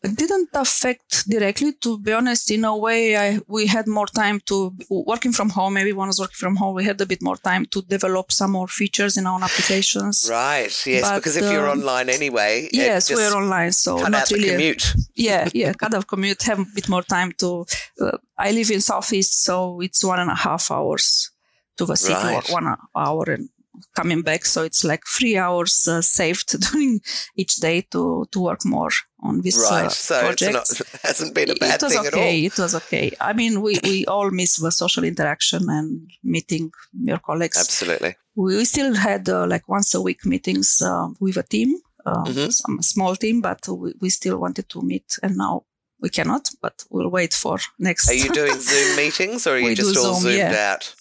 It 0.02 0.16
didn't 0.16 0.48
affect 0.54 1.28
directly, 1.28 1.74
to 1.82 1.98
be 1.98 2.12
honest. 2.14 2.50
In 2.50 2.64
a 2.64 2.74
way, 2.74 3.16
I, 3.16 3.38
we 3.46 3.66
had 3.66 3.86
more 3.86 4.06
time 4.06 4.40
to 4.46 4.74
working 4.88 5.32
from 5.32 5.50
home. 5.50 5.76
Everyone 5.76 6.08
was 6.08 6.18
working 6.18 6.36
from 6.38 6.56
home. 6.56 6.74
We 6.74 6.84
had 6.84 6.98
a 7.02 7.06
bit 7.06 7.22
more 7.22 7.36
time 7.36 7.66
to 7.66 7.82
develop 7.82 8.32
some 8.32 8.52
more 8.52 8.66
features 8.66 9.18
in 9.18 9.26
our 9.26 9.42
applications. 9.42 10.26
Right. 10.30 10.74
Yes. 10.86 11.02
But, 11.02 11.16
because 11.16 11.36
if 11.36 11.52
you're 11.52 11.68
um, 11.68 11.80
online 11.80 12.08
anyway, 12.08 12.70
yes, 12.72 13.10
we're 13.10 13.34
online, 13.34 13.72
so 13.72 13.98
cut 13.98 14.12
not 14.12 14.22
out 14.22 14.30
really. 14.30 14.44
The 14.44 14.52
commute. 14.52 14.94
yeah, 15.14 15.48
yeah, 15.54 15.72
kind 15.74 15.92
of 15.92 16.06
commute. 16.06 16.42
Have 16.44 16.60
a 16.60 16.66
bit 16.74 16.88
more 16.88 17.02
time 17.02 17.32
to. 17.32 17.66
Uh, 18.00 18.16
I 18.38 18.52
live 18.52 18.70
in 18.70 18.80
southeast, 18.80 19.42
so 19.44 19.80
it's 19.82 20.02
one 20.02 20.18
and 20.18 20.30
a 20.30 20.34
half 20.34 20.70
hours 20.70 21.30
to 21.76 21.84
the 21.84 21.96
city, 21.96 22.14
right. 22.14 22.48
one 22.48 22.74
hour 22.96 23.24
and 23.30 23.50
coming 23.94 24.22
back. 24.22 24.44
So 24.44 24.62
it's 24.64 24.84
like 24.84 25.02
three 25.06 25.36
hours 25.36 25.86
uh, 25.88 26.02
saved 26.02 26.60
during 26.72 27.00
each 27.36 27.56
day 27.56 27.82
to, 27.92 28.26
to 28.30 28.40
work 28.40 28.64
more 28.64 28.90
on 29.22 29.42
this 29.42 29.56
right. 29.70 29.86
Uh, 29.86 29.88
so 29.88 30.20
project. 30.20 30.52
Not, 30.52 30.70
it 30.70 31.00
hasn't 31.02 31.34
been 31.34 31.50
a 31.50 31.54
bad 31.54 31.80
thing. 31.80 31.90
it 31.90 31.94
was 31.96 32.08
thing 32.10 32.20
okay. 32.20 32.44
It 32.44 32.58
was 32.58 32.74
okay. 32.74 33.12
I 33.20 33.32
mean, 33.32 33.60
we, 33.62 33.78
we 33.82 34.06
all 34.06 34.30
miss 34.30 34.56
the 34.56 34.70
social 34.70 35.04
interaction 35.04 35.62
and 35.68 36.10
meeting 36.22 36.70
your 36.92 37.18
colleagues. 37.18 37.58
Absolutely. 37.58 38.16
We 38.36 38.64
still 38.64 38.94
had 38.94 39.28
uh, 39.28 39.46
like 39.46 39.68
once 39.68 39.94
a 39.94 40.00
week 40.00 40.24
meetings 40.24 40.80
uh, 40.82 41.08
with 41.20 41.36
a 41.36 41.42
team, 41.42 41.74
uh, 42.06 42.24
mm-hmm. 42.24 42.50
some 42.50 42.82
small 42.82 43.16
team, 43.16 43.40
but 43.40 43.66
we, 43.68 43.94
we 44.00 44.10
still 44.10 44.38
wanted 44.38 44.68
to 44.70 44.82
meet. 44.82 45.18
And 45.22 45.36
now 45.36 45.64
we 46.00 46.08
cannot, 46.08 46.48
but 46.62 46.84
we'll 46.90 47.10
wait 47.10 47.34
for 47.34 47.58
next. 47.78 48.08
Are 48.10 48.14
you 48.14 48.30
doing 48.30 48.54
Zoom 48.60 48.96
meetings 48.96 49.46
or 49.46 49.56
are 49.56 49.58
you 49.58 49.74
just 49.74 49.96
all 49.96 50.14
Zoom, 50.14 50.32
zoomed 50.32 50.36
yeah. 50.36 50.74
out? 50.74 50.94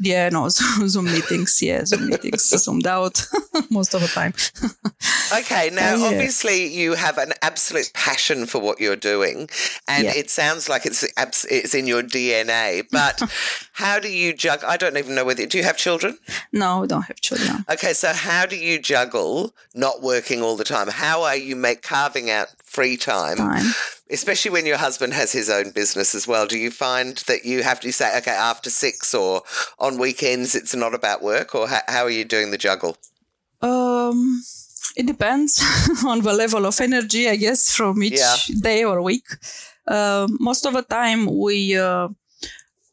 Yeah, 0.00 0.28
no, 0.28 0.48
Zoom 0.86 1.06
meetings. 1.06 1.62
Yeah, 1.62 1.84
Zoom 1.84 2.08
meetings, 2.08 2.42
zoomed 2.64 2.86
out 2.86 3.24
most 3.70 3.94
of 3.94 4.00
the 4.00 4.08
time. 4.08 4.34
okay, 5.40 5.70
now 5.72 5.94
yeah. 5.94 6.06
obviously 6.06 6.66
you 6.66 6.94
have 6.94 7.18
an 7.18 7.32
absolute 7.42 7.90
passion 7.94 8.46
for 8.46 8.60
what 8.60 8.80
you're 8.80 8.96
doing, 8.96 9.48
and 9.86 10.04
yeah. 10.04 10.12
it 10.14 10.30
sounds 10.30 10.68
like 10.68 10.84
it's 10.84 11.04
it's 11.44 11.74
in 11.74 11.86
your 11.86 12.02
DNA. 12.02 12.84
But 12.90 13.22
how 13.72 13.98
do 13.98 14.10
you 14.10 14.32
juggle? 14.32 14.68
I 14.68 14.76
don't 14.76 14.96
even 14.96 15.14
know 15.14 15.24
whether 15.24 15.46
do 15.46 15.58
you 15.58 15.64
have 15.64 15.76
children? 15.76 16.18
No, 16.52 16.80
we 16.80 16.86
don't 16.86 17.02
have 17.02 17.20
children. 17.20 17.64
Okay, 17.70 17.92
so 17.92 18.12
how 18.12 18.46
do 18.46 18.56
you 18.56 18.78
juggle 18.78 19.54
not 19.74 20.02
working 20.02 20.42
all 20.42 20.56
the 20.56 20.64
time? 20.64 20.88
How 20.88 21.22
are 21.22 21.36
you 21.36 21.56
make 21.56 21.82
carving 21.82 22.30
out 22.30 22.48
free 22.64 22.96
time? 22.96 23.36
time 23.36 23.72
especially 24.10 24.50
when 24.50 24.66
your 24.66 24.78
husband 24.78 25.12
has 25.12 25.32
his 25.32 25.50
own 25.50 25.70
business 25.70 26.14
as 26.14 26.26
well, 26.26 26.46
do 26.46 26.58
you 26.58 26.70
find 26.70 27.18
that 27.26 27.44
you 27.44 27.62
have 27.62 27.80
to 27.80 27.92
say, 27.92 28.16
okay, 28.18 28.30
after 28.30 28.70
six 28.70 29.14
or 29.14 29.42
on 29.78 29.98
weekends, 29.98 30.54
it's 30.54 30.74
not 30.74 30.94
about 30.94 31.22
work, 31.22 31.54
or 31.54 31.68
how, 31.68 31.80
how 31.88 32.02
are 32.04 32.10
you 32.10 32.24
doing 32.24 32.50
the 32.50 32.58
juggle? 32.58 32.96
Um, 33.60 34.42
it 34.96 35.06
depends 35.06 35.62
on 36.06 36.22
the 36.22 36.32
level 36.32 36.66
of 36.66 36.80
energy, 36.80 37.28
I 37.28 37.36
guess, 37.36 37.74
from 37.74 38.02
each 38.02 38.18
yeah. 38.18 38.36
day 38.60 38.84
or 38.84 39.02
week. 39.02 39.26
Uh, 39.86 40.26
most 40.38 40.66
of 40.66 40.74
the 40.74 40.82
time, 40.82 41.26
we 41.26 41.76
uh, 41.76 42.08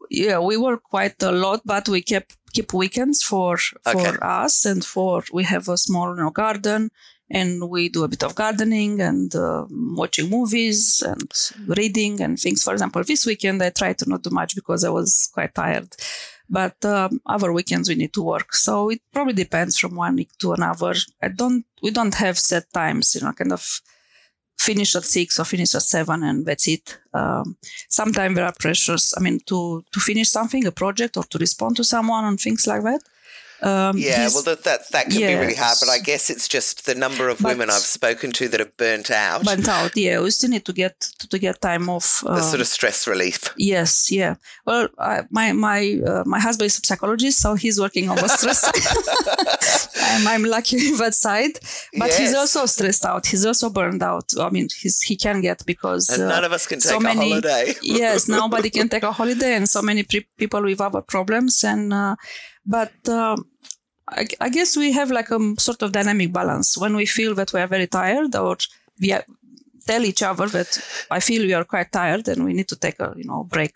yeah 0.09 0.39
we 0.39 0.57
work 0.57 0.83
quite 0.83 1.21
a 1.23 1.31
lot, 1.31 1.61
but 1.65 1.89
we 1.89 2.01
keep 2.01 2.31
keep 2.53 2.73
weekends 2.73 3.21
for 3.21 3.57
for 3.57 4.07
okay. 4.07 4.17
us 4.21 4.65
and 4.65 4.83
for 4.83 5.23
we 5.33 5.43
have 5.43 5.67
a 5.67 5.77
small 5.77 6.15
you 6.15 6.23
know, 6.23 6.29
garden 6.29 6.89
and 7.29 7.69
we 7.69 7.89
do 7.89 8.03
a 8.03 8.07
bit 8.07 8.23
of 8.23 8.35
gardening 8.35 9.01
and 9.01 9.35
uh, 9.35 9.65
watching 9.69 10.29
movies 10.29 11.03
and 11.05 11.31
reading 11.67 12.21
and 12.21 12.39
things. 12.39 12.63
For 12.63 12.73
example, 12.73 13.03
this 13.03 13.25
weekend 13.25 13.61
I 13.63 13.71
tried 13.71 13.97
to 13.99 14.09
not 14.09 14.23
do 14.23 14.29
much 14.29 14.55
because 14.55 14.83
I 14.83 14.89
was 14.89 15.29
quite 15.33 15.55
tired. 15.55 15.89
But 16.47 16.83
um, 16.85 17.21
other 17.25 17.51
weekends 17.51 17.89
we 17.89 17.95
need 17.95 18.13
to 18.13 18.21
work, 18.21 18.53
so 18.53 18.89
it 18.89 19.01
probably 19.11 19.33
depends 19.33 19.79
from 19.79 19.95
one 19.95 20.15
week 20.15 20.29
to 20.39 20.53
another. 20.53 20.93
I 21.19 21.29
don't, 21.29 21.65
we 21.81 21.89
don't 21.89 22.13
have 22.13 22.37
set 22.37 22.71
times, 22.71 23.15
you 23.15 23.21
know, 23.21 23.33
kind 23.33 23.51
of 23.51 23.81
finish 24.59 24.95
at 24.95 25.05
six 25.05 25.39
or 25.39 25.45
finish 25.45 25.73
at 25.73 25.81
seven, 25.81 26.23
and 26.23 26.45
that's 26.45 26.67
it. 26.67 26.99
Um, 27.13 27.57
sometimes 27.89 28.35
there 28.35 28.45
are 28.45 28.53
pressures. 28.59 29.13
I 29.17 29.21
mean, 29.21 29.39
to 29.47 29.83
to 29.91 29.99
finish 29.99 30.29
something, 30.29 30.65
a 30.65 30.71
project, 30.71 31.17
or 31.17 31.23
to 31.23 31.37
respond 31.39 31.77
to 31.77 31.83
someone 31.83 32.25
and 32.25 32.39
things 32.39 32.67
like 32.67 32.83
that. 32.83 33.01
Um, 33.61 33.97
yeah, 33.97 34.29
well, 34.33 34.43
that, 34.43 34.63
that, 34.63 34.89
that 34.91 35.05
can 35.09 35.19
yes. 35.19 35.31
be 35.31 35.39
really 35.39 35.55
hard, 35.55 35.77
but 35.79 35.89
I 35.89 35.99
guess 35.99 36.29
it's 36.29 36.47
just 36.47 36.85
the 36.85 36.95
number 36.95 37.29
of 37.29 37.39
but 37.39 37.49
women 37.49 37.69
I've 37.69 37.77
spoken 37.77 38.31
to 38.33 38.47
that 38.49 38.59
have 38.59 38.75
burnt 38.77 39.09
out. 39.11 39.43
Burnt 39.45 39.67
out, 39.67 39.95
yeah. 39.95 40.19
We 40.19 40.29
still 40.31 40.49
need 40.49 40.65
to 40.65 40.73
get 40.73 40.99
to, 41.19 41.27
to 41.29 41.39
get 41.39 41.61
time 41.61 41.89
off. 41.89 42.23
Uh, 42.25 42.41
sort 42.41 42.61
of 42.61 42.67
stress 42.67 43.07
relief. 43.07 43.53
Yes, 43.57 44.11
yeah. 44.11 44.35
Well, 44.65 44.89
I, 44.99 45.23
my 45.31 45.53
my 45.53 46.01
uh, 46.05 46.23
my 46.25 46.39
husband 46.39 46.67
is 46.67 46.79
a 46.79 46.85
psychologist, 46.85 47.39
so 47.39 47.55
he's 47.55 47.79
working 47.79 48.09
on 48.09 48.17
the 48.17 48.27
stress. 48.27 48.63
I'm, 49.97 50.27
I'm 50.27 50.43
lucky 50.43 50.89
in 50.89 50.97
that 50.97 51.15
side, 51.15 51.53
but 51.97 52.09
yes. 52.09 52.17
he's 52.17 52.33
also 52.35 52.65
stressed 52.65 53.05
out. 53.05 53.25
He's 53.25 53.45
also 53.45 53.69
burned 53.69 54.03
out. 54.03 54.31
I 54.39 54.49
mean, 54.49 54.67
he's 54.79 55.01
he 55.01 55.15
can 55.15 55.41
get 55.41 55.65
because 55.65 56.09
and 56.09 56.27
none 56.27 56.43
uh, 56.43 56.47
of 56.47 56.53
us 56.53 56.67
can 56.67 56.79
take 56.79 56.91
so 56.91 56.99
many, 56.99 57.31
a 57.31 57.41
holiday. 57.41 57.73
yes, 57.81 58.27
nobody 58.41 58.69
can 58.69 58.89
take 58.89 59.03
a 59.03 59.11
holiday, 59.11 59.55
and 59.55 59.69
so 59.69 59.81
many 59.81 60.03
pre- 60.03 60.27
people 60.37 60.61
with 60.61 60.81
other 60.81 61.01
problems 61.01 61.63
and. 61.63 61.93
But 62.65 62.93
um, 63.09 63.45
I, 64.07 64.25
I, 64.41 64.49
guess 64.49 64.75
we 64.75 64.91
have 64.93 65.11
like 65.11 65.29
a 65.31 65.39
sort 65.59 65.81
of 65.81 65.91
dynamic 65.91 66.33
balance 66.33 66.77
when 66.77 66.95
we 66.95 67.05
feel 67.05 67.35
that 67.35 67.53
we 67.53 67.59
are 67.59 67.67
very 67.67 67.87
tired 67.87 68.35
or 68.35 68.57
we 68.99 69.11
are, 69.11 69.23
tell 69.87 70.03
each 70.03 70.23
other 70.23 70.47
that 70.47 70.79
I 71.11 71.19
feel 71.19 71.43
we 71.43 71.53
are 71.53 71.63
quite 71.63 71.91
tired 71.91 72.27
and 72.27 72.43
we 72.43 72.53
need 72.53 72.67
to 72.69 72.75
take 72.75 72.99
a 72.99 73.13
you 73.15 73.25
know 73.25 73.43
break. 73.43 73.73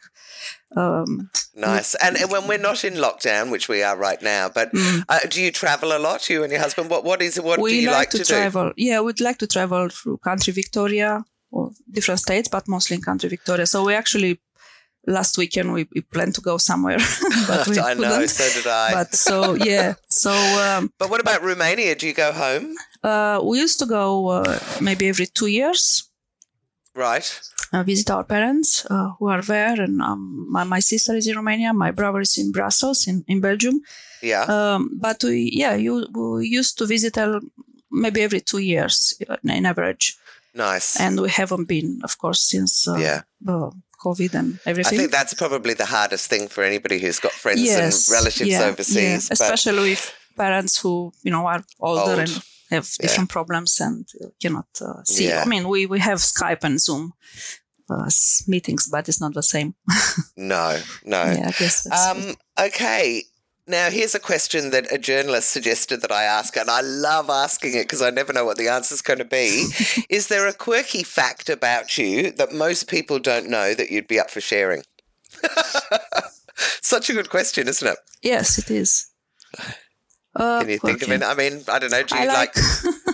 Um, 0.75 1.29
nice. 1.55 1.95
And 1.95 2.17
when 2.31 2.47
we're 2.47 2.57
not 2.57 2.83
in 2.83 2.95
lockdown, 2.95 3.51
which 3.51 3.67
we 3.69 3.83
are 3.83 3.97
right 3.97 4.21
now, 4.21 4.49
but 4.49 4.71
mm. 4.71 5.03
uh, 5.09 5.19
do 5.29 5.41
you 5.41 5.51
travel 5.51 5.95
a 5.95 5.99
lot? 5.99 6.29
You 6.29 6.43
and 6.43 6.51
your 6.51 6.61
husband? 6.61 6.89
What 6.89 7.03
what 7.03 7.21
is 7.21 7.39
what 7.39 7.59
we 7.59 7.71
do 7.71 7.75
you 7.81 7.87
like, 7.87 7.97
like 7.97 8.09
to, 8.11 8.17
to 8.19 8.25
travel. 8.25 8.67
Do? 8.69 8.73
Yeah, 8.77 9.01
we'd 9.01 9.21
like 9.21 9.37
to 9.39 9.47
travel 9.47 9.89
through 9.89 10.17
country 10.17 10.53
Victoria. 10.53 11.23
or 11.51 11.71
different 11.91 12.19
states, 12.19 12.47
but 12.47 12.67
mostly 12.67 12.95
in 12.95 13.01
country 13.01 13.29
Victoria. 13.29 13.65
So 13.65 13.83
we 13.85 13.93
actually 13.95 14.39
last 15.07 15.37
weekend 15.37 15.73
we, 15.73 15.87
we 15.93 16.01
planned 16.01 16.35
to 16.35 16.41
go 16.41 16.57
somewhere, 16.57 16.97
but 17.47 17.67
we 17.67 17.79
I 17.89 17.95
couldn't. 17.95 18.27
so 18.27 18.49
did 18.53 18.67
I. 18.67 18.91
But 18.93 19.15
so 19.15 19.53
yeah, 19.55 19.95
so 20.09 20.31
um, 20.31 20.91
But 20.97 21.09
what 21.09 21.21
about 21.21 21.43
Romania? 21.43 21.95
Do 21.95 22.07
you 22.07 22.13
go 22.13 22.31
home? 22.31 22.75
uh, 23.03 23.39
we 23.43 23.59
used 23.59 23.79
to 23.79 23.85
go 23.85 24.27
uh, 24.27 24.59
maybe 24.81 25.07
every 25.07 25.25
two 25.27 25.47
years. 25.47 26.03
Right. 26.95 27.39
Uh, 27.71 27.83
visit 27.83 28.09
our 28.09 28.23
parents 28.23 28.85
uh, 28.89 29.11
who 29.19 29.29
are 29.29 29.41
there, 29.43 29.79
and 29.79 30.01
um, 30.01 30.47
my, 30.49 30.63
my 30.63 30.79
sister 30.79 31.15
is 31.15 31.27
in 31.27 31.35
Romania. 31.35 31.71
My 31.73 31.91
brother 31.91 32.21
is 32.21 32.37
in 32.37 32.51
Brussels, 32.51 33.07
in, 33.07 33.23
in 33.27 33.41
Belgium. 33.41 33.81
Yeah. 34.21 34.43
Um, 34.43 34.97
but 34.99 35.23
we, 35.23 35.51
yeah, 35.53 35.75
you 35.75 36.07
we 36.13 36.47
used 36.47 36.77
to 36.79 36.85
visit 36.87 37.17
maybe 37.91 38.21
every 38.21 38.41
two 38.41 38.57
years 38.57 39.13
uh, 39.29 39.37
in 39.43 39.65
average, 39.65 40.17
nice. 40.53 40.99
and 40.99 41.21
we 41.21 41.29
haven't 41.29 41.67
been, 41.67 42.01
of 42.03 42.17
course, 42.17 42.41
since 42.41 42.87
uh, 42.87 42.97
yeah. 42.97 43.21
COVID 44.03 44.33
and 44.33 44.59
I 44.65 44.73
think 44.83 45.11
that's 45.11 45.33
probably 45.33 45.73
the 45.73 45.85
hardest 45.85 46.29
thing 46.29 46.47
for 46.47 46.63
anybody 46.63 46.99
who's 46.99 47.19
got 47.19 47.31
friends 47.31 47.61
yes, 47.61 48.07
and 48.07 48.13
relatives 48.13 48.49
yeah, 48.49 48.63
overseas. 48.63 49.29
yeah. 49.29 49.33
especially 49.33 49.89
with 49.91 50.13
parents 50.37 50.81
who 50.81 51.11
you 51.23 51.31
know 51.31 51.45
are 51.47 51.63
older 51.79 52.11
Old. 52.11 52.19
and 52.19 52.41
have 52.71 52.87
different 52.99 53.29
problems 53.29 53.79
and 53.79 54.07
cannot 54.41 54.67
uh, 54.81 55.03
see. 55.03 55.31
I 55.31 55.45
mean, 55.45 55.67
we 55.67 55.85
we 55.85 55.99
have 55.99 56.19
Skype 56.19 56.63
and 56.63 56.79
Zoom 56.79 57.13
uh, 57.89 58.09
meetings, 58.47 58.87
but 58.87 59.09
it's 59.09 59.21
not 59.21 59.33
the 59.33 59.43
same. 59.43 59.75
no, 60.37 60.79
no. 61.03 61.23
yeah, 61.23 61.47
I 61.47 61.51
guess 61.51 61.83
that's 61.83 62.05
Um, 62.05 62.35
okay. 62.59 63.23
Now, 63.69 63.91
here's 63.91 64.15
a 64.15 64.19
question 64.19 64.71
that 64.71 64.91
a 64.91 64.97
journalist 64.97 65.51
suggested 65.51 66.01
that 66.01 66.11
I 66.11 66.23
ask, 66.23 66.57
and 66.57 66.71
I 66.71 66.81
love 66.81 67.29
asking 67.29 67.75
it 67.75 67.83
because 67.83 68.01
I 68.01 68.09
never 68.09 68.33
know 68.33 68.43
what 68.43 68.57
the 68.57 68.67
answer's 68.67 69.03
going 69.03 69.19
to 69.19 69.25
be. 69.25 69.67
Is 70.09 70.27
there 70.27 70.47
a 70.47 70.53
quirky 70.53 71.03
fact 71.03 71.49
about 71.49 71.95
you 71.95 72.31
that 72.31 72.51
most 72.51 72.89
people 72.89 73.19
don't 73.19 73.47
know 73.47 73.75
that 73.75 73.91
you'd 73.91 74.07
be 74.07 74.19
up 74.19 74.31
for 74.31 74.41
sharing? 74.41 74.81
Such 76.55 77.11
a 77.11 77.13
good 77.13 77.29
question, 77.29 77.67
isn't 77.67 77.87
it? 77.87 77.99
yes, 78.23 78.57
it 78.57 78.71
is. 78.71 79.11
Uh, 80.35 80.59
Can 80.61 80.69
you 80.69 80.77
think 80.79 81.01
of 81.01 81.11
it? 81.11 81.23
I 81.23 81.33
mean, 81.33 81.63
I 81.67 81.79
don't 81.79 81.91
know. 81.91 82.03
Do 82.03 82.15
you 82.15 82.21
I 82.21 82.25
like, 82.25 82.55
like, 82.55 82.65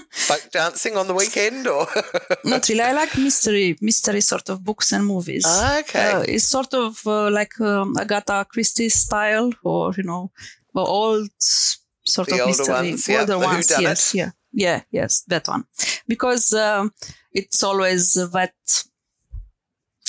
folk 0.11 0.51
dancing 0.51 0.97
on 0.97 1.07
the 1.07 1.13
weekend 1.13 1.65
or? 1.67 1.87
not 2.43 2.67
really. 2.67 2.81
I 2.81 2.91
like 2.91 3.17
mystery, 3.17 3.77
mystery 3.81 4.21
sort 4.21 4.49
of 4.49 4.63
books 4.63 4.91
and 4.91 5.05
movies. 5.05 5.45
okay. 5.79 6.11
Uh, 6.11 6.21
it's 6.27 6.43
sort 6.43 6.73
of 6.73 7.01
uh, 7.07 7.29
like 7.31 7.59
um, 7.61 7.95
Agatha 7.97 8.45
Christie 8.49 8.89
style, 8.89 9.51
or 9.63 9.93
you 9.97 10.03
know, 10.03 10.31
old 10.75 11.29
sort 11.39 12.27
The 12.27 12.35
of 12.35 12.39
older 12.41 12.49
mystery, 12.49 12.73
ones, 12.75 13.07
yeah, 13.07 13.19
older 13.21 13.39
ones. 13.39 13.71
Yes, 13.79 14.13
yeah, 14.13 14.31
yeah, 14.51 14.81
yes, 14.91 15.23
that 15.27 15.47
one, 15.47 15.65
because 16.07 16.53
um, 16.53 16.91
it's 17.31 17.63
always 17.63 18.13
that 18.13 18.53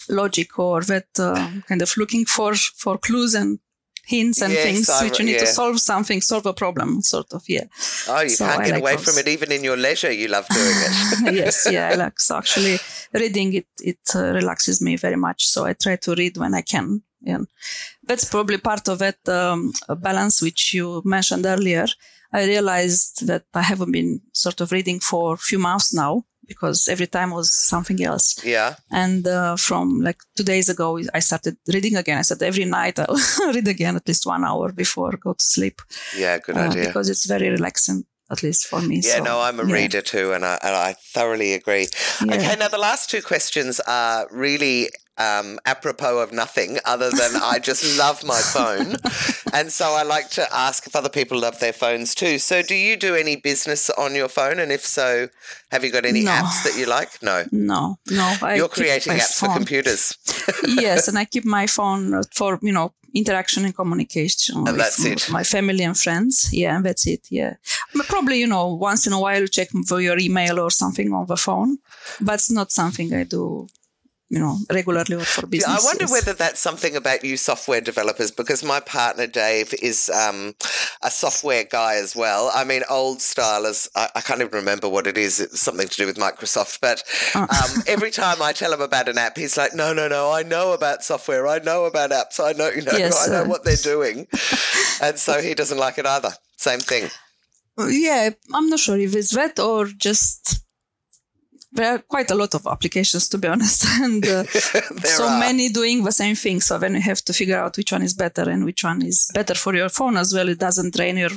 logic 0.09 0.59
or 0.59 0.83
that 0.83 1.07
uh, 1.19 1.51
kind 1.69 1.83
of 1.83 1.97
looking 1.97 2.25
for 2.25 2.55
for 2.55 2.99
clues 2.99 3.35
and 3.35 3.59
hints 4.07 4.41
and 4.43 4.53
Yes, 4.53 4.63
things 4.65 4.89
I- 4.89 5.05
which 5.05 5.19
you 5.19 5.25
need 5.27 5.39
to 5.41 5.47
solve 5.47 5.81
something, 5.81 6.21
solve 6.21 6.47
a 6.47 6.53
problem, 6.55 7.03
sort 7.03 7.33
of. 7.33 7.43
Yeah. 7.49 7.65
oh, 8.09 8.21
you 8.23 8.29
so 8.31 8.47
can't 8.47 8.61
I 8.61 8.65
get 8.65 8.73
like 8.73 8.81
away 8.83 8.97
those. 8.97 9.05
from 9.05 9.19
it 9.19 9.29
even 9.29 9.51
in 9.53 9.65
your 9.65 9.77
leisure. 9.77 10.13
You 10.13 10.29
love 10.29 10.47
doing 10.49 10.77
it. 10.87 11.35
yes, 11.43 11.67
yeah, 11.71 11.91
I 11.93 11.95
like 11.95 12.19
so 12.21 12.37
actually 12.39 12.79
reading 13.13 13.55
it. 13.55 13.67
It 13.81 13.99
uh, 14.15 14.33
relaxes 14.33 14.81
me 14.81 14.97
very 14.97 15.17
much, 15.17 15.47
so 15.49 15.65
I 15.65 15.73
try 15.75 15.97
to 15.97 16.15
read 16.15 16.37
when 16.37 16.55
I 16.55 16.63
can, 16.63 17.03
and 17.27 17.47
that's 18.09 18.25
probably 18.25 18.59
part 18.59 18.89
of 18.89 18.99
that 19.01 19.19
um, 19.29 19.73
balance 19.99 20.41
which 20.41 20.73
you 20.75 21.03
mentioned 21.05 21.45
earlier. 21.47 21.87
I 22.33 22.45
realized 22.45 23.27
that 23.27 23.45
I 23.55 23.63
haven't 23.63 23.93
been 23.93 24.21
sort 24.33 24.61
of 24.61 24.73
reading 24.73 25.01
for 25.01 25.35
a 25.35 25.39
few 25.39 25.59
months 25.59 25.95
now 25.95 26.25
because 26.47 26.89
every 26.89 27.07
time 27.07 27.31
was 27.31 27.51
something 27.53 28.03
else. 28.05 28.39
yeah. 28.45 28.77
And 28.91 29.27
uh, 29.27 29.57
from 29.57 30.01
like 30.01 30.19
two 30.37 30.45
days 30.45 30.69
ago, 30.69 30.99
I 31.15 31.21
started 31.21 31.57
reading 31.73 31.97
again. 31.97 32.19
I 32.19 32.23
said 32.23 32.43
every 32.43 32.65
night 32.65 32.99
I'll 32.99 33.19
read 33.55 33.69
again 33.69 33.97
at 33.97 34.07
least 34.09 34.27
one 34.27 34.45
hour 34.45 34.73
before 34.73 35.11
I 35.15 35.17
go 35.17 35.33
to 35.35 35.45
sleep 35.45 35.81
Yeah. 36.17 36.39
Good 36.39 36.57
uh, 36.57 36.61
idea. 36.71 36.87
because 36.87 37.09
it's 37.11 37.27
very 37.27 37.49
relaxing, 37.51 38.05
at 38.31 38.43
least 38.43 38.67
for 38.67 38.81
me. 38.81 38.97
Yeah, 39.05 39.17
So, 39.19 39.25
no, 39.25 39.41
I'm 39.41 39.61
a 39.61 39.67
yeah, 39.67 39.75
reader 39.75 40.03
too, 40.03 40.33
and 40.33 40.45
I, 40.45 40.59
and 40.63 40.75
I 40.75 40.95
thoroughly 41.15 41.53
agree. 41.55 41.89
yeah. 42.25 42.35
Okay, 42.35 42.57
now 42.59 42.69
the 42.69 42.79
last 42.79 43.11
two 43.11 43.23
questions 43.23 43.81
are 43.87 44.27
really 44.31 44.91
um, 45.19 45.59
apropos 45.65 46.19
of 46.19 46.33
nothing 46.33 46.79
other 46.85 47.11
than 47.11 47.37
I 47.43 47.59
just 47.59 47.99
love 47.99 48.23
my 48.25 48.41
phone. 48.41 48.97
and 49.53 49.73
so 49.73 49.93
I 49.93 50.03
like 50.03 50.31
to 50.31 50.47
ask 50.55 50.87
if 50.87 50.95
other 50.95 51.09
people 51.09 51.39
love 51.41 51.59
their 51.61 51.73
phones 51.73 52.15
too. 52.15 52.39
So, 52.39 52.63
do 52.63 52.75
you 52.75 52.97
do 52.97 53.15
any 53.15 53.37
business 53.37 53.89
on 53.91 54.15
your 54.15 54.29
phone? 54.29 54.59
And 54.59 54.71
if 54.73 54.85
so, 54.85 55.29
have 55.71 55.85
you 55.85 55.91
got 55.93 56.05
any 56.05 56.23
No. 56.23 56.31
apps 56.33 56.63
that 56.65 56.79
you 56.79 56.87
like? 56.87 57.23
No. 57.23 57.45
No, 57.53 57.99
no. 58.11 58.37
I 58.43 58.57
You're 58.57 58.69
creating 58.69 59.15
apps 59.15 59.39
for 59.39 59.53
computers. 59.53 60.17
yes, 60.67 61.09
and 61.09 61.19
I 61.19 61.25
keep 61.25 61.45
my 61.45 61.67
phone 61.67 62.23
for 62.35 62.59
you 62.63 62.73
know 62.73 62.93
interaction 63.15 63.65
and 63.65 63.75
communication 63.75 64.63
with 64.65 64.77
that's 64.77 65.03
it. 65.05 65.31
my 65.31 65.43
family 65.43 65.85
and 65.85 65.97
friends. 65.97 66.51
Yeah, 66.53 66.77
and 66.77 66.85
that's 66.85 67.07
it. 67.07 67.27
Yeah, 67.31 67.55
but 67.95 68.07
probably 68.07 68.39
you 68.41 68.47
know 68.47 68.75
once 68.75 69.07
in 69.07 69.13
a 69.15 69.21
while 69.21 69.47
check 69.47 69.69
for 69.87 70.01
your 70.01 70.19
email 70.19 70.61
or 70.61 70.71
something 70.71 71.13
on 71.15 71.27
the 71.27 71.37
phone, 71.37 71.79
but 72.21 72.35
it's 72.35 72.51
not 72.51 72.71
something 72.73 73.15
I 73.15 73.25
do. 73.25 73.67
You 74.29 74.41
know, 74.41 74.59
regularly 74.71 75.15
or 75.15 75.25
for 75.25 75.43
Yeah, 75.43 75.47
business. 75.51 75.85
I 75.85 75.85
wonder 75.85 76.07
whether 76.13 76.33
that's 76.33 76.59
something 76.59 76.97
about 76.97 77.23
you 77.23 77.37
software 77.37 77.81
developers 77.81 78.33
because 78.33 78.65
my 78.65 78.81
partner 78.81 79.29
Dave 79.29 79.73
is 79.81 80.09
um, 80.11 80.57
a 81.01 81.13
software 81.13 81.63
guy 81.63 81.95
as 81.95 82.17
well. 82.17 82.51
I 82.53 82.65
mean, 82.65 82.83
old 82.91 83.23
style 83.23 83.67
as 83.67 83.89
I, 83.95 84.09
I 84.17 84.21
can't 84.23 84.41
even 84.41 84.51
remember 84.53 84.89
what 84.89 85.07
it 85.07 85.17
is. 85.17 85.39
It's 85.39 85.61
something 85.61 85.87
to 85.87 85.97
do 85.97 86.07
with 86.07 86.17
Microsoft. 86.17 86.81
But 86.81 87.05
Uh. 87.37 87.47
um, 87.49 87.83
every 87.87 88.11
time 88.11 88.43
I 88.43 88.53
tell 88.53 88.73
him 88.73 88.81
about 88.81 89.09
an 89.09 89.17
app, 89.17 89.37
he's 89.37 89.57
like, 89.57 89.75
"No, 89.75 89.93
no, 89.93 90.09
no! 90.09 90.33
I 90.33 90.43
know 90.43 90.73
about 90.73 91.05
software. 91.05 91.47
I 91.47 91.61
know 91.61 91.85
about 91.85 92.11
apps. 92.11 92.41
I 92.41 92.51
know, 92.53 92.69
you 92.69 92.83
know, 92.83 92.93
Yes, 92.99 93.29
I 93.29 93.31
know 93.31 93.43
uh. 93.45 93.49
what 93.49 93.63
they're 93.65 93.77
doing." 93.77 94.27
and 95.01 95.19
so 95.21 95.41
he 95.41 95.55
doesn't 95.55 95.79
like 95.79 95.99
it 95.99 96.07
either. 96.07 96.31
Same 96.57 96.81
thing. 96.81 97.11
Yeah, 97.79 98.31
I'm 98.53 98.69
not 98.71 98.81
sure 98.81 98.99
if 98.99 99.15
it's 99.15 99.35
that 99.37 99.59
or 99.61 99.87
just 99.87 100.65
there 101.77 101.93
are 101.95 101.99
quite 101.99 102.31
a 102.31 102.35
lot 102.35 102.55
of 102.55 102.67
applications 102.67 103.29
to 103.31 103.39
be 103.39 103.49
honest, 103.49 103.85
and 104.05 104.25
uh, 104.27 104.45
so 105.05 105.25
are. 105.29 105.39
many 105.41 105.69
doing 105.69 106.05
the 106.05 106.13
same 106.13 106.35
thing. 106.37 106.61
So 106.61 106.79
then 106.79 106.95
you 106.95 107.01
have 107.03 107.23
to 107.25 107.33
figure 107.33 107.59
out 107.59 107.77
which 107.77 107.93
one 107.93 108.03
is 108.03 108.15
better 108.15 108.49
and 108.51 108.65
which 108.65 108.83
one 108.85 109.03
is 109.03 109.31
better 109.35 109.55
for 109.55 109.75
your 109.75 109.89
phone 109.89 110.17
as 110.17 110.33
well. 110.35 110.49
It 110.49 110.59
doesn't 110.59 110.95
drain 110.95 111.17
your 111.17 111.31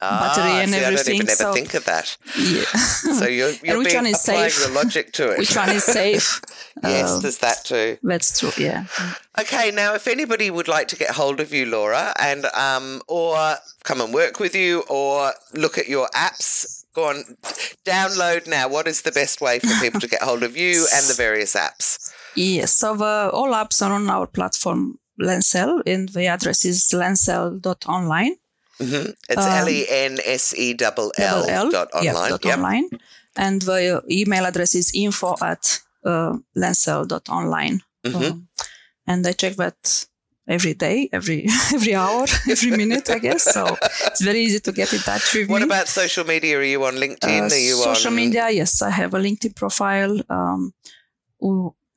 battery 0.00 0.44
ah, 0.52 0.60
and 0.62 0.70
see, 0.70 0.76
I 0.76 0.80
don't 0.80 0.92
everything, 0.92 1.14
even 1.16 1.28
ever 1.30 1.52
think 1.52 1.74
of 1.74 1.84
that. 1.86 2.16
yeah. 2.38 2.62
So 3.18 3.26
you're, 3.26 3.50
you're 3.64 3.78
which 3.78 3.94
one 3.94 4.06
is 4.06 4.22
applying 4.28 4.50
safe? 4.50 4.66
the 4.68 4.72
logic 4.72 5.12
to 5.14 5.32
it. 5.32 5.38
which 5.38 5.56
one 5.56 5.70
is 5.70 5.82
safe? 5.84 6.40
yes, 6.84 7.10
Uh, 7.10 7.18
there's 7.18 7.38
that 7.38 7.64
too. 7.64 7.98
that's 8.04 8.38
true. 8.38 8.52
Yeah. 8.56 8.84
Okay, 9.40 9.72
now 9.72 9.94
if 9.94 10.06
anybody 10.06 10.50
would 10.52 10.68
like 10.68 10.86
to 10.88 10.96
get 10.96 11.10
hold 11.10 11.40
of 11.40 11.52
you, 11.52 11.66
Laura, 11.66 12.12
and 12.20 12.46
um, 12.46 13.02
or 13.08 13.56
come 13.82 14.00
and 14.00 14.14
work 14.14 14.38
with 14.38 14.54
you, 14.54 14.84
or 14.88 15.32
look 15.54 15.78
at 15.78 15.88
your 15.88 16.08
apps, 16.14 16.77
go 16.98 17.04
on, 17.10 17.18
download 17.84 18.42
now. 18.46 18.64
What 18.76 18.86
is 18.92 19.02
the 19.02 19.12
best 19.20 19.40
way 19.40 19.58
for 19.60 19.74
people 19.84 20.00
to 20.00 20.08
get 20.14 20.22
hold 20.28 20.42
of 20.48 20.56
you 20.56 20.74
and 20.94 21.04
the 21.10 21.14
various 21.26 21.54
apps? 21.66 21.86
Yes. 22.34 22.70
So 22.80 22.96
the, 23.02 23.30
all 23.38 23.52
apps 23.62 23.82
are 23.84 23.92
on 23.92 24.10
our 24.10 24.26
platform 24.26 24.98
Lensel, 25.20 25.82
and 25.86 26.08
the 26.16 26.26
address 26.26 26.64
is 26.64 26.78
lensel.online. 26.92 28.34
hmm 28.80 29.10
It's 29.32 29.46
Um, 29.46 29.52
L 29.64 29.68
E 29.68 29.80
N 29.88 30.18
S 30.24 30.54
E 30.56 30.74
double 30.74 31.10
L 31.18 31.44
L, 31.48 31.70
dot 31.70 31.88
online. 31.94 32.30
dot 32.30 32.44
Yep. 32.44 32.56
online. 32.58 32.88
And 33.36 33.62
the 33.62 34.02
email 34.10 34.44
address 34.50 34.74
is 34.74 34.92
info 34.94 35.34
at 35.42 35.80
uh, 36.04 36.34
lensel.online. 36.56 37.80
Mhm. 38.06 38.14
Um, 38.30 38.48
and 39.06 39.26
I 39.26 39.32
check 39.32 39.56
that 39.56 40.06
every 40.48 40.74
day, 40.74 41.08
every 41.12 41.46
every 41.74 41.94
hour, 41.94 42.24
every 42.50 42.70
minute, 42.70 43.08
I 43.10 43.18
guess. 43.18 43.44
So 43.44 43.76
it's 44.06 44.22
very 44.22 44.40
easy 44.40 44.60
to 44.60 44.72
get 44.72 44.92
in 44.92 45.00
touch 45.00 45.34
with 45.34 45.48
What 45.48 45.60
me. 45.60 45.66
What 45.68 45.76
about 45.76 45.88
social 45.88 46.24
media? 46.24 46.58
Are 46.58 46.64
you 46.64 46.84
on 46.84 46.94
LinkedIn? 46.96 47.42
Uh, 47.50 47.54
Are 47.54 47.58
you 47.68 47.76
on 47.76 47.94
social 47.94 48.10
on 48.10 48.16
media? 48.16 48.50
Yes, 48.50 48.82
I 48.82 48.90
have 48.90 49.14
a 49.14 49.18
LinkedIn 49.18 49.54
profile. 49.54 50.20
Um, 50.30 50.72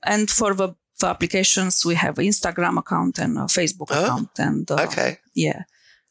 and 0.03 0.29
for 0.29 0.53
the, 0.53 0.75
the 0.99 1.07
applications, 1.07 1.85
we 1.85 1.95
have 1.95 2.15
Instagram 2.15 2.77
account 2.77 3.19
and 3.19 3.37
a 3.37 3.41
Facebook 3.41 3.87
Oh, 3.91 4.03
account. 4.03 4.29
And 4.39 4.69
uh, 4.69 4.83
Okay. 4.87 5.17
yeah, 5.33 5.63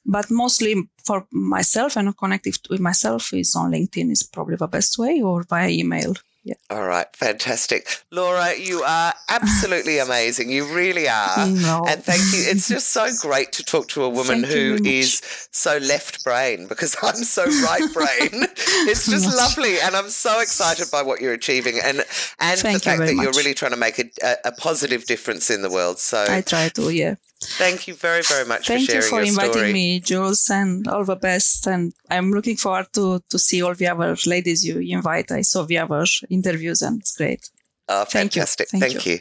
but 0.07 0.31
mostly 0.31 0.75
for 1.05 1.27
myself 1.33 1.97
and 1.97 2.17
connected 2.17 2.57
with 2.71 2.81
myself 2.81 3.33
is 3.33 3.55
on 3.57 3.73
LinkedIn 3.73 4.11
is 4.11 4.23
probably 4.23 4.57
the 4.57 4.67
best 4.69 4.99
way 4.99 5.21
or 5.23 5.43
via 5.45 5.69
email. 5.69 6.15
Yeah. 6.43 6.55
All 6.71 6.85
right. 6.87 7.07
Fantastic. 7.15 7.87
Laura, 8.11 8.55
you 8.57 8.83
are 8.83 9.13
absolutely 9.29 9.99
amazing. 10.07 10.51
You 10.51 10.73
really 10.75 11.07
are. 11.09 11.47
No. 11.47 11.85
And 11.87 12.03
thank 12.03 12.23
you. 12.33 12.51
It's 12.51 12.69
just 12.69 12.89
so 12.89 13.09
great 13.21 13.53
to 13.53 13.65
talk 13.65 13.89
to 13.89 14.05
a 14.05 14.09
woman 14.09 14.43
Thank 14.43 14.55
you 14.55 14.69
who 14.69 14.73
much. 14.75 14.87
is 14.87 15.49
so 15.51 15.77
left 15.79 16.25
brain 16.25 16.67
because 16.67 16.97
I'm 17.03 17.17
so 17.17 17.45
right 17.45 17.93
brain. 17.93 18.47
it's 18.89 19.07
just 19.07 19.27
lovely. 19.37 19.81
And 19.81 19.95
I'm 19.95 20.09
so 20.09 20.41
excited 20.41 20.91
by 20.91 21.03
what 21.03 21.21
you're 21.21 21.35
achieving 21.35 21.79
and, 21.83 21.99
and 22.39 22.59
the 22.59 22.63
Thank 22.63 22.75
you 22.75 22.81
fact 22.81 22.99
very 22.99 23.15
that 23.15 23.23
you're 23.23 23.33
really 23.33 23.55
trying 23.55 23.73
to 23.73 23.77
make 23.77 23.99
a, 23.99 24.11
a, 24.23 24.37
a 24.47 24.53
positive 24.53 25.05
difference 25.05 25.51
in 25.51 25.61
the 25.61 25.71
world. 25.71 25.99
So 25.99 26.25
I 26.27 26.41
try 26.41 26.69
to, 26.71 26.91
yeah. 26.91 27.17
Thank 27.43 27.89
you 27.89 27.95
very, 27.95 28.23
very 28.23 28.47
much 28.47 28.67
Thank 28.67 28.89
for 28.89 28.97
you 28.97 29.03
for 29.03 29.17
your 29.21 29.29
inviting 29.29 29.53
story. 29.53 29.73
me, 29.73 30.01
Jules, 30.01 30.49
and 30.51 30.87
all 30.89 31.05
the 31.05 31.17
best. 31.17 31.67
And 31.67 31.93
I'm 32.11 32.31
looking 32.33 32.57
forward 32.57 32.93
to 32.95 33.23
to 33.29 33.39
see 33.39 33.63
all 33.63 33.75
the 33.75 33.89
other 33.89 34.17
ladies 34.27 34.65
you 34.65 34.79
invite. 34.79 35.31
I 35.33 35.43
saw 35.43 35.65
the 35.65 35.79
other 35.79 36.05
interviews, 36.29 36.83
and 36.83 37.01
it's 37.01 37.17
great. 37.17 37.51
Oh, 37.89 38.05
fantastic. 38.05 38.69
Thank, 38.69 38.85
Thank 38.85 39.07
you. 39.07 39.13
you. 39.13 39.19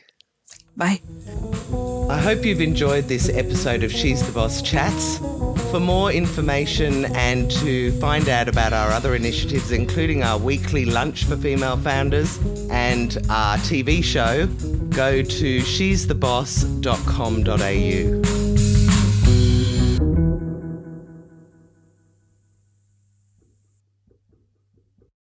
Bye. 0.78 1.02
I 2.10 2.20
hope 2.20 2.46
you've 2.46 2.62
enjoyed 2.62 3.08
this 3.08 3.30
episode 3.30 3.84
of 3.84 3.92
She's 3.92 4.26
the 4.26 4.32
Boss 4.32 4.62
Chats. 4.62 5.20
For 5.72 5.80
more 5.80 6.12
information 6.12 7.06
and 7.16 7.50
to 7.52 7.92
find 8.00 8.28
out 8.28 8.48
about 8.48 8.74
our 8.74 8.90
other 8.90 9.14
initiatives, 9.14 9.72
including 9.72 10.24
our 10.24 10.40
weekly 10.40 10.86
lunch 10.86 11.26
for 11.26 11.38
female 11.38 11.78
founders 11.78 12.40
and 12.72 13.16
our 13.30 13.58
TV 13.58 14.04
show, 14.04 14.48
go 14.90 15.22
to 15.22 15.62
she'stheboss.com.au. 15.62 18.39